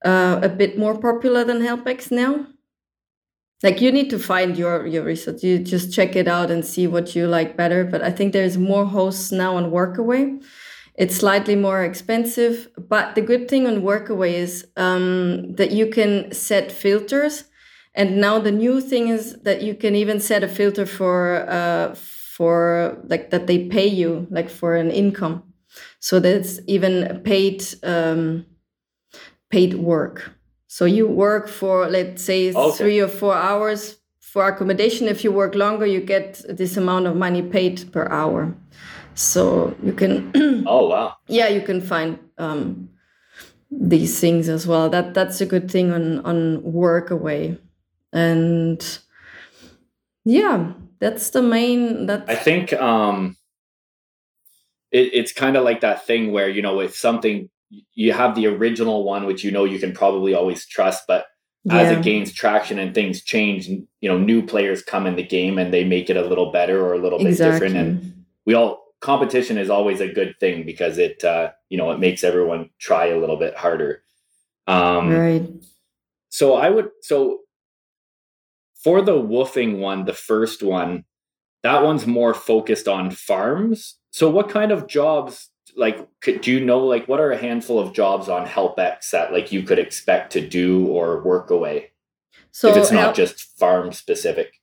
uh, 0.04 0.40
a 0.42 0.48
bit 0.48 0.76
more 0.78 0.98
popular 0.98 1.44
than 1.44 1.60
HelpX 1.60 2.10
now. 2.10 2.46
Like 3.62 3.80
you 3.80 3.92
need 3.92 4.10
to 4.10 4.18
find 4.18 4.56
your 4.56 4.86
your 4.86 5.04
research. 5.04 5.42
You 5.42 5.58
just 5.58 5.92
check 5.92 6.16
it 6.16 6.28
out 6.28 6.50
and 6.50 6.64
see 6.64 6.86
what 6.86 7.14
you 7.14 7.26
like 7.26 7.56
better. 7.56 7.84
But 7.84 8.02
I 8.02 8.10
think 8.10 8.32
there's 8.32 8.58
more 8.58 8.86
hosts 8.86 9.30
now 9.32 9.56
on 9.56 9.70
Workaway 9.70 10.42
it's 10.96 11.16
slightly 11.16 11.56
more 11.56 11.82
expensive, 11.82 12.68
but 12.78 13.14
the 13.14 13.20
good 13.20 13.48
thing 13.48 13.66
on 13.66 13.82
Workaway 13.82 14.34
is 14.34 14.66
um, 14.76 15.54
that 15.54 15.72
you 15.72 15.88
can 15.88 16.32
set 16.32 16.70
filters. 16.70 17.44
And 17.94 18.20
now 18.20 18.38
the 18.38 18.52
new 18.52 18.80
thing 18.80 19.08
is 19.08 19.36
that 19.42 19.62
you 19.62 19.74
can 19.74 19.96
even 19.96 20.20
set 20.20 20.44
a 20.44 20.48
filter 20.48 20.86
for 20.86 21.48
uh, 21.48 21.94
for 21.94 22.98
like 23.04 23.30
that 23.30 23.46
they 23.46 23.66
pay 23.66 23.86
you 23.86 24.26
like 24.30 24.50
for 24.50 24.74
an 24.74 24.90
income. 24.90 25.42
So 26.00 26.20
that's 26.20 26.60
even 26.66 27.22
paid 27.24 27.64
um, 27.82 28.46
paid 29.50 29.74
work. 29.74 30.32
So 30.66 30.84
you 30.84 31.06
work 31.08 31.48
for 31.48 31.88
let's 31.88 32.22
say 32.22 32.52
okay. 32.52 32.76
three 32.76 33.00
or 33.00 33.08
four 33.08 33.34
hours 33.34 33.96
for 34.20 34.46
accommodation. 34.46 35.06
If 35.06 35.22
you 35.22 35.30
work 35.30 35.54
longer, 35.54 35.86
you 35.86 36.00
get 36.00 36.42
this 36.48 36.76
amount 36.76 37.06
of 37.06 37.16
money 37.16 37.42
paid 37.42 37.92
per 37.92 38.08
hour 38.08 38.56
so 39.14 39.74
you 39.82 39.92
can 39.92 40.30
oh 40.66 40.88
wow 40.88 41.16
yeah 41.28 41.48
you 41.48 41.60
can 41.60 41.80
find 41.80 42.18
um, 42.38 42.88
these 43.70 44.20
things 44.20 44.48
as 44.48 44.66
well 44.66 44.90
that 44.90 45.14
that's 45.14 45.40
a 45.40 45.46
good 45.46 45.70
thing 45.70 45.92
on 45.92 46.24
on 46.24 46.60
Workaway 46.62 47.58
and 48.12 48.98
yeah 50.24 50.72
that's 51.00 51.30
the 51.30 51.42
main 51.42 52.06
that 52.06 52.24
i 52.28 52.34
think 52.34 52.72
um 52.74 53.36
it, 54.90 55.10
it's 55.12 55.32
kind 55.32 55.56
of 55.56 55.64
like 55.64 55.80
that 55.80 56.06
thing 56.06 56.32
where 56.32 56.48
you 56.48 56.62
know 56.62 56.76
with 56.76 56.96
something 56.96 57.50
you 57.94 58.12
have 58.12 58.34
the 58.34 58.46
original 58.46 59.04
one 59.04 59.26
which 59.26 59.44
you 59.44 59.50
know 59.50 59.64
you 59.64 59.78
can 59.78 59.92
probably 59.92 60.34
always 60.34 60.66
trust 60.66 61.04
but 61.08 61.26
yeah. 61.64 61.78
as 61.78 61.90
it 61.90 62.02
gains 62.02 62.32
traction 62.32 62.78
and 62.78 62.94
things 62.94 63.22
change 63.22 63.68
you 63.68 64.08
know 64.08 64.16
new 64.16 64.46
players 64.46 64.82
come 64.82 65.06
in 65.06 65.16
the 65.16 65.22
game 65.22 65.58
and 65.58 65.74
they 65.74 65.84
make 65.84 66.08
it 66.08 66.16
a 66.16 66.24
little 66.24 66.52
better 66.52 66.84
or 66.84 66.94
a 66.94 66.98
little 66.98 67.18
bit 67.18 67.28
exactly. 67.28 67.68
different 67.68 67.76
and 67.76 68.24
we 68.46 68.54
all 68.54 68.83
competition 69.04 69.58
is 69.58 69.68
always 69.68 70.00
a 70.00 70.08
good 70.08 70.34
thing 70.40 70.64
because 70.64 70.96
it 70.96 71.22
uh, 71.22 71.50
you 71.68 71.76
know 71.76 71.90
it 71.92 72.00
makes 72.00 72.24
everyone 72.24 72.70
try 72.78 73.08
a 73.08 73.18
little 73.18 73.36
bit 73.36 73.54
harder. 73.54 74.02
Um, 74.66 75.10
right. 75.10 75.46
So 76.30 76.54
I 76.54 76.70
would 76.70 76.88
so 77.02 77.40
for 78.82 79.02
the 79.02 79.12
WWOOFing 79.12 79.78
one, 79.78 80.06
the 80.06 80.14
first 80.14 80.62
one, 80.62 81.04
that 81.62 81.82
one's 81.82 82.06
more 82.06 82.34
focused 82.34 82.88
on 82.88 83.10
farms. 83.10 83.98
So 84.10 84.30
what 84.30 84.48
kind 84.48 84.72
of 84.72 84.86
jobs 84.86 85.50
like 85.76 86.06
could, 86.20 86.40
do 86.40 86.52
you 86.52 86.64
know 86.64 86.80
like 86.80 87.06
what 87.06 87.20
are 87.20 87.30
a 87.30 87.36
handful 87.36 87.78
of 87.78 87.92
jobs 87.92 88.28
on 88.28 88.46
HelpX 88.46 89.10
that 89.10 89.32
like 89.32 89.52
you 89.52 89.62
could 89.62 89.78
expect 89.78 90.32
to 90.32 90.46
do 90.46 90.86
or 90.86 91.22
Workaway? 91.22 91.88
So 92.52 92.70
if 92.70 92.76
it's 92.78 92.90
not 92.90 93.00
help- 93.00 93.16
just 93.16 93.58
farm 93.58 93.92
specific. 93.92 94.60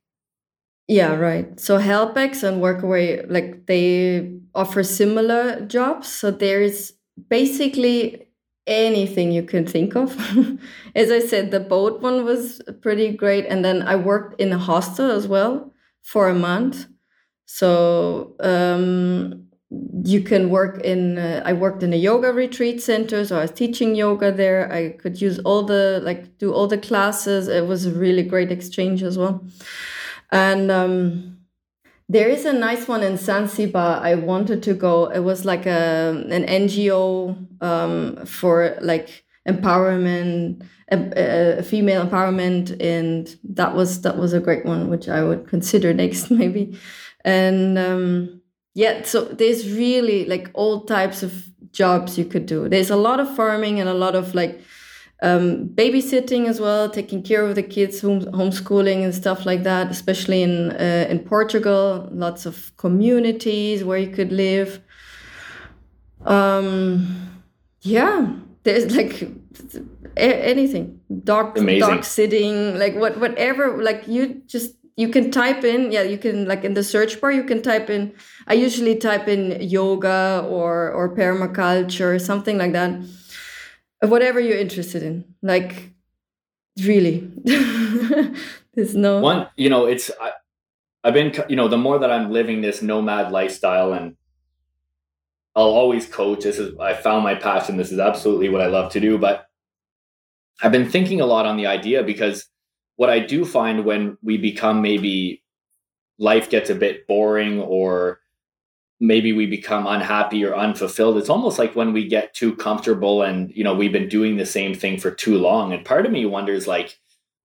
Yeah, 0.92 1.16
right. 1.16 1.58
So 1.58 1.78
HelpX 1.80 2.44
and 2.44 2.62
Workaway, 2.62 3.26
like 3.30 3.66
they 3.66 4.34
offer 4.54 4.84
similar 4.84 5.62
jobs. 5.66 6.10
So 6.10 6.32
there's 6.32 6.92
basically 7.30 8.28
anything 8.68 9.32
you 9.32 9.44
can 9.44 9.66
think 9.66 9.96
of. 9.96 10.12
as 10.96 11.10
I 11.10 11.20
said, 11.20 11.52
the 11.52 11.62
boat 11.62 12.02
one 12.02 12.26
was 12.26 12.62
pretty 12.82 13.14
great. 13.16 13.46
And 13.46 13.64
then 13.64 13.84
I 13.84 13.96
worked 13.96 14.42
in 14.42 14.52
a 14.52 14.58
hostel 14.58 15.10
as 15.12 15.28
well 15.30 15.74
for 16.04 16.28
a 16.28 16.36
month. 16.36 16.88
So 17.46 18.36
um, 18.42 19.46
you 20.04 20.22
can 20.22 20.50
work 20.50 20.82
in, 20.84 21.18
uh, 21.18 21.44
I 21.46 21.54
worked 21.54 21.84
in 21.84 21.94
a 21.94 21.98
yoga 21.98 22.34
retreat 22.34 22.82
center. 22.82 23.26
So 23.26 23.38
I 23.38 23.44
was 23.44 23.52
teaching 23.52 23.96
yoga 23.96 24.32
there. 24.32 24.72
I 24.72 24.90
could 24.92 25.22
use 25.22 25.40
all 25.40 25.64
the, 25.64 26.02
like, 26.04 26.38
do 26.40 26.54
all 26.54 26.68
the 26.68 26.80
classes. 26.80 27.48
It 27.48 27.68
was 27.68 27.86
a 27.86 27.92
really 27.92 28.24
great 28.24 28.52
exchange 28.52 29.04
as 29.04 29.18
well. 29.18 29.46
And 30.32 30.72
um, 30.72 31.38
there 32.08 32.30
is 32.30 32.46
a 32.46 32.54
nice 32.54 32.88
one 32.88 33.04
in 33.04 33.18
Zanzibar. 33.18 34.02
I 34.02 34.16
wanted 34.16 34.64
to 34.64 34.74
go. 34.74 35.08
It 35.08 35.20
was 35.20 35.46
like 35.46 35.66
a 35.66 36.26
an 36.30 36.46
NGO 36.46 37.64
um, 37.64 38.26
for 38.26 38.78
like 38.82 39.24
empowerment, 39.48 40.66
a, 40.92 41.60
a, 41.60 41.64
female 41.64 42.06
empowerment, 42.06 42.80
and 42.82 43.36
that 43.44 43.76
was 43.76 44.02
that 44.02 44.18
was 44.18 44.34
a 44.34 44.40
great 44.40 44.66
one, 44.66 44.90
which 44.90 45.10
I 45.10 45.24
would 45.24 45.48
consider 45.48 45.94
next 46.04 46.32
maybe. 46.32 46.78
And 47.24 47.78
um, 47.78 48.42
yeah, 48.74 49.04
so 49.04 49.26
there's 49.26 49.72
really 49.72 50.26
like 50.26 50.50
all 50.54 50.82
types 50.82 51.24
of 51.24 51.50
jobs 51.72 52.18
you 52.18 52.26
could 52.26 52.46
do. 52.46 52.70
There's 52.70 52.90
a 52.90 52.96
lot 52.96 53.20
of 53.20 53.36
farming 53.36 53.80
and 53.80 53.90
a 53.90 53.94
lot 53.94 54.16
of 54.16 54.36
like 54.36 54.62
um, 55.22 55.70
babysitting 55.70 56.48
as 56.48 56.60
well, 56.60 56.90
taking 56.90 57.22
care 57.22 57.44
of 57.44 57.56
the 57.56 57.64
kids, 57.64 58.02
home, 58.02 58.22
homeschooling 58.22 59.04
and 59.04 59.14
stuff 59.14 59.46
like 59.46 59.64
that. 59.64 59.92
Especially 59.92 60.42
in 60.42 60.72
uh, 60.72 61.08
in 61.10 61.20
Portugal, 61.20 62.10
lots 62.12 62.46
of 62.46 62.72
communities 62.78 63.84
where 63.84 63.98
you 63.98 64.10
could 64.10 64.32
live. 64.32 64.82
Um, 66.26 67.42
yeah, 67.82 68.34
there's 68.64 68.96
like 68.96 69.30
anything 70.18 71.00
dog 71.24 71.58
Amazing. 71.58 71.80
dog 71.80 72.04
sitting 72.04 72.78
like 72.78 72.96
what 72.96 73.20
whatever 73.20 73.82
like 73.82 74.08
you 74.08 74.42
just 74.46 74.76
you 74.98 75.08
can 75.08 75.32
type 75.32 75.64
in 75.64 75.92
yeah 75.92 76.02
you 76.02 76.18
can 76.18 76.46
like 76.46 76.64
in 76.64 76.74
the 76.74 76.84
search 76.84 77.20
bar 77.22 77.32
you 77.32 77.44
can 77.44 77.62
type 77.62 77.90
in 77.90 78.14
i 78.48 78.54
usually 78.54 78.96
type 78.96 79.28
in 79.28 79.62
yoga 79.62 80.46
or 80.50 80.92
or 80.92 81.16
permaculture 81.16 82.20
something 82.20 82.58
like 82.58 82.74
that 82.74 82.92
whatever 84.02 84.40
you're 84.40 84.58
interested 84.58 85.04
in. 85.04 85.26
Like 85.42 85.92
really. 86.84 87.32
There's 88.74 88.96
no 88.96 89.20
one 89.20 89.48
you 89.58 89.70
know 89.70 89.86
it's 89.86 90.10
I, 90.22 90.32
i've 91.04 91.14
been 91.14 91.34
you 91.50 91.58
know 91.58 91.68
the 91.68 91.78
more 91.78 92.00
that 92.00 92.10
i'm 92.10 92.32
living 92.32 92.62
this 92.62 92.82
nomad 92.82 93.30
lifestyle 93.30 93.92
and 93.92 94.16
i'll 95.58 95.66
always 95.66 96.06
coach 96.06 96.44
this 96.44 96.58
is 96.58 96.80
i 96.80 96.94
found 96.94 97.26
my 97.26 97.36
passion 97.36 97.76
this 97.76 97.92
is 97.92 98.00
absolutely 98.00 98.48
what 98.48 98.62
i 98.62 98.68
love 98.68 98.94
to 98.94 99.02
do 99.02 99.18
but 99.18 99.50
i've 100.64 100.72
been 100.72 100.90
thinking 100.90 101.20
a 101.20 101.26
lot 101.26 101.46
on 101.46 101.58
the 101.58 101.68
idea 101.68 102.02
because 102.02 102.48
what 103.02 103.10
I 103.10 103.18
do 103.18 103.46
find 103.46 103.84
when 103.84 104.16
we 104.22 104.38
become 104.38 104.84
maybe 104.84 105.42
life 106.20 106.52
gets 106.52 106.70
a 106.70 106.76
bit 106.76 107.08
boring 107.08 107.60
or 107.60 108.20
maybe 109.02 109.34
we 109.34 109.48
become 109.48 109.88
unhappy 109.88 110.46
or 110.46 110.56
unfulfilled. 110.56 111.18
It's 111.18 111.30
almost 111.30 111.58
like 111.58 111.76
when 111.76 111.92
we 111.92 112.08
get 112.08 112.36
too 112.36 112.56
comfortable 112.56 113.24
and 113.24 113.52
you 113.54 113.64
know 113.64 113.74
we've 113.74 113.92
been 113.92 114.08
doing 114.08 114.38
the 114.38 114.46
same 114.46 114.76
thing 114.76 115.00
for 115.00 115.12
too 115.12 115.38
long. 115.38 115.74
And 115.74 115.84
part 115.84 116.06
of 116.06 116.12
me 116.12 116.26
wonders 116.26 116.68
like 116.68 116.98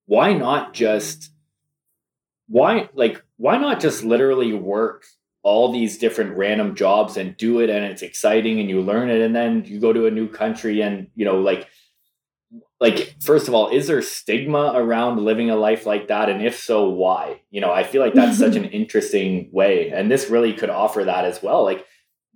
why 0.05 0.35
not 0.35 0.75
just 0.75 1.33
why 2.47 2.89
like 2.95 3.25
why 3.39 3.57
not 3.57 3.81
just 3.81 4.05
literally 4.05 4.53
work 4.53 5.05
all 5.43 5.73
these 5.73 5.97
different 5.97 6.37
random 6.37 6.75
jobs 6.75 7.17
and 7.17 7.37
do 7.37 7.61
it 7.61 7.71
and 7.71 7.85
it's 7.85 8.03
exciting 8.03 8.61
and 8.61 8.69
you 8.69 8.81
learn 8.81 9.09
it 9.09 9.21
and 9.21 9.35
then 9.35 9.65
you 9.65 9.81
go 9.81 9.93
to 9.93 10.07
a 10.07 10.11
new 10.11 10.29
country 10.29 10.83
and 10.83 11.09
you 11.15 11.25
know 11.25 11.39
like 11.39 11.69
like 12.81 13.17
first 13.21 13.49
of 13.49 13.55
all 13.55 13.69
is 13.69 13.87
there 13.87 14.03
stigma 14.03 14.73
around 14.75 15.25
living 15.25 15.51
a 15.51 15.57
life 15.57 15.87
like 15.87 16.09
that? 16.09 16.29
And 16.29 16.45
if 16.45 16.59
so 16.59 16.89
why? 16.89 17.41
You 17.51 17.61
know 17.61 17.73
i 17.73 17.83
feel 17.83 18.03
like 18.03 18.15
that's 18.15 18.39
such 18.39 18.57
an 18.61 18.67
interesting 18.67 19.49
way 19.53 19.91
and 19.91 20.11
this 20.11 20.31
really 20.31 20.53
could 20.53 20.71
offer 20.71 21.05
that 21.05 21.25
as 21.25 21.43
well 21.43 21.65
like 21.65 21.87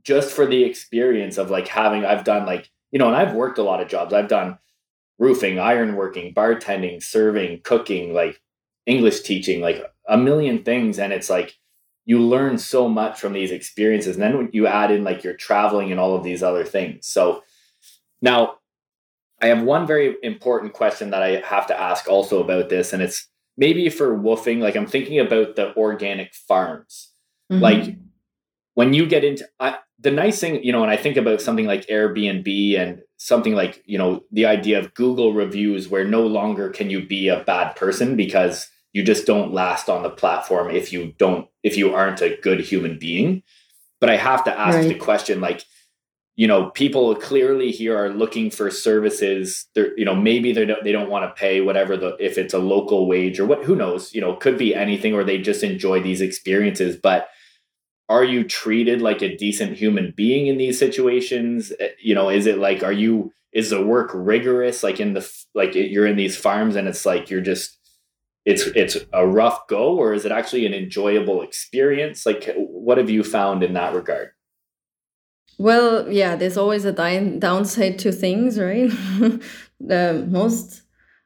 just 0.02 0.32
for 0.32 0.46
the 0.46 0.64
experience 0.64 1.36
of 1.36 1.50
like 1.50 1.68
having 1.68 2.04
i've 2.04 2.24
done 2.24 2.46
like 2.46 2.70
you 2.90 2.98
know 2.98 3.08
and 3.08 3.16
i've 3.16 3.34
worked 3.34 3.58
a 3.58 3.62
lot 3.62 3.82
of 3.82 3.88
jobs. 3.88 4.14
I've 4.14 4.28
done 4.28 4.58
roofing 5.18 5.56
ironworking 5.56 6.34
bartending 6.34 7.02
serving 7.02 7.60
cooking 7.62 8.14
like 8.14 8.40
english 8.86 9.20
teaching 9.20 9.60
like 9.60 9.84
a 10.10 10.18
million 10.18 10.62
things. 10.62 10.98
And 10.98 11.12
it's 11.12 11.30
like 11.30 11.56
you 12.04 12.18
learn 12.18 12.58
so 12.58 12.88
much 12.88 13.20
from 13.20 13.32
these 13.32 13.52
experiences. 13.52 14.16
And 14.16 14.22
then 14.22 14.36
when 14.36 14.50
you 14.52 14.66
add 14.66 14.90
in 14.90 15.04
like 15.04 15.22
you're 15.24 15.34
traveling 15.34 15.90
and 15.90 16.00
all 16.00 16.16
of 16.16 16.24
these 16.24 16.42
other 16.42 16.64
things. 16.64 17.06
So 17.06 17.42
now 18.20 18.56
I 19.40 19.46
have 19.46 19.62
one 19.62 19.86
very 19.86 20.16
important 20.22 20.72
question 20.72 21.10
that 21.10 21.22
I 21.22 21.40
have 21.40 21.66
to 21.68 21.80
ask 21.80 22.08
also 22.08 22.42
about 22.42 22.68
this, 22.68 22.92
and 22.92 23.02
it's 23.02 23.26
maybe 23.56 23.88
for 23.88 24.16
WWOOFing. 24.16 24.60
Like 24.60 24.76
I'm 24.76 24.86
thinking 24.86 25.18
about 25.18 25.56
the 25.56 25.74
organic 25.76 26.34
farms. 26.34 27.10
Mm-hmm. 27.50 27.62
Like 27.62 27.96
when 28.74 28.92
you 28.92 29.06
get 29.06 29.24
into 29.24 29.48
I, 29.58 29.78
the 29.98 30.10
nice 30.10 30.40
thing, 30.40 30.62
you 30.62 30.72
know, 30.72 30.82
and 30.82 30.90
I 30.90 30.96
think 30.96 31.16
about 31.16 31.40
something 31.40 31.66
like 31.66 31.86
Airbnb 31.86 32.78
and 32.78 33.02
something 33.16 33.54
like 33.54 33.82
you 33.86 33.98
know 33.98 34.24
the 34.30 34.46
idea 34.46 34.78
of 34.78 34.94
Google 34.94 35.32
reviews, 35.32 35.88
where 35.88 36.04
no 36.04 36.26
longer 36.26 36.70
can 36.70 36.90
you 36.90 37.06
be 37.06 37.28
a 37.28 37.44
bad 37.44 37.76
person 37.76 38.16
because 38.16 38.68
you 38.92 39.02
just 39.02 39.26
don't 39.26 39.52
last 39.52 39.88
on 39.88 40.02
the 40.02 40.10
platform 40.10 40.70
if 40.70 40.92
you 40.92 41.12
don't 41.18 41.48
if 41.62 41.76
you 41.76 41.94
aren't 41.94 42.20
a 42.20 42.38
good 42.42 42.60
human 42.60 42.98
being. 42.98 43.42
But 44.00 44.10
I 44.10 44.16
have 44.16 44.44
to 44.44 44.58
ask 44.58 44.78
right. 44.78 44.88
the 44.88 44.94
question, 44.94 45.40
like 45.40 45.64
you 46.40 46.46
know 46.46 46.70
people 46.70 47.14
clearly 47.16 47.70
here 47.70 47.94
are 47.94 48.08
looking 48.08 48.50
for 48.50 48.70
services. 48.70 49.66
They're 49.74 49.94
you 49.98 50.06
know 50.06 50.14
maybe 50.14 50.54
they 50.54 50.64
don't 50.64 50.82
they 50.82 50.90
don't 50.90 51.10
want 51.10 51.28
to 51.28 51.38
pay 51.38 51.60
whatever 51.60 51.98
the 51.98 52.16
if 52.18 52.38
it's 52.38 52.54
a 52.54 52.58
local 52.58 53.06
wage 53.06 53.38
or 53.38 53.44
what 53.44 53.62
who 53.62 53.76
knows 53.76 54.14
you 54.14 54.22
know 54.22 54.36
could 54.36 54.56
be 54.56 54.74
anything 54.74 55.12
or 55.12 55.22
they 55.22 55.36
just 55.36 55.62
enjoy 55.62 56.00
these 56.00 56.22
experiences. 56.22 56.96
But 56.96 57.28
are 58.08 58.24
you 58.24 58.42
treated 58.44 59.02
like 59.02 59.20
a 59.20 59.36
decent 59.36 59.76
human 59.76 60.14
being 60.16 60.46
in 60.46 60.56
these 60.56 60.78
situations? 60.78 61.74
Eh, 61.78 61.90
you 62.02 62.14
know 62.14 62.30
is 62.30 62.46
it 62.46 62.56
like 62.56 62.82
are 62.82 62.90
you 63.04 63.34
is 63.52 63.68
the 63.68 63.84
work 63.84 64.10
rigorous? 64.14 64.82
Like 64.82 64.98
in 64.98 65.12
the 65.12 65.30
like 65.54 65.74
you're 65.74 66.06
in 66.06 66.16
these 66.16 66.38
farms 66.38 66.74
and 66.74 66.88
it's 66.88 67.04
like 67.04 67.28
you're 67.28 67.42
just 67.42 67.76
it's 68.46 68.62
it's 68.68 68.96
a 69.12 69.26
rough 69.26 69.66
go 69.68 69.94
or 69.94 70.14
is 70.14 70.24
it 70.24 70.32
actually 70.32 70.64
an 70.64 70.72
enjoyable 70.72 71.42
experience? 71.42 72.24
Like 72.24 72.50
what 72.56 72.96
have 72.96 73.10
you 73.10 73.22
found 73.24 73.62
in 73.62 73.74
that 73.74 73.94
regard 73.94 74.30
well, 75.60 76.10
yeah, 76.10 76.36
there's 76.36 76.56
always 76.56 76.86
a 76.86 76.92
downside 77.38 77.98
to 77.98 78.12
things, 78.12 78.58
right? 78.58 78.88
the 79.78 80.26
most 80.26 80.80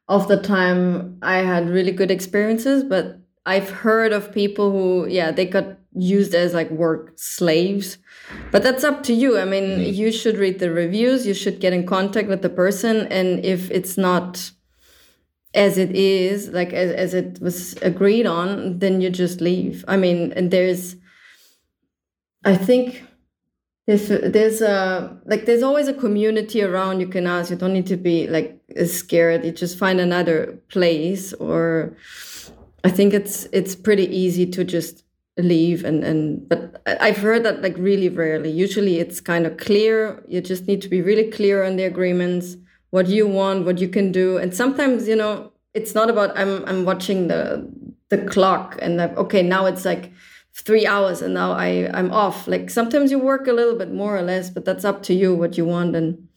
of 0.09 0.27
the 0.27 0.41
time 0.41 1.17
I 1.21 1.37
had 1.37 1.69
really 1.69 1.93
good 1.93 2.11
experiences, 2.11 2.83
but 2.83 3.17
I've 3.45 3.69
heard 3.69 4.11
of 4.11 4.33
people 4.33 4.71
who, 4.71 5.07
yeah, 5.07 5.31
they 5.31 5.45
got 5.45 5.77
used 5.95 6.35
as 6.35 6.53
like 6.53 6.69
work 6.69 7.13
slaves. 7.15 7.97
But 8.51 8.61
that's 8.61 8.83
up 8.83 9.03
to 9.03 9.13
you. 9.13 9.39
I 9.39 9.45
mean, 9.45 9.63
mm-hmm. 9.63 9.93
you 9.93 10.11
should 10.11 10.37
read 10.37 10.59
the 10.59 10.69
reviews, 10.69 11.25
you 11.25 11.33
should 11.33 11.61
get 11.61 11.71
in 11.71 11.87
contact 11.87 12.27
with 12.27 12.41
the 12.41 12.49
person. 12.49 13.07
And 13.07 13.45
if 13.45 13.71
it's 13.71 13.97
not 13.97 14.51
as 15.53 15.77
it 15.77 15.91
is, 15.91 16.49
like 16.49 16.73
as, 16.73 16.91
as 16.91 17.13
it 17.13 17.39
was 17.39 17.77
agreed 17.81 18.25
on, 18.25 18.79
then 18.79 18.99
you 18.99 19.09
just 19.09 19.39
leave. 19.39 19.85
I 19.87 19.95
mean, 19.95 20.33
and 20.33 20.51
there's, 20.51 20.97
I 22.43 22.57
think 22.57 23.04
there's 23.87 24.07
there's 24.07 24.61
a 24.61 25.15
like 25.25 25.45
there's 25.45 25.61
always 25.61 25.87
a 25.87 25.93
community 25.93 26.63
around 26.63 26.99
you 26.99 27.07
can 27.07 27.27
ask. 27.27 27.51
You 27.51 27.55
don't 27.55 27.73
need 27.73 27.87
to 27.87 27.97
be 27.97 28.27
like 28.27 28.59
scared. 28.85 29.45
You 29.45 29.51
just 29.51 29.77
find 29.77 29.99
another 29.99 30.59
place 30.69 31.33
or 31.33 31.95
i 32.83 32.89
think 32.89 33.15
it's 33.15 33.47
it's 33.51 33.75
pretty 33.75 34.05
easy 34.15 34.45
to 34.45 34.63
just 34.63 35.03
leave 35.37 35.83
and 35.83 36.03
and 36.03 36.47
but 36.47 36.83
i've 37.01 37.17
heard 37.17 37.43
that 37.43 37.61
like 37.61 37.75
really 37.77 38.09
rarely. 38.09 38.49
Usually 38.49 38.99
it's 38.99 39.21
kind 39.21 39.45
of 39.45 39.57
clear. 39.57 40.23
You 40.27 40.41
just 40.41 40.65
need 40.65 40.81
to 40.81 40.89
be 40.89 41.01
really 41.01 41.29
clear 41.29 41.63
on 41.63 41.75
the 41.75 41.83
agreements 41.83 42.57
what 42.89 43.07
you 43.07 43.27
want 43.27 43.65
what 43.65 43.79
you 43.79 43.87
can 43.87 44.11
do. 44.11 44.37
And 44.37 44.55
sometimes 44.55 45.07
you 45.07 45.15
know 45.15 45.51
it's 45.75 45.93
not 45.93 46.09
about 46.09 46.35
i'm 46.37 46.65
i'm 46.65 46.85
watching 46.85 47.27
the 47.27 47.69
the 48.09 48.17
clock 48.17 48.77
and 48.81 48.97
like 48.97 49.15
okay 49.17 49.43
now 49.43 49.65
it's 49.65 49.85
like 49.85 50.11
three 50.55 50.85
hours 50.85 51.21
and 51.21 51.33
now 51.33 51.51
I, 51.51 51.89
I'm 51.93 52.11
off. 52.11 52.47
Like 52.47 52.69
sometimes 52.69 53.11
you 53.11 53.19
work 53.19 53.47
a 53.47 53.53
little 53.53 53.77
bit 53.77 53.91
more 53.91 54.17
or 54.17 54.21
less, 54.21 54.49
but 54.49 54.65
that's 54.65 54.85
up 54.85 55.03
to 55.03 55.13
you 55.13 55.35
what 55.35 55.57
you 55.57 55.65
want. 55.65 55.95
And 55.95 56.27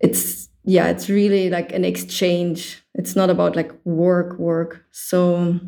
it's, 0.00 0.48
yeah, 0.64 0.88
it's 0.88 1.08
really 1.08 1.50
like 1.50 1.72
an 1.72 1.84
exchange. 1.84 2.82
It's 2.94 3.16
not 3.16 3.30
about 3.30 3.56
like 3.56 3.72
work, 3.84 4.38
work. 4.38 4.84
So, 4.92 5.58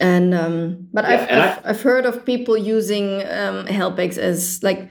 and, 0.00 0.34
um, 0.34 0.88
but 0.92 1.04
yeah, 1.04 1.10
I've, 1.10 1.28
and 1.28 1.40
I've, 1.40 1.64
I, 1.64 1.68
have 1.68 1.82
heard 1.82 2.06
of 2.06 2.26
people 2.26 2.56
using, 2.56 3.20
um, 3.20 3.66
HelpX 3.66 4.18
as 4.18 4.62
like, 4.62 4.90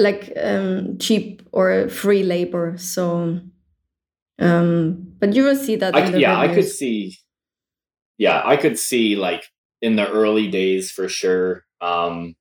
like, 0.00 0.32
um, 0.36 0.98
cheap 0.98 1.42
or 1.50 1.88
free 1.88 2.22
labor. 2.22 2.76
So, 2.78 3.40
um, 4.38 5.14
but 5.18 5.34
you 5.34 5.42
will 5.44 5.56
see 5.56 5.76
that. 5.76 5.96
I, 5.96 6.06
yeah, 6.16 6.38
I 6.38 6.48
could 6.54 6.68
see, 6.68 7.18
yeah, 8.18 8.42
I 8.44 8.56
could 8.56 8.78
see 8.78 9.16
like 9.16 9.51
in 9.82 9.96
the 9.96 10.08
early 10.08 10.48
days 10.48 10.90
for 10.90 11.08
sure. 11.08 11.64
Um, 11.82 12.36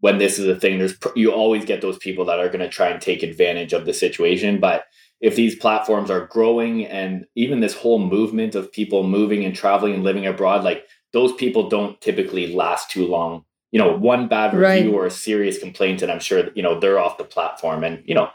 when 0.00 0.18
this 0.18 0.38
is 0.38 0.46
a 0.46 0.54
thing, 0.54 0.78
there's 0.78 0.96
you 1.16 1.32
always 1.32 1.64
get 1.64 1.80
those 1.80 1.98
people 1.98 2.26
that 2.26 2.38
are 2.38 2.48
going 2.48 2.60
to 2.60 2.68
try 2.68 2.88
and 2.88 3.00
take 3.00 3.24
advantage 3.24 3.72
of 3.72 3.84
the 3.84 3.92
situation. 3.92 4.60
But 4.60 4.84
if 5.20 5.34
these 5.34 5.56
platforms 5.56 6.10
are 6.10 6.26
growing 6.26 6.86
and 6.86 7.26
even 7.34 7.58
this 7.58 7.74
whole 7.74 7.98
movement 7.98 8.54
of 8.54 8.70
people 8.70 9.02
moving 9.02 9.44
and 9.44 9.56
traveling 9.56 9.94
and 9.94 10.04
living 10.04 10.26
abroad, 10.26 10.62
like 10.62 10.84
those 11.12 11.32
people 11.32 11.68
don't 11.68 12.00
typically 12.00 12.54
last 12.54 12.90
too 12.90 13.06
long. 13.06 13.44
You 13.72 13.80
know, 13.80 13.96
one 13.96 14.28
bad 14.28 14.54
review 14.54 14.90
right. 14.90 14.94
or 14.94 15.06
a 15.06 15.10
serious 15.10 15.58
complaint, 15.58 16.00
and 16.02 16.12
I'm 16.12 16.20
sure 16.20 16.50
you 16.54 16.62
know 16.62 16.78
they're 16.78 17.00
off 17.00 17.18
the 17.18 17.24
platform. 17.24 17.82
And 17.82 18.02
you 18.06 18.14
know, 18.14 18.30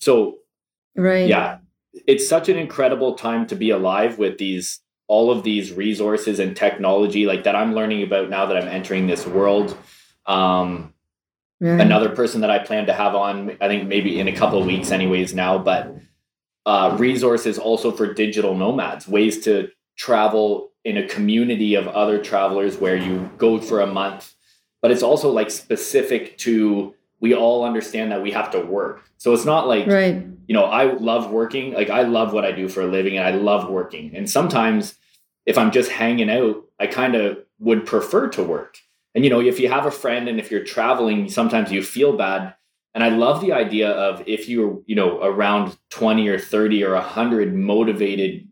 so 0.00 0.36
right, 0.94 1.26
yeah, 1.26 1.58
it's 2.06 2.28
such 2.28 2.48
an 2.48 2.56
incredible 2.56 3.14
time 3.14 3.46
to 3.46 3.56
be 3.56 3.70
alive 3.70 4.18
with 4.18 4.38
these 4.38 4.80
all 5.08 5.30
of 5.30 5.42
these 5.42 5.72
resources 5.72 6.38
and 6.38 6.56
technology 6.56 7.26
like 7.26 7.44
that 7.44 7.54
I'm 7.54 7.74
learning 7.74 8.02
about 8.02 8.28
now 8.28 8.46
that 8.46 8.56
I'm 8.56 8.68
entering 8.68 9.06
this 9.06 9.26
world. 9.26 9.76
Um, 10.26 10.92
Another 11.80 12.10
person 12.10 12.42
that 12.42 12.50
I 12.50 12.58
plan 12.58 12.86
to 12.86 12.92
have 12.92 13.14
on, 13.14 13.56
I 13.60 13.68
think 13.68 13.88
maybe 13.88 14.20
in 14.20 14.28
a 14.28 14.32
couple 14.36 14.58
of 14.58 14.66
weeks, 14.66 14.90
anyways. 14.90 15.32
Now, 15.34 15.56
but 15.58 15.94
uh, 16.66 16.96
resources 16.98 17.58
also 17.58 17.90
for 17.92 18.12
digital 18.12 18.54
nomads, 18.54 19.08
ways 19.08 19.42
to 19.44 19.70
travel 19.96 20.72
in 20.84 20.98
a 20.98 21.08
community 21.08 21.74
of 21.74 21.88
other 21.88 22.22
travelers 22.22 22.76
where 22.76 22.96
you 22.96 23.30
go 23.38 23.58
for 23.58 23.80
a 23.80 23.86
month, 23.86 24.34
but 24.82 24.90
it's 24.90 25.02
also 25.02 25.30
like 25.30 25.50
specific 25.50 26.36
to 26.38 26.94
we 27.26 27.34
all 27.34 27.64
understand 27.64 28.12
that 28.12 28.22
we 28.22 28.30
have 28.30 28.52
to 28.52 28.60
work. 28.60 29.02
So 29.18 29.32
it's 29.32 29.44
not 29.44 29.66
like 29.66 29.88
right. 29.88 30.24
you 30.46 30.54
know, 30.54 30.64
I 30.64 30.92
love 30.92 31.32
working, 31.32 31.74
like 31.74 31.90
I 31.90 32.02
love 32.02 32.32
what 32.32 32.44
I 32.44 32.52
do 32.52 32.68
for 32.68 32.82
a 32.82 32.86
living 32.86 33.18
and 33.18 33.26
I 33.26 33.32
love 33.32 33.68
working. 33.68 34.14
And 34.14 34.30
sometimes 34.30 34.94
if 35.44 35.58
I'm 35.58 35.72
just 35.72 35.90
hanging 35.90 36.30
out, 36.30 36.62
I 36.78 36.86
kind 36.86 37.16
of 37.16 37.38
would 37.58 37.84
prefer 37.84 38.28
to 38.28 38.44
work. 38.44 38.78
And 39.12 39.24
you 39.24 39.30
know, 39.30 39.40
if 39.40 39.58
you 39.58 39.68
have 39.68 39.86
a 39.86 39.90
friend 39.90 40.28
and 40.28 40.38
if 40.38 40.52
you're 40.52 40.62
traveling, 40.62 41.28
sometimes 41.28 41.72
you 41.72 41.82
feel 41.82 42.16
bad. 42.16 42.54
And 42.94 43.02
I 43.02 43.08
love 43.08 43.40
the 43.40 43.52
idea 43.52 43.90
of 43.90 44.22
if 44.28 44.48
you're, 44.48 44.80
you 44.86 44.94
know, 44.94 45.20
around 45.20 45.76
20 45.90 46.28
or 46.28 46.38
30 46.38 46.84
or 46.84 46.94
100 46.94 47.54
motivated 47.54 48.46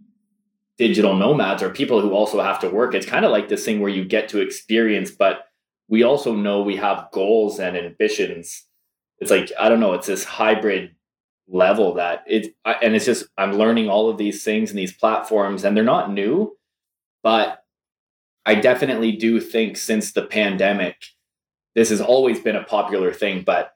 digital 0.78 1.14
nomads 1.14 1.62
or 1.62 1.70
people 1.70 2.00
who 2.00 2.12
also 2.12 2.42
have 2.42 2.58
to 2.60 2.68
work, 2.68 2.92
it's 2.92 3.06
kind 3.06 3.24
of 3.24 3.30
like 3.30 3.48
this 3.48 3.64
thing 3.64 3.80
where 3.80 3.90
you 3.90 4.04
get 4.04 4.28
to 4.30 4.40
experience, 4.40 5.12
but 5.12 5.46
we 5.88 6.02
also 6.02 6.34
know 6.34 6.62
we 6.62 6.76
have 6.76 7.08
goals 7.12 7.58
and 7.58 7.76
ambitions. 7.76 8.64
It's 9.18 9.30
like, 9.30 9.50
I 9.58 9.68
don't 9.68 9.80
know, 9.80 9.92
it's 9.94 10.06
this 10.06 10.24
hybrid 10.24 10.94
level 11.46 11.94
that 11.94 12.24
it, 12.26 12.54
and 12.64 12.94
it's 12.94 13.04
just, 13.04 13.26
I'm 13.36 13.52
learning 13.52 13.88
all 13.88 14.08
of 14.08 14.18
these 14.18 14.42
things 14.42 14.70
and 14.70 14.78
these 14.78 14.92
platforms, 14.92 15.64
and 15.64 15.76
they're 15.76 15.84
not 15.84 16.12
new, 16.12 16.56
but 17.22 17.64
I 18.46 18.54
definitely 18.54 19.12
do 19.12 19.40
think 19.40 19.76
since 19.76 20.12
the 20.12 20.22
pandemic, 20.22 20.96
this 21.74 21.90
has 21.90 22.00
always 22.00 22.40
been 22.40 22.56
a 22.56 22.64
popular 22.64 23.12
thing, 23.12 23.42
but 23.42 23.72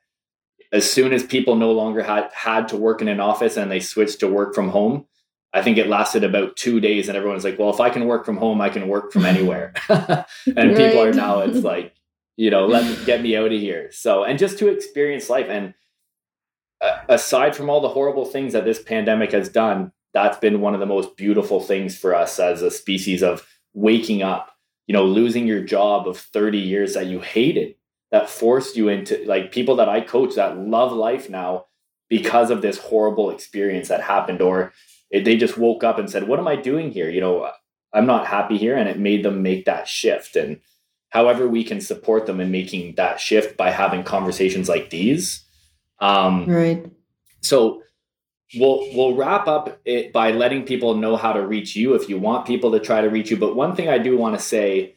as 0.72 0.90
soon 0.90 1.12
as 1.12 1.22
people 1.22 1.56
no 1.56 1.72
longer 1.72 2.02
had 2.02 2.30
had 2.32 2.68
to 2.68 2.76
work 2.76 3.00
in 3.00 3.08
an 3.08 3.20
office 3.20 3.56
and 3.56 3.70
they 3.70 3.80
switched 3.80 4.20
to 4.20 4.28
work 4.28 4.54
from 4.54 4.68
home, 4.68 5.06
I 5.52 5.62
think 5.62 5.78
it 5.78 5.88
lasted 5.88 6.24
about 6.24 6.56
two 6.56 6.78
days, 6.78 7.08
and 7.08 7.16
everyone's 7.16 7.44
like, 7.44 7.58
"Well, 7.58 7.70
if 7.70 7.80
I 7.80 7.88
can 7.88 8.06
work 8.06 8.26
from 8.26 8.36
home, 8.36 8.60
I 8.60 8.68
can 8.68 8.86
work 8.86 9.12
from 9.12 9.24
anywhere." 9.34 9.72
and 9.88 10.26
right. 10.46 10.76
people 10.76 11.02
are 11.02 11.12
now, 11.12 11.40
it's 11.40 11.64
like, 11.64 11.94
you 12.38 12.50
know, 12.50 12.66
let 12.66 12.86
me 12.86 12.96
get 13.04 13.20
me 13.20 13.36
out 13.36 13.52
of 13.52 13.60
here. 13.60 13.90
So, 13.92 14.24
and 14.24 14.38
just 14.38 14.58
to 14.60 14.68
experience 14.68 15.28
life, 15.28 15.48
and 15.50 15.74
uh, 16.80 17.00
aside 17.10 17.54
from 17.54 17.68
all 17.68 17.82
the 17.82 17.88
horrible 17.88 18.24
things 18.24 18.54
that 18.54 18.64
this 18.64 18.80
pandemic 18.80 19.32
has 19.32 19.50
done, 19.50 19.92
that's 20.14 20.38
been 20.38 20.62
one 20.62 20.72
of 20.72 20.80
the 20.80 20.86
most 20.86 21.16
beautiful 21.16 21.60
things 21.60 21.98
for 21.98 22.14
us 22.14 22.38
as 22.38 22.62
a 22.62 22.70
species 22.70 23.22
of 23.22 23.46
waking 23.74 24.22
up. 24.22 24.52
You 24.86 24.94
know, 24.94 25.04
losing 25.04 25.46
your 25.46 25.60
job 25.60 26.08
of 26.08 26.16
thirty 26.16 26.58
years 26.58 26.94
that 26.94 27.06
you 27.06 27.20
hated, 27.20 27.74
that 28.10 28.30
forced 28.30 28.74
you 28.74 28.88
into 28.88 29.22
like 29.26 29.52
people 29.52 29.76
that 29.76 29.88
I 29.88 30.00
coach 30.00 30.36
that 30.36 30.56
love 30.56 30.92
life 30.92 31.28
now 31.28 31.66
because 32.08 32.50
of 32.50 32.62
this 32.62 32.78
horrible 32.78 33.28
experience 33.28 33.88
that 33.88 34.00
happened, 34.00 34.40
or 34.40 34.72
it, 35.10 35.26
they 35.26 35.36
just 35.36 35.58
woke 35.58 35.84
up 35.84 35.98
and 35.98 36.08
said, 36.08 36.26
"What 36.26 36.38
am 36.38 36.48
I 36.48 36.56
doing 36.56 36.90
here?" 36.90 37.10
You 37.10 37.20
know, 37.20 37.50
I'm 37.92 38.06
not 38.06 38.28
happy 38.28 38.56
here, 38.56 38.76
and 38.76 38.88
it 38.88 38.98
made 38.98 39.24
them 39.24 39.42
make 39.42 39.66
that 39.66 39.88
shift. 39.88 40.36
And 40.36 40.60
however 41.10 41.48
we 41.48 41.64
can 41.64 41.80
support 41.80 42.26
them 42.26 42.40
in 42.40 42.50
making 42.50 42.94
that 42.96 43.20
shift 43.20 43.56
by 43.56 43.70
having 43.70 44.02
conversations 44.02 44.68
like 44.68 44.90
these. 44.90 45.44
Um, 46.00 46.46
right. 46.46 46.90
So 47.40 47.82
we'll 48.54 48.86
we'll 48.94 49.14
wrap 49.14 49.46
up 49.46 49.80
it 49.84 50.12
by 50.12 50.32
letting 50.32 50.64
people 50.64 50.94
know 50.94 51.16
how 51.16 51.32
to 51.32 51.46
reach 51.46 51.76
you 51.76 51.94
if 51.94 52.08
you 52.08 52.18
want 52.18 52.46
people 52.46 52.72
to 52.72 52.80
try 52.80 53.00
to 53.00 53.08
reach 53.08 53.30
you. 53.30 53.36
But 53.36 53.56
one 53.56 53.74
thing 53.74 53.88
I 53.88 53.98
do 53.98 54.16
want 54.16 54.36
to 54.36 54.42
say 54.42 54.96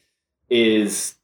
is 0.49 1.15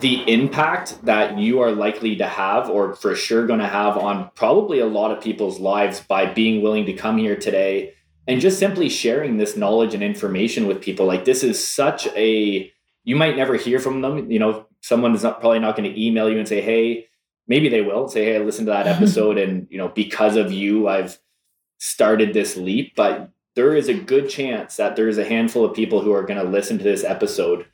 the 0.00 0.28
impact 0.30 1.04
that 1.04 1.38
you 1.38 1.60
are 1.60 1.70
likely 1.70 2.16
to 2.16 2.26
have 2.26 2.68
or 2.68 2.94
for 2.94 3.14
sure 3.14 3.46
going 3.46 3.60
to 3.60 3.68
have 3.68 3.96
on 3.96 4.30
probably 4.34 4.78
a 4.78 4.86
lot 4.86 5.10
of 5.10 5.22
people's 5.22 5.60
lives 5.60 6.00
by 6.00 6.26
being 6.26 6.62
willing 6.62 6.86
to 6.86 6.92
come 6.92 7.18
here 7.18 7.36
today 7.36 7.92
and 8.26 8.40
just 8.40 8.58
simply 8.58 8.88
sharing 8.88 9.36
this 9.36 9.56
knowledge 9.56 9.94
and 9.94 10.02
information 10.02 10.66
with 10.66 10.80
people 10.80 11.04
like 11.04 11.24
this 11.24 11.42
is 11.42 11.62
such 11.62 12.06
a 12.08 12.71
you 13.04 13.16
might 13.16 13.36
never 13.36 13.56
hear 13.56 13.78
from 13.78 14.00
them. 14.00 14.30
You 14.30 14.38
know 14.38 14.66
someone 14.80 15.14
is 15.14 15.22
not 15.22 15.40
probably 15.40 15.58
not 15.58 15.76
going 15.76 15.92
to 15.92 16.04
email 16.04 16.28
you 16.28 16.38
and 16.38 16.48
say 16.48 16.60
hey 16.60 17.06
maybe 17.46 17.68
they 17.68 17.82
will 17.82 18.08
say 18.08 18.24
hey 18.24 18.38
listen 18.38 18.66
to 18.66 18.72
that 18.72 18.86
episode 18.94 19.38
and 19.38 19.66
you 19.70 19.78
know 19.78 19.88
because 19.88 20.36
of 20.36 20.50
you 20.50 20.88
i've 20.88 21.18
started 21.82 22.32
this 22.32 22.56
leap. 22.56 22.94
But 22.94 23.30
there 23.56 23.74
is 23.74 23.88
a 23.88 23.94
good 23.94 24.30
chance 24.30 24.76
that 24.76 24.94
there 24.94 25.08
is 25.08 25.18
a 25.18 25.24
handful 25.24 25.64
of 25.64 25.74
people 25.74 26.00
who 26.00 26.12
are 26.12 26.22
going 26.22 26.38
to 26.38 26.48
listen 26.48 26.78
to 26.78 26.84
this 26.84 27.02
episode 27.02 27.66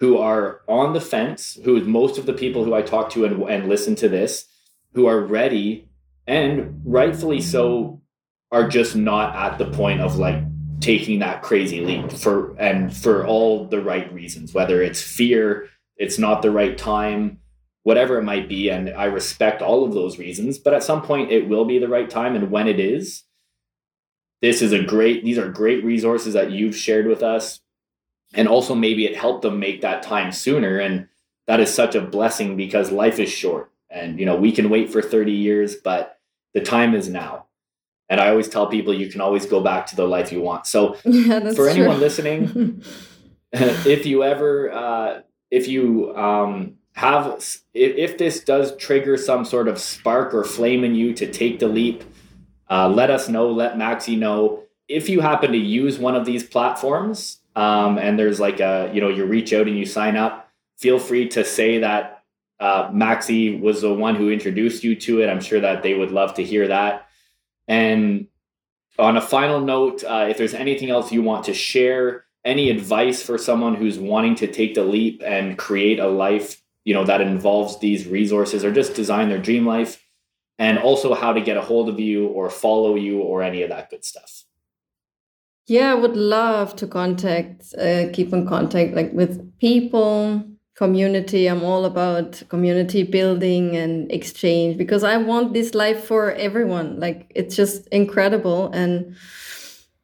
who 0.00 0.18
are 0.18 0.60
on 0.68 0.92
the 0.92 1.00
fence 1.00 1.58
who 1.64 1.80
most 1.84 2.18
of 2.18 2.26
the 2.26 2.32
people 2.32 2.64
who 2.64 2.74
i 2.74 2.82
talk 2.82 3.10
to 3.10 3.24
and, 3.24 3.42
and 3.44 3.68
listen 3.68 3.94
to 3.94 4.08
this 4.08 4.46
who 4.92 5.06
are 5.06 5.20
ready 5.20 5.88
and 6.26 6.82
rightfully 6.84 7.40
so 7.40 8.02
are 8.50 8.68
just 8.68 8.96
not 8.96 9.34
at 9.34 9.56
the 9.56 9.70
point 9.70 10.00
of 10.00 10.16
like 10.16 10.42
taking 10.84 11.20
that 11.20 11.40
crazy 11.40 11.80
leap 11.80 12.12
for 12.12 12.54
and 12.58 12.94
for 12.94 13.26
all 13.26 13.66
the 13.66 13.80
right 13.80 14.12
reasons 14.12 14.52
whether 14.52 14.82
it's 14.82 15.00
fear 15.00 15.66
it's 15.96 16.18
not 16.18 16.42
the 16.42 16.50
right 16.50 16.76
time 16.76 17.38
whatever 17.84 18.18
it 18.18 18.22
might 18.22 18.50
be 18.50 18.68
and 18.68 18.90
i 18.90 19.04
respect 19.04 19.62
all 19.62 19.82
of 19.82 19.94
those 19.94 20.18
reasons 20.18 20.58
but 20.58 20.74
at 20.74 20.82
some 20.82 21.00
point 21.00 21.32
it 21.32 21.48
will 21.48 21.64
be 21.64 21.78
the 21.78 21.88
right 21.88 22.10
time 22.10 22.36
and 22.36 22.50
when 22.50 22.68
it 22.68 22.78
is 22.78 23.22
this 24.42 24.60
is 24.60 24.72
a 24.72 24.82
great 24.82 25.24
these 25.24 25.38
are 25.38 25.48
great 25.48 25.82
resources 25.82 26.34
that 26.34 26.50
you've 26.50 26.76
shared 26.76 27.06
with 27.06 27.22
us 27.22 27.60
and 28.34 28.46
also 28.46 28.74
maybe 28.74 29.06
it 29.06 29.16
helped 29.16 29.40
them 29.40 29.58
make 29.58 29.80
that 29.80 30.02
time 30.02 30.30
sooner 30.30 30.78
and 30.78 31.08
that 31.46 31.60
is 31.60 31.72
such 31.72 31.94
a 31.94 32.00
blessing 32.02 32.58
because 32.58 32.92
life 32.92 33.18
is 33.18 33.30
short 33.30 33.72
and 33.88 34.20
you 34.20 34.26
know 34.26 34.36
we 34.36 34.52
can 34.52 34.68
wait 34.68 34.92
for 34.92 35.00
30 35.00 35.32
years 35.32 35.76
but 35.76 36.18
the 36.52 36.60
time 36.60 36.94
is 36.94 37.08
now 37.08 37.46
and 38.14 38.20
I 38.20 38.30
always 38.30 38.48
tell 38.48 38.68
people 38.68 38.94
you 38.94 39.10
can 39.10 39.20
always 39.20 39.44
go 39.44 39.60
back 39.60 39.86
to 39.86 39.96
the 39.96 40.06
life 40.06 40.30
you 40.30 40.40
want. 40.40 40.68
So 40.68 40.96
yeah, 41.04 41.52
for 41.52 41.68
anyone 41.68 41.98
listening, 41.98 42.80
if 43.52 44.06
you 44.06 44.22
ever, 44.22 44.72
uh, 44.72 45.22
if 45.50 45.66
you 45.66 46.14
um, 46.16 46.76
have, 46.92 47.26
if, 47.74 47.96
if 47.96 48.16
this 48.16 48.44
does 48.44 48.76
trigger 48.76 49.16
some 49.16 49.44
sort 49.44 49.66
of 49.66 49.80
spark 49.80 50.32
or 50.32 50.44
flame 50.44 50.84
in 50.84 50.94
you 50.94 51.12
to 51.14 51.28
take 51.28 51.58
the 51.58 51.66
leap, 51.66 52.04
uh, 52.70 52.88
let 52.88 53.10
us 53.10 53.28
know. 53.28 53.50
Let 53.50 53.74
Maxi 53.74 54.16
know. 54.16 54.62
If 54.86 55.08
you 55.08 55.20
happen 55.20 55.50
to 55.50 55.58
use 55.58 55.98
one 55.98 56.14
of 56.14 56.24
these 56.24 56.44
platforms, 56.44 57.40
um, 57.56 57.98
and 57.98 58.16
there's 58.16 58.38
like 58.38 58.60
a, 58.60 58.92
you 58.94 59.00
know, 59.00 59.08
you 59.08 59.24
reach 59.24 59.52
out 59.52 59.66
and 59.66 59.76
you 59.76 59.86
sign 59.86 60.16
up, 60.16 60.52
feel 60.76 61.00
free 61.00 61.28
to 61.30 61.44
say 61.44 61.78
that 61.78 62.22
uh, 62.60 62.90
Maxi 62.90 63.60
was 63.60 63.82
the 63.82 63.92
one 63.92 64.14
who 64.14 64.30
introduced 64.30 64.84
you 64.84 64.94
to 64.94 65.20
it. 65.20 65.28
I'm 65.28 65.40
sure 65.40 65.60
that 65.60 65.82
they 65.82 65.94
would 65.94 66.12
love 66.12 66.34
to 66.34 66.44
hear 66.44 66.68
that. 66.68 67.03
And 67.68 68.26
on 68.98 69.16
a 69.16 69.20
final 69.20 69.60
note, 69.60 70.04
uh, 70.04 70.26
if 70.28 70.38
there's 70.38 70.54
anything 70.54 70.90
else 70.90 71.12
you 71.12 71.22
want 71.22 71.44
to 71.44 71.54
share, 71.54 72.24
any 72.44 72.70
advice 72.70 73.22
for 73.22 73.38
someone 73.38 73.74
who's 73.74 73.98
wanting 73.98 74.34
to 74.36 74.46
take 74.46 74.74
the 74.74 74.84
leap 74.84 75.22
and 75.24 75.58
create 75.58 75.98
a 75.98 76.06
life, 76.06 76.62
you 76.84 76.92
know, 76.92 77.04
that 77.04 77.20
involves 77.20 77.78
these 77.78 78.06
resources 78.06 78.64
or 78.64 78.72
just 78.72 78.94
design 78.94 79.28
their 79.28 79.38
dream 79.38 79.66
life, 79.66 80.04
and 80.58 80.78
also 80.78 81.14
how 81.14 81.32
to 81.32 81.40
get 81.40 81.56
a 81.56 81.62
hold 81.62 81.88
of 81.88 81.98
you 81.98 82.26
or 82.28 82.50
follow 82.50 82.94
you 82.94 83.20
or 83.20 83.42
any 83.42 83.62
of 83.62 83.70
that 83.70 83.90
good 83.90 84.04
stuff. 84.04 84.44
Yeah, 85.66 85.92
I 85.92 85.94
would 85.94 86.16
love 86.16 86.76
to 86.76 86.86
contact, 86.86 87.74
uh, 87.78 88.08
keep 88.12 88.32
in 88.34 88.46
contact 88.46 88.94
like 88.94 89.12
with 89.14 89.58
people, 89.58 90.44
community. 90.74 91.46
I'm 91.46 91.62
all 91.62 91.84
about 91.84 92.42
community 92.48 93.04
building 93.04 93.76
and 93.76 94.10
exchange 94.10 94.76
because 94.76 95.04
I 95.04 95.16
want 95.16 95.52
this 95.52 95.74
life 95.74 96.04
for 96.04 96.32
everyone. 96.32 96.98
Like 96.98 97.30
it's 97.34 97.54
just 97.54 97.86
incredible 97.88 98.70
and 98.72 99.16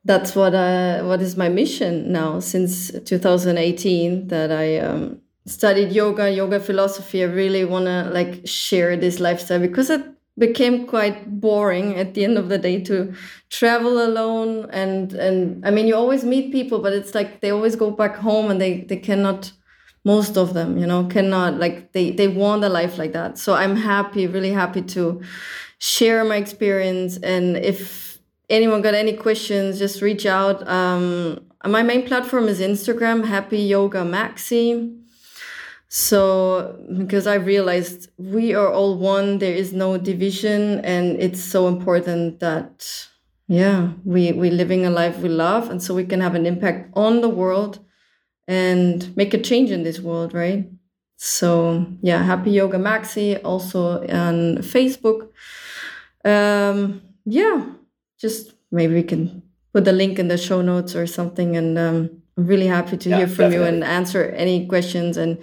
that's 0.04 0.34
what 0.34 0.54
uh, 0.54 1.02
what 1.02 1.20
is 1.20 1.36
my 1.36 1.48
mission 1.48 2.10
now 2.12 2.40
since 2.40 2.90
2018 3.04 4.28
that 4.28 4.50
I 4.50 4.78
um, 4.78 5.20
studied 5.46 5.92
yoga, 5.92 6.30
yoga 6.30 6.60
philosophy. 6.60 7.22
I 7.22 7.26
really 7.26 7.64
want 7.64 7.86
to 7.86 8.10
like 8.10 8.46
share 8.46 8.96
this 8.96 9.20
lifestyle 9.20 9.58
because 9.58 9.90
it 9.90 10.02
became 10.38 10.86
quite 10.86 11.40
boring 11.40 11.96
at 11.96 12.14
the 12.14 12.24
end 12.24 12.38
of 12.38 12.48
the 12.48 12.56
day 12.56 12.80
to 12.80 13.12
travel 13.50 14.02
alone 14.02 14.70
and 14.70 15.12
and 15.12 15.66
I 15.66 15.70
mean 15.70 15.86
you 15.86 15.94
always 15.94 16.24
meet 16.24 16.52
people 16.52 16.78
but 16.78 16.94
it's 16.94 17.14
like 17.14 17.40
they 17.40 17.50
always 17.50 17.76
go 17.76 17.90
back 17.90 18.16
home 18.16 18.50
and 18.50 18.58
they 18.60 18.82
they 18.82 18.96
cannot 18.96 19.52
most 20.04 20.36
of 20.36 20.54
them 20.54 20.78
you 20.78 20.86
know 20.86 21.04
cannot 21.04 21.58
like 21.58 21.92
they 21.92 22.10
they 22.10 22.28
want 22.28 22.64
a 22.64 22.68
life 22.68 22.98
like 22.98 23.12
that. 23.12 23.38
So 23.38 23.54
i'm 23.54 23.76
happy 23.76 24.26
really 24.26 24.52
happy 24.52 24.82
to 24.82 25.22
share 25.78 26.24
my 26.24 26.36
experience. 26.36 27.16
And 27.18 27.56
if 27.56 28.18
anyone 28.48 28.82
got 28.82 28.94
any 28.94 29.14
questions 29.14 29.78
just 29.78 30.02
reach 30.02 30.26
out. 30.26 30.66
Um, 30.68 31.40
my 31.66 31.82
main 31.82 32.06
platform 32.06 32.48
is 32.48 32.60
instagram 32.60 33.26
happy 33.26 33.58
yoga 33.58 34.02
maxi. 34.02 34.96
So 35.88 36.78
because 36.96 37.26
i 37.26 37.34
realized 37.34 38.08
we 38.16 38.54
are 38.54 38.72
all 38.72 38.96
one 38.96 39.38
there 39.38 39.54
is 39.54 39.72
no 39.72 39.98
division 39.98 40.80
and 40.84 41.20
it's 41.20 41.42
so 41.42 41.68
important 41.68 42.40
that 42.40 43.06
yeah 43.48 43.90
we 44.04 44.30
we 44.32 44.50
living 44.50 44.86
a 44.86 44.90
life 44.90 45.18
we 45.18 45.28
love 45.28 45.68
and 45.68 45.82
so 45.82 45.92
we 45.92 46.04
can 46.04 46.20
have 46.20 46.36
an 46.36 46.46
impact 46.46 46.90
on 46.94 47.20
the 47.20 47.28
world 47.28 47.80
and 48.50 49.16
make 49.16 49.32
a 49.32 49.38
change 49.38 49.70
in 49.70 49.84
this 49.84 50.00
world, 50.00 50.34
right? 50.34 50.68
So 51.16 51.86
yeah, 52.02 52.22
Happy 52.24 52.50
Yoga 52.50 52.78
Maxi 52.78 53.40
also 53.44 54.00
on 54.08 54.58
Facebook. 54.58 55.28
Um, 56.24 57.02
yeah, 57.24 57.66
just 58.18 58.54
maybe 58.72 58.94
we 58.94 59.02
can 59.02 59.42
put 59.72 59.84
the 59.84 59.92
link 59.92 60.18
in 60.18 60.28
the 60.28 60.36
show 60.38 60.62
notes 60.62 60.96
or 60.96 61.06
something. 61.06 61.56
And 61.56 61.78
um, 61.78 62.22
I'm 62.36 62.46
really 62.46 62.66
happy 62.66 62.96
to 62.96 63.08
Yeah, 63.08 63.18
hear 63.18 63.28
from 63.28 63.52
you 63.52 63.62
and 63.62 63.84
answer 63.84 64.24
any 64.36 64.66
questions. 64.66 65.16
And 65.16 65.38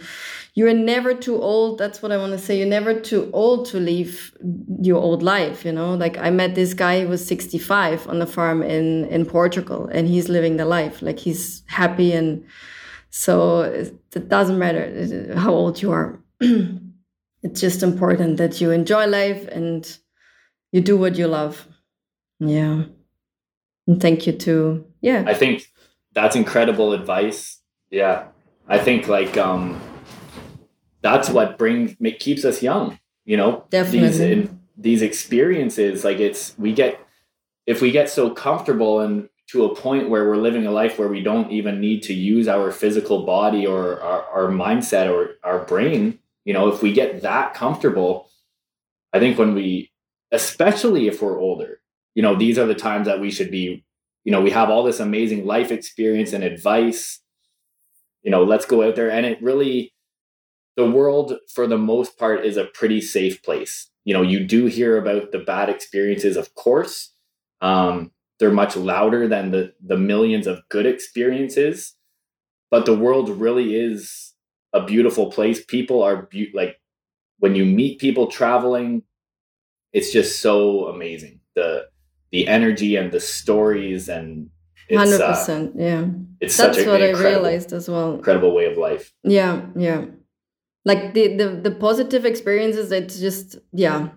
you're 0.54 0.74
never 0.74 1.14
too 1.14 1.42
old. 1.42 1.78
That's 1.78 2.02
what 2.02 2.12
I 2.12 2.18
want 2.18 2.34
to 2.34 2.40
say. 2.40 2.58
You're 2.58 2.68
never 2.80 3.00
too 3.00 3.30
old 3.32 3.68
to 3.68 3.80
leave 3.80 4.36
your 4.82 4.98
old 4.98 5.22
life. 5.24 5.64
You 5.64 5.72
know, 5.72 5.94
like 5.94 6.18
I 6.18 6.30
met 6.32 6.56
this 6.56 6.74
guy 6.74 7.02
who 7.02 7.08
was 7.08 7.26
65 7.26 8.08
on 8.10 8.20
the 8.20 8.26
farm 8.26 8.62
in 8.64 9.06
in 9.06 9.26
Portugal, 9.26 9.88
and 9.94 10.08
he's 10.08 10.28
living 10.28 10.58
the 10.58 10.66
life. 10.66 11.02
Like 11.02 11.20
he's 11.20 11.64
happy, 11.68 12.12
and 12.12 12.44
so 13.18 13.62
it 13.64 14.30
doesn't 14.30 14.60
matter 14.60 15.34
how 15.36 15.52
old 15.52 15.82
you 15.82 15.92
are. 15.92 16.20
it's 16.40 17.60
just 17.60 17.82
important 17.82 18.38
that 18.38 18.62
you 18.62 18.70
enjoy 18.70 19.08
life 19.08 19.48
and 19.48 19.98
you 20.72 20.82
do 20.82 20.96
what 20.96 21.18
you 21.18 21.28
love. 21.28 21.68
Yeah. 22.40 22.84
And 23.88 24.00
thank 24.00 24.28
you 24.28 24.34
too. 24.34 24.86
yeah. 25.02 25.24
I 25.26 25.34
think 25.34 25.66
that's 26.14 26.36
incredible 26.36 26.94
advice. 26.94 27.60
Yeah. 27.90 28.28
I 28.68 28.78
think 28.78 29.08
like 29.08 29.36
um 29.36 29.82
that's 31.02 31.30
what 31.32 31.58
brings 31.58 31.96
keeps 32.20 32.46
us 32.46 32.62
young, 32.62 33.00
you 33.26 33.36
know. 33.36 33.66
These 33.72 33.92
Definitely. 33.92 34.32
in, 34.32 34.60
these 34.78 35.02
experiences 35.02 36.04
like 36.04 36.20
it's 36.20 36.54
we 36.60 36.72
get 36.72 37.00
if 37.66 37.82
we 37.82 37.90
get 37.90 38.12
so 38.12 38.30
comfortable 38.30 39.00
and 39.00 39.28
to 39.52 39.66
a 39.66 39.76
point 39.76 40.10
where 40.10 40.28
we're 40.28 40.38
living 40.38 40.66
a 40.66 40.72
life 40.72 41.00
where 41.00 41.08
we 41.08 41.22
don't 41.22 41.52
even 41.52 41.80
need 41.80 42.04
to 42.04 42.14
use 42.14 42.48
our 42.48 42.72
physical 42.72 43.26
body 43.26 43.66
or 43.66 44.02
our, 44.02 44.24
our 44.24 44.48
mindset 44.50 45.10
or 45.10 45.36
our 45.44 45.66
brain, 45.66 46.20
you 46.44 46.54
know, 46.54 46.68
if 46.68 46.82
we 46.82 46.92
get 46.92 47.22
that 47.22 47.54
comfortable, 47.54 48.30
I 49.14 49.20
think 49.20 49.38
when 49.38 49.56
we 49.56 49.92
especially 50.32 51.08
if 51.08 51.22
we're 51.22 51.40
older, 51.40 51.80
you 52.14 52.22
know, 52.22 52.36
these 52.36 52.58
are 52.58 52.66
the 52.66 52.76
times 52.76 53.08
that 53.08 53.22
we 53.22 53.32
should 53.32 53.50
be 53.50 53.86
you 54.28 54.32
know, 54.32 54.42
we 54.42 54.52
have 54.52 54.70
all 54.70 54.84
this 54.84 55.00
amazing 55.00 55.46
life 55.46 55.72
experience 55.72 56.34
and 56.34 56.44
advice. 56.44 57.22
You 58.24 58.30
know, 58.30 58.44
let's 58.44 58.66
go 58.66 58.86
out 58.86 58.98
there. 58.98 59.10
And 59.10 59.26
it 59.26 59.42
really, 59.42 59.94
the 60.76 60.92
world 60.92 61.36
for 61.54 61.66
the 61.66 61.78
most 61.78 62.20
part 62.20 62.46
is 62.46 62.58
a 62.58 62.66
pretty 62.66 63.00
safe 63.00 63.42
place. 63.42 63.90
You 64.04 64.14
know, 64.14 64.22
you 64.22 64.44
do 64.44 64.66
hear 64.66 64.98
about 64.98 65.32
the 65.32 65.40
bad 65.40 65.70
experiences, 65.70 66.36
of 66.36 66.54
course. 66.56 67.14
Um, 67.62 68.12
they're 68.40 68.52
much 68.52 68.76
louder 68.76 69.28
than 69.28 69.52
the 69.52 69.74
the 69.86 69.98
millions 69.98 70.48
of 70.48 70.68
good 70.70 70.86
experiences, 70.86 71.94
but 72.70 72.86
the 72.86 72.96
world 72.96 73.30
really 73.30 73.76
is 73.76 74.34
a 74.74 74.84
beautiful 74.84 75.32
place. 75.32 75.64
People 75.64 76.04
are 76.04 76.24
be- 76.24 76.52
like 76.54 76.80
when 77.40 77.56
you 77.56 77.66
meet 77.66 78.00
people 78.00 78.28
traveling, 78.28 79.04
it's 79.94 80.12
just 80.12 80.42
so 80.42 80.88
amazing. 80.88 81.40
The 81.56 81.88
the 82.32 82.48
energy 82.48 82.96
and 82.96 83.12
the 83.12 83.20
stories 83.20 84.10
and 84.10 84.50
it's, 84.90 84.98
Hundred 84.98 85.22
uh, 85.22 85.30
percent. 85.34 85.74
Yeah. 85.76 86.06
it's 86.40 86.56
That's 86.56 86.78
such 86.78 86.86
a, 86.86 86.90
what 86.90 87.02
I 87.02 87.12
realized 87.12 87.74
as 87.74 87.90
well. 87.90 88.16
incredible 88.16 88.54
way 88.56 88.66
of 88.72 88.78
life. 88.78 89.14
Yeah, 89.24 89.66
yeah. 89.76 90.06
Like 90.86 91.14
the 91.14 91.36
the 91.36 91.50
the 91.62 91.72
positive 91.72 92.26
experiences, 92.26 92.92
it's 92.92 93.20
just 93.20 93.58
yeah. 93.74 94.10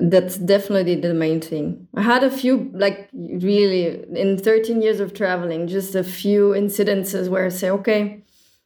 That's 0.00 0.38
definitely 0.38 0.94
the 0.94 1.12
main 1.12 1.40
thing. 1.40 1.88
I 1.96 2.02
had 2.02 2.22
a 2.22 2.30
few 2.30 2.70
like 2.72 3.08
really 3.12 4.04
in 4.14 4.38
13 4.38 4.80
years 4.80 5.00
of 5.00 5.12
traveling, 5.12 5.66
just 5.66 5.96
a 5.96 6.04
few 6.04 6.50
incidences 6.50 7.28
where 7.28 7.44
I 7.46 7.48
say, 7.48 7.68
okay, 7.70 8.22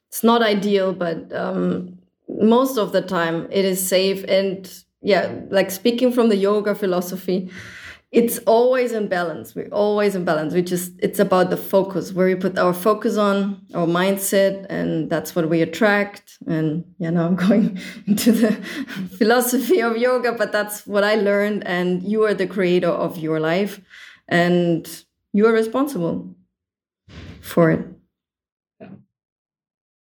it's 0.08 0.22
not 0.22 0.42
ideal, 0.42 0.92
but 0.92 1.32
um 1.34 1.98
most 2.28 2.76
of 2.78 2.92
the 2.92 3.00
time 3.00 3.48
it 3.50 3.64
is 3.64 3.80
safe 3.86 4.24
and 4.28 4.70
yeah, 5.00 5.40
like 5.50 5.70
speaking 5.70 6.12
from 6.12 6.28
the 6.28 6.36
yoga 6.36 6.74
philosophy, 6.74 7.50
it's 8.12 8.38
always 8.40 8.92
in 8.92 9.08
balance. 9.08 9.54
We're 9.54 9.68
always 9.72 10.14
in 10.14 10.26
balance. 10.26 10.52
We 10.52 10.60
just 10.60 10.92
it's 10.98 11.18
about 11.18 11.48
the 11.48 11.56
focus 11.56 12.12
where 12.12 12.26
we 12.26 12.34
put 12.34 12.58
our 12.58 12.74
focus 12.74 13.16
on 13.16 13.62
our 13.74 13.86
mindset, 13.86 14.66
and 14.68 15.08
that's 15.08 15.34
what 15.34 15.48
we 15.48 15.62
attract. 15.62 16.36
And 16.46 16.84
yeah, 16.98 17.08
now 17.08 17.26
I'm 17.28 17.36
going 17.36 17.80
into 18.06 18.32
the 18.32 18.52
philosophy 19.18 19.80
of 19.80 19.96
yoga, 19.96 20.32
but 20.32 20.52
that's 20.52 20.86
what 20.86 21.04
I 21.04 21.14
learned. 21.14 21.66
And 21.66 22.02
you 22.02 22.24
are 22.24 22.34
the 22.34 22.46
creator 22.46 22.90
of 22.90 23.16
your 23.16 23.40
life, 23.40 23.80
and 24.28 24.86
you 25.32 25.46
are 25.46 25.52
responsible 25.52 26.36
for 27.40 27.70
it. 27.70 27.86
Yeah. 28.78 28.88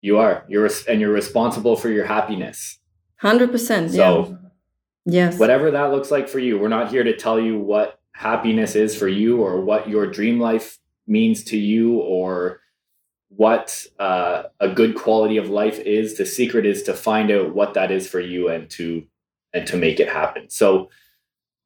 You 0.02 0.20
are. 0.20 0.46
You're 0.48 0.70
and 0.88 1.02
you're 1.02 1.12
responsible 1.12 1.76
for 1.76 1.90
your 1.90 2.06
happiness. 2.06 2.78
Hundred 3.16 3.52
percent. 3.52 3.94
Yeah. 3.94 4.26
Yes. 5.06 5.38
whatever 5.38 5.72
that 5.72 5.92
looks 5.92 6.10
like 6.10 6.28
for 6.28 6.40
you, 6.40 6.58
we're 6.58 6.68
not 6.68 6.90
here 6.90 7.04
to 7.04 7.16
tell 7.16 7.40
you 7.40 7.60
what 7.60 8.00
happiness 8.12 8.76
is 8.76 8.96
for 8.96 9.08
you 9.08 9.42
or 9.42 9.62
what 9.62 9.88
your 9.88 10.08
dream 10.08 10.40
life 10.40 10.80
means 11.06 11.44
to 11.46 11.58
you 11.58 11.98
or 11.98 12.62
what 13.30 13.86
uh, 14.00 14.44
a 14.60 14.70
good 14.70 14.96
quality 14.96 15.38
of 15.38 15.50
life 15.50 15.80
is. 15.80 16.18
The 16.18 16.26
secret 16.26 16.66
is 16.66 16.84
to 16.84 16.94
find 16.94 17.30
out 17.30 17.54
what 17.54 17.74
that 17.76 17.92
is 17.92 18.08
for 18.08 18.20
you 18.20 18.48
and 18.48 18.70
to 18.72 19.06
and 19.54 19.68
to 19.68 19.78
make 19.78 20.00
it 20.00 20.10
happen. 20.10 20.50
So 20.50 20.90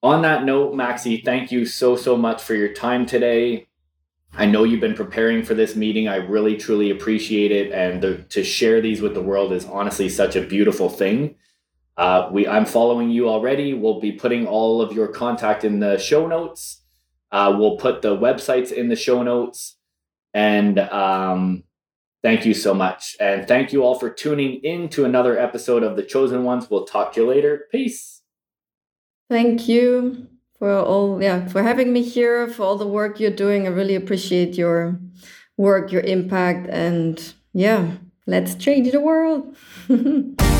on 0.03 0.21
that 0.23 0.43
note, 0.43 0.73
Maxi, 0.73 1.23
thank 1.23 1.51
you 1.51 1.65
so 1.65 1.95
so 1.95 2.17
much 2.17 2.41
for 2.41 2.55
your 2.55 2.73
time 2.73 3.05
today. 3.05 3.67
I 4.33 4.45
know 4.45 4.63
you've 4.63 4.79
been 4.79 4.95
preparing 4.95 5.43
for 5.43 5.55
this 5.55 5.75
meeting. 5.75 6.07
I 6.07 6.17
really 6.17 6.55
truly 6.55 6.91
appreciate 6.91 7.51
it, 7.51 7.71
and 7.71 8.01
the, 8.01 8.17
to 8.29 8.43
share 8.43 8.79
these 8.79 9.01
with 9.01 9.15
the 9.15 9.23
world 9.23 9.51
is 9.51 9.65
honestly 9.65 10.07
such 10.07 10.35
a 10.35 10.41
beautiful 10.41 10.87
thing. 10.89 11.35
Uh, 11.99 12.29
we 12.31 12.47
I'm 12.47 12.65
following 12.65 13.09
you 13.09 13.27
already. 13.27 13.73
We'll 13.73 13.99
be 13.99 14.13
putting 14.13 14.47
all 14.47 14.81
of 14.81 14.93
your 14.93 15.09
contact 15.09 15.65
in 15.65 15.81
the 15.81 15.97
show 15.97 16.27
notes. 16.27 16.81
Uh, 17.29 17.53
we'll 17.59 17.75
put 17.75 18.01
the 18.01 18.15
websites 18.15 18.71
in 18.71 18.87
the 18.87 18.95
show 18.95 19.21
notes. 19.21 19.75
And 20.33 20.79
um, 20.79 21.63
thank 22.23 22.45
you 22.45 22.53
so 22.53 22.73
much. 22.73 23.17
And 23.19 23.45
thank 23.45 23.73
you 23.73 23.83
all 23.83 23.99
for 23.99 24.09
tuning 24.09 24.61
in 24.63 24.87
to 24.89 25.03
another 25.03 25.37
episode 25.37 25.83
of 25.83 25.97
The 25.97 26.03
Chosen 26.03 26.45
Ones. 26.45 26.69
We'll 26.69 26.85
talk 26.85 27.11
to 27.13 27.21
you 27.21 27.27
later. 27.27 27.65
Peace. 27.69 28.21
Thank 29.29 29.67
you 29.67 30.27
for 30.57 30.71
all 30.71 31.21
yeah 31.21 31.47
for 31.49 31.63
having 31.63 31.91
me 31.91 32.01
here 32.01 32.47
for 32.47 32.63
all 32.63 32.77
the 32.77 32.87
work 32.87 33.19
you're 33.19 33.29
doing. 33.29 33.67
I 33.67 33.71
really 33.71 33.95
appreciate 33.95 34.57
your 34.57 34.97
work, 35.57 35.91
your 35.91 36.03
impact, 36.03 36.69
and 36.69 37.21
yeah, 37.51 37.91
let's 38.25 38.55
change 38.55 38.89
the 38.89 39.01
world. 39.01 39.57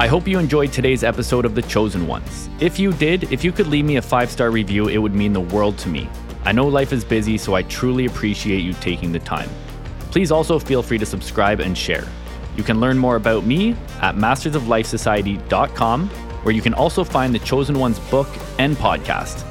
I 0.00 0.06
hope 0.06 0.26
you 0.26 0.38
enjoyed 0.38 0.72
today's 0.72 1.04
episode 1.04 1.44
of 1.44 1.54
The 1.54 1.60
Chosen 1.60 2.06
Ones. 2.06 2.48
If 2.58 2.78
you 2.78 2.94
did, 2.94 3.30
if 3.30 3.44
you 3.44 3.52
could 3.52 3.66
leave 3.66 3.84
me 3.84 3.96
a 3.96 4.02
five 4.02 4.30
star 4.30 4.50
review, 4.50 4.88
it 4.88 4.96
would 4.96 5.14
mean 5.14 5.34
the 5.34 5.42
world 5.42 5.76
to 5.76 5.90
me. 5.90 6.08
I 6.42 6.52
know 6.52 6.66
life 6.66 6.94
is 6.94 7.04
busy, 7.04 7.36
so 7.36 7.52
I 7.52 7.64
truly 7.64 8.06
appreciate 8.06 8.60
you 8.60 8.72
taking 8.72 9.12
the 9.12 9.18
time. 9.18 9.50
Please 10.10 10.32
also 10.32 10.58
feel 10.58 10.82
free 10.82 10.96
to 10.96 11.04
subscribe 11.04 11.60
and 11.60 11.76
share. 11.76 12.08
You 12.56 12.62
can 12.62 12.80
learn 12.80 12.96
more 12.96 13.16
about 13.16 13.44
me 13.44 13.76
at 14.00 14.14
mastersoflifesociety.com, 14.14 16.08
where 16.08 16.54
you 16.54 16.62
can 16.62 16.72
also 16.72 17.04
find 17.04 17.34
the 17.34 17.38
Chosen 17.40 17.78
Ones 17.78 17.98
book 17.98 18.28
and 18.58 18.78
podcast, 18.78 19.44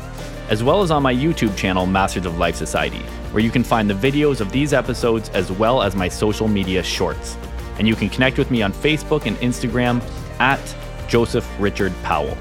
as 0.50 0.64
well 0.64 0.82
as 0.82 0.90
on 0.90 1.04
my 1.04 1.14
YouTube 1.14 1.56
channel, 1.58 1.86
Masters 1.86 2.26
of 2.26 2.40
Life 2.40 2.56
Society, 2.56 3.04
where 3.34 3.44
you 3.44 3.52
can 3.52 3.64
find 3.64 3.88
the 3.88 3.94
videos 3.94 4.42
of 4.42 4.52
these 4.52 4.74
episodes 4.74 5.30
as 5.30 5.52
well 5.52 5.84
as 5.84 5.96
my 5.96 6.08
social 6.08 6.48
media 6.48 6.82
shorts. 6.82 7.38
And 7.78 7.88
you 7.88 7.96
can 7.96 8.10
connect 8.10 8.40
with 8.40 8.50
me 8.50 8.64
on 8.64 8.74
Facebook 8.74 9.28
and 9.28 9.38
Instagram 9.38 10.02
at 10.40 10.76
Joseph 11.08 11.48
Richard 11.60 11.94
Powell. 12.04 12.38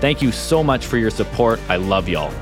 Thank 0.00 0.22
you 0.22 0.32
so 0.32 0.62
much 0.62 0.86
for 0.86 0.96
your 0.98 1.10
support. 1.10 1.60
I 1.68 1.76
love 1.76 2.08
y'all. 2.08 2.32